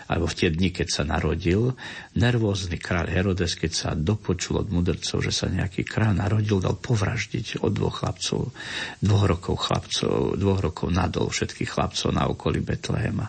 alebo 0.09 0.24
v 0.24 0.36
tie 0.41 0.49
dni, 0.49 0.72
keď 0.72 0.89
sa 0.89 1.05
narodil. 1.05 1.76
Nervózny 2.16 2.80
kráľ 2.80 3.12
Herodes, 3.12 3.61
keď 3.61 3.72
sa 3.76 3.91
dopočul 3.93 4.64
od 4.64 4.72
mudrcov, 4.72 5.20
že 5.20 5.28
sa 5.28 5.53
nejaký 5.53 5.84
kráľ 5.84 6.16
narodil, 6.16 6.64
dal 6.64 6.80
povraždiť 6.80 7.61
od 7.61 7.76
dvoch 7.76 8.01
chlapcov, 8.01 8.57
dvoch 9.05 9.24
rokov 9.36 9.68
chlapcov, 9.68 10.41
dvoch 10.41 10.61
rokov 10.64 10.89
nadol 10.89 11.28
všetkých 11.28 11.68
chlapcov 11.68 12.09
na 12.16 12.24
okolí 12.24 12.64
Betlehema. 12.64 13.28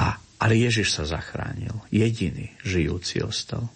A 0.00 0.16
ale 0.38 0.54
Ježiš 0.54 0.94
sa 0.94 1.04
zachránil. 1.04 1.74
Jediný 1.90 2.54
žijúci 2.62 3.20
ostal. 3.26 3.66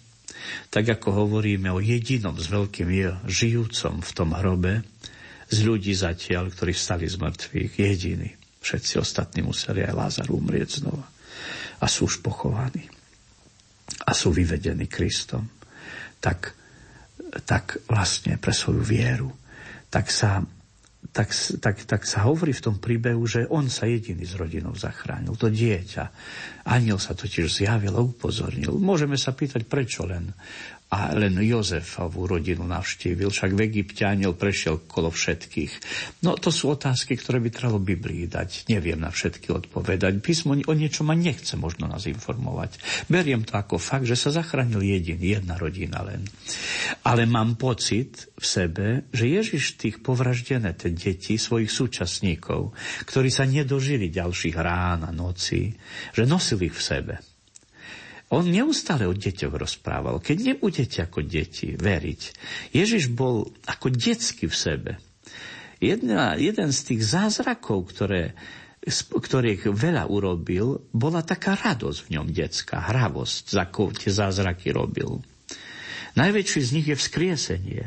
Tak 0.71 0.99
ako 0.99 1.23
hovoríme 1.23 1.71
o 1.71 1.79
jedinom 1.79 2.35
s 2.35 2.51
veľkým 2.51 2.89
je 2.91 3.09
žijúcom 3.27 4.03
v 4.03 4.11
tom 4.11 4.35
hrobe, 4.35 4.83
z 5.53 5.59
ľudí 5.63 5.93
zatiaľ, 5.93 6.49
ktorí 6.49 6.73
stali 6.73 7.05
z 7.05 7.21
mŕtvych, 7.21 7.73
jediný. 7.77 8.29
Všetci 8.59 8.97
ostatní 8.97 9.45
museli 9.45 9.85
aj 9.85 9.93
Lázar 9.93 10.27
umrieť 10.33 10.81
znova. 10.81 11.05
A 11.77 11.85
sú 11.85 12.09
už 12.09 12.25
pochovaní. 12.25 12.89
A 14.07 14.11
sú 14.17 14.33
vyvedení 14.33 14.89
Kristom. 14.89 15.45
Tak, 16.17 16.55
tak 17.45 17.83
vlastne 17.85 18.41
pre 18.41 18.55
svoju 18.55 18.81
vieru. 18.81 19.29
Tak 19.91 20.09
sa 20.09 20.41
tak, 21.13 21.29
tak, 21.61 21.77
tak 21.85 22.01
sa 22.09 22.25
hovorí 22.25 22.55
v 22.55 22.63
tom 22.63 22.75
príbehu, 22.81 23.21
že 23.29 23.45
on 23.51 23.69
sa 23.69 23.85
jediný 23.85 24.25
z 24.25 24.33
rodinou 24.39 24.73
zachránil, 24.73 25.37
to 25.37 25.51
dieťa. 25.51 26.09
Aniel 26.65 26.97
sa 26.97 27.13
totiž 27.13 27.51
zjavil 27.51 27.93
a 27.93 28.01
upozornil. 28.01 28.73
Môžeme 28.81 29.19
sa 29.19 29.35
pýtať, 29.35 29.67
prečo 29.69 30.09
len. 30.09 30.33
A 30.93 31.09
len 31.17 31.41
Jozefovú 31.41 32.29
rodinu 32.29 32.69
navštívil, 32.69 33.33
však 33.33 33.57
v 33.57 33.65
Egypte 33.65 34.05
aniel 34.05 34.37
prešiel 34.37 34.85
kolo 34.85 35.09
všetkých. 35.09 35.73
No 36.21 36.37
to 36.37 36.53
sú 36.53 36.77
otázky, 36.77 37.17
ktoré 37.17 37.41
by 37.41 37.49
trebalo 37.49 37.81
Biblii 37.81 38.29
dať. 38.29 38.69
Neviem 38.69 39.01
na 39.01 39.09
všetky 39.09 39.49
odpovedať. 39.49 40.21
Písmo 40.21 40.53
o 40.53 40.73
niečom 40.77 41.09
ma 41.09 41.17
nechce 41.17 41.57
možno 41.57 41.89
nás 41.89 42.05
informovať. 42.05 42.77
Beriem 43.09 43.41
to 43.41 43.57
ako 43.57 43.81
fakt, 43.81 44.05
že 44.05 44.13
sa 44.13 44.29
zachránil 44.29 44.85
jediný, 44.85 45.41
jedna 45.41 45.57
rodina 45.57 46.05
len. 46.05 46.29
Ale 47.01 47.25
mám 47.25 47.57
pocit 47.57 48.29
v 48.37 48.45
sebe, 48.45 48.87
že 49.09 49.25
Ježiš 49.25 49.81
tých 49.81 49.97
povraždené 50.05 50.77
tie 50.77 50.93
deti 50.93 51.41
svojich 51.41 51.73
súčasníkov, 51.73 52.69
ktorí 53.09 53.33
sa 53.33 53.49
nedožili 53.49 54.13
ďalších 54.13 54.53
rán 54.61 55.09
a 55.09 55.09
noci, 55.09 55.73
že 56.13 56.29
nosil 56.29 56.61
ich 56.69 56.77
v 56.77 56.85
sebe 56.85 57.32
on 58.33 58.49
neustále 58.49 59.05
o 59.05 59.13
deťoch 59.13 59.53
rozprával. 59.53 60.17
Keď 60.17 60.37
nebudete 60.41 61.05
ako 61.05 61.21
deti 61.21 61.77
veriť, 61.77 62.21
Ježiš 62.73 63.13
bol 63.13 63.53
ako 63.69 63.93
detsky 63.93 64.49
v 64.49 64.55
sebe. 64.57 64.91
Jedna, 65.77 66.33
jeden 66.39 66.73
z 66.73 66.79
tých 66.81 67.01
zázrakov, 67.05 67.93
ktoré, 67.93 68.33
ktorých 69.13 69.69
veľa 69.69 70.09
urobil, 70.09 70.81
bola 70.89 71.21
taká 71.21 71.53
radosť 71.53 72.09
v 72.09 72.11
ňom 72.17 72.27
detská, 72.33 72.89
hravosť, 72.89 73.43
za 73.53 73.69
akou 73.69 73.93
tie 73.93 74.09
zázraky 74.09 74.73
robil. 74.73 75.21
Najväčší 76.17 76.59
z 76.61 76.73
nich 76.73 76.87
je 76.89 76.97
vzkriesenie. 76.97 77.83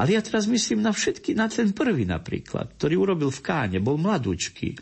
Ale 0.00 0.16
ja 0.16 0.24
teraz 0.24 0.48
myslím 0.48 0.80
na 0.80 0.96
všetky, 0.96 1.36
na 1.36 1.52
ten 1.52 1.76
prvý 1.76 2.08
napríklad, 2.08 2.80
ktorý 2.80 2.96
urobil 2.96 3.28
v 3.28 3.44
káne, 3.44 3.78
bol 3.78 4.00
mladúčky. 4.00 4.72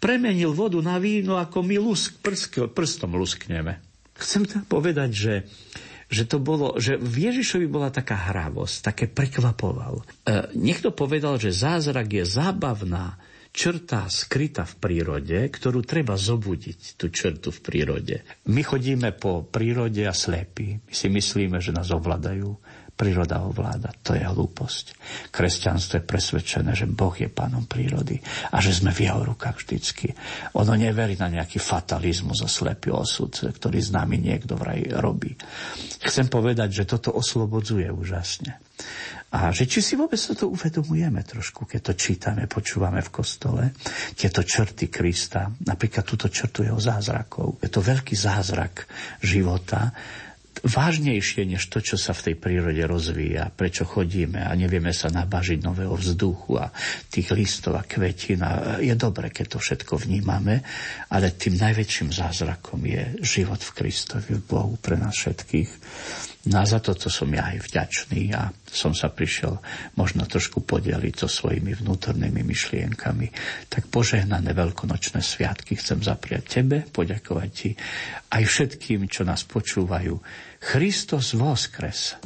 Premenil 0.00 0.56
vodu 0.56 0.80
na 0.80 0.96
víno, 0.96 1.36
ako 1.36 1.60
my 1.60 1.76
lusk, 1.76 2.24
prstom 2.72 3.20
luskneme. 3.20 3.89
Chcem 4.20 4.44
teda 4.44 4.62
povedať, 4.68 5.10
že 5.10 5.34
že 6.10 6.26
to 6.26 6.42
bolo, 6.42 6.74
že 6.74 6.98
v 6.98 7.30
Ježišovi 7.30 7.70
bola 7.70 7.86
taká 7.94 8.18
hravosť, 8.34 8.76
také 8.82 9.06
prekvapoval. 9.06 10.02
E, 10.02 10.04
niekto 10.58 10.90
povedal, 10.90 11.38
že 11.38 11.54
zázrak 11.54 12.10
je 12.10 12.26
zábavná 12.26 13.14
črta 13.54 14.10
skrytá 14.10 14.66
v 14.66 14.74
prírode, 14.78 15.38
ktorú 15.50 15.86
treba 15.86 16.18
zobudiť, 16.18 16.98
tú 16.98 17.14
črtu 17.14 17.54
v 17.54 17.60
prírode. 17.62 18.16
My 18.50 18.62
chodíme 18.66 19.14
po 19.14 19.46
prírode 19.46 20.02
a 20.06 20.14
slepí. 20.14 20.82
My 20.82 20.94
si 20.94 21.06
myslíme, 21.10 21.58
že 21.62 21.74
nás 21.74 21.90
ovládajú 21.94 22.58
príroda 23.00 23.40
ovláda. 23.40 23.96
To 24.04 24.12
je 24.12 24.20
hlúposť. 24.20 24.92
Kresťanstvo 25.32 25.96
je 25.96 26.04
presvedčené, 26.04 26.76
že 26.76 26.84
Boh 26.84 27.16
je 27.16 27.32
pánom 27.32 27.64
prírody 27.64 28.20
a 28.52 28.60
že 28.60 28.76
sme 28.76 28.92
v 28.92 29.08
jeho 29.08 29.24
rukách 29.24 29.64
vždycky. 29.64 30.12
Ono 30.60 30.76
neverí 30.76 31.16
na 31.16 31.32
nejaký 31.32 31.56
fatalizmus 31.56 32.44
a 32.44 32.48
slepý 32.52 32.92
osud, 32.92 33.32
ktorý 33.32 33.80
s 33.80 33.88
nami 33.88 34.20
niekto 34.20 34.52
vraj 34.60 34.84
robí. 35.00 35.32
Chcem 36.04 36.28
povedať, 36.28 36.84
že 36.84 36.84
toto 36.84 37.16
oslobodzuje 37.16 37.88
úžasne. 37.88 38.60
A 39.30 39.54
že 39.54 39.64
či 39.64 39.78
si 39.80 39.94
vôbec 39.94 40.18
toto 40.18 40.50
uvedomujeme 40.50 41.22
trošku, 41.22 41.64
keď 41.64 41.80
to 41.80 41.92
čítame, 41.94 42.50
počúvame 42.50 42.98
v 42.98 43.14
kostole, 43.14 43.70
tieto 44.18 44.42
črty 44.42 44.90
Krista, 44.90 45.46
napríklad 45.64 46.02
túto 46.02 46.26
črtu 46.26 46.66
jeho 46.66 46.80
zázrakov. 46.82 47.62
Je 47.62 47.70
to 47.70 47.78
veľký 47.78 48.18
zázrak 48.18 48.90
života, 49.22 49.94
vážnejšie 50.60 51.48
než 51.48 51.72
to, 51.72 51.80
čo 51.80 51.96
sa 51.96 52.12
v 52.12 52.30
tej 52.30 52.34
prírode 52.36 52.82
rozvíja, 52.84 53.48
prečo 53.48 53.88
chodíme 53.88 54.44
a 54.44 54.52
nevieme 54.52 54.92
sa 54.92 55.08
nabažiť 55.08 55.64
nového 55.64 55.96
vzduchu 55.96 56.60
a 56.60 56.68
tých 57.08 57.32
listov 57.32 57.80
a 57.80 57.86
kvetín. 57.86 58.44
A 58.44 58.82
je 58.82 58.92
dobre, 58.98 59.32
keď 59.32 59.56
to 59.56 59.58
všetko 59.62 59.96
vnímame, 60.04 60.60
ale 61.08 61.32
tým 61.32 61.56
najväčším 61.56 62.12
zázrakom 62.12 62.82
je 62.84 63.02
život 63.24 63.62
v 63.62 63.70
Kristovi, 63.72 64.30
v 64.36 64.44
Bohu 64.44 64.74
pre 64.76 65.00
nás 65.00 65.16
všetkých. 65.16 65.70
No 66.40 66.56
a 66.56 66.64
za 66.64 66.80
toto 66.80 67.12
som 67.12 67.28
ja 67.36 67.52
aj 67.52 67.68
vďačný 67.68 68.32
a 68.32 68.48
som 68.64 68.96
sa 68.96 69.12
prišiel 69.12 69.60
možno 70.00 70.24
trošku 70.24 70.64
podeliť 70.64 71.14
so 71.20 71.28
svojimi 71.28 71.76
vnútornými 71.76 72.40
myšlienkami. 72.40 73.28
Tak 73.68 73.92
požehnané 73.92 74.56
veľkonočné 74.56 75.20
sviatky 75.20 75.76
chcem 75.76 76.00
zapriať 76.00 76.60
tebe, 76.60 76.88
poďakovať 76.88 77.50
ti 77.52 77.76
aj 78.32 78.42
všetkým, 78.48 79.04
čo 79.12 79.28
nás 79.28 79.44
počúvajú. 79.44 80.16
Christos 80.64 81.36
voskres. 81.36 82.16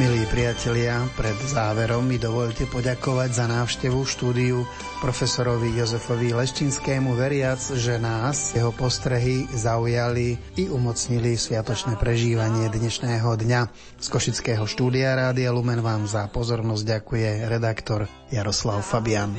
Milí 0.00 0.24
priatelia, 0.24 1.04
pred 1.20 1.36
záverom 1.36 2.08
mi 2.08 2.16
dovolte 2.16 2.64
poďakovať 2.64 3.30
za 3.36 3.44
návštevu 3.44 4.00
štúdiu 4.08 4.64
profesorovi 5.04 5.76
Jozefovi 5.76 6.32
Leštinskému, 6.32 7.12
veriac, 7.12 7.60
že 7.60 8.00
nás 8.00 8.56
jeho 8.56 8.72
postrehy 8.72 9.44
zaujali 9.52 10.40
i 10.56 10.72
umocnili 10.72 11.36
sviatočné 11.36 12.00
prežívanie 12.00 12.72
dnešného 12.72 13.36
dňa. 13.36 13.60
Z 14.00 14.06
Košického 14.08 14.64
štúdia 14.64 15.12
Rádia 15.12 15.52
Lumen 15.52 15.84
vám 15.84 16.08
za 16.08 16.24
pozornosť 16.24 16.84
ďakuje 16.88 17.52
redaktor 17.52 18.08
Jaroslav 18.32 18.80
Fabian. 18.80 19.36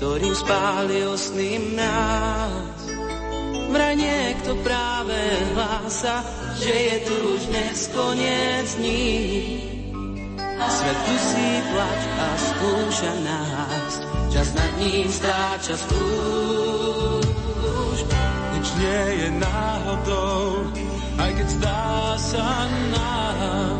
Ktorým 0.00 0.32
spálil 0.32 1.12
sním 1.20 1.76
nás 1.76 2.80
Vraj 3.70 3.94
niekto 3.94 4.58
práve 4.66 5.14
hlása, 5.54 6.26
že 6.58 6.74
je 6.74 6.96
tu 7.06 7.14
už 7.38 7.40
dnes 7.54 7.78
koniec 7.94 8.66
dní. 8.82 9.14
Svet 10.60 10.98
dusí 11.06 11.50
plač 11.70 12.02
a 12.18 12.28
skúša 12.36 13.12
nás, 13.22 13.92
čas 14.34 14.48
nad 14.58 14.72
ním 14.82 15.06
stráča 15.06 15.78
skúš. 15.78 16.90
Nič 18.58 18.66
nie 18.74 19.02
je 19.22 19.28
náhodou, 19.38 20.66
aj 21.22 21.30
keď 21.38 21.48
zdá 21.54 21.86
sa 22.18 22.66
nám. 22.90 23.78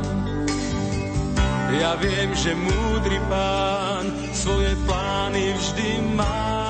Ja 1.74 1.98
viem, 1.98 2.30
že 2.38 2.54
múdry 2.54 3.18
pán 3.26 4.06
svoje 4.34 4.70
plány 4.86 5.54
vždy 5.58 5.90
má 6.14 6.69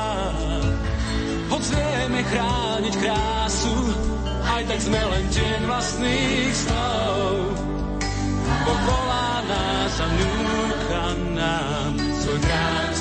Hoď 1.50 1.64
vieme 1.74 2.22
chrániť 2.22 2.94
krásu, 2.94 3.74
aj 4.46 4.62
tak 4.70 4.78
sme 4.86 5.00
len 5.02 5.24
deň 5.34 5.60
vlastných 5.66 6.54
snov. 6.54 7.58
Pokolá 8.62 9.42
nás 9.50 9.94
a 9.98 10.06
núka 10.14 11.06
nám 11.34 11.90
svoj 12.22 12.38
krát 12.38 12.92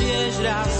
tiež 0.00 0.40
raz 0.40 0.79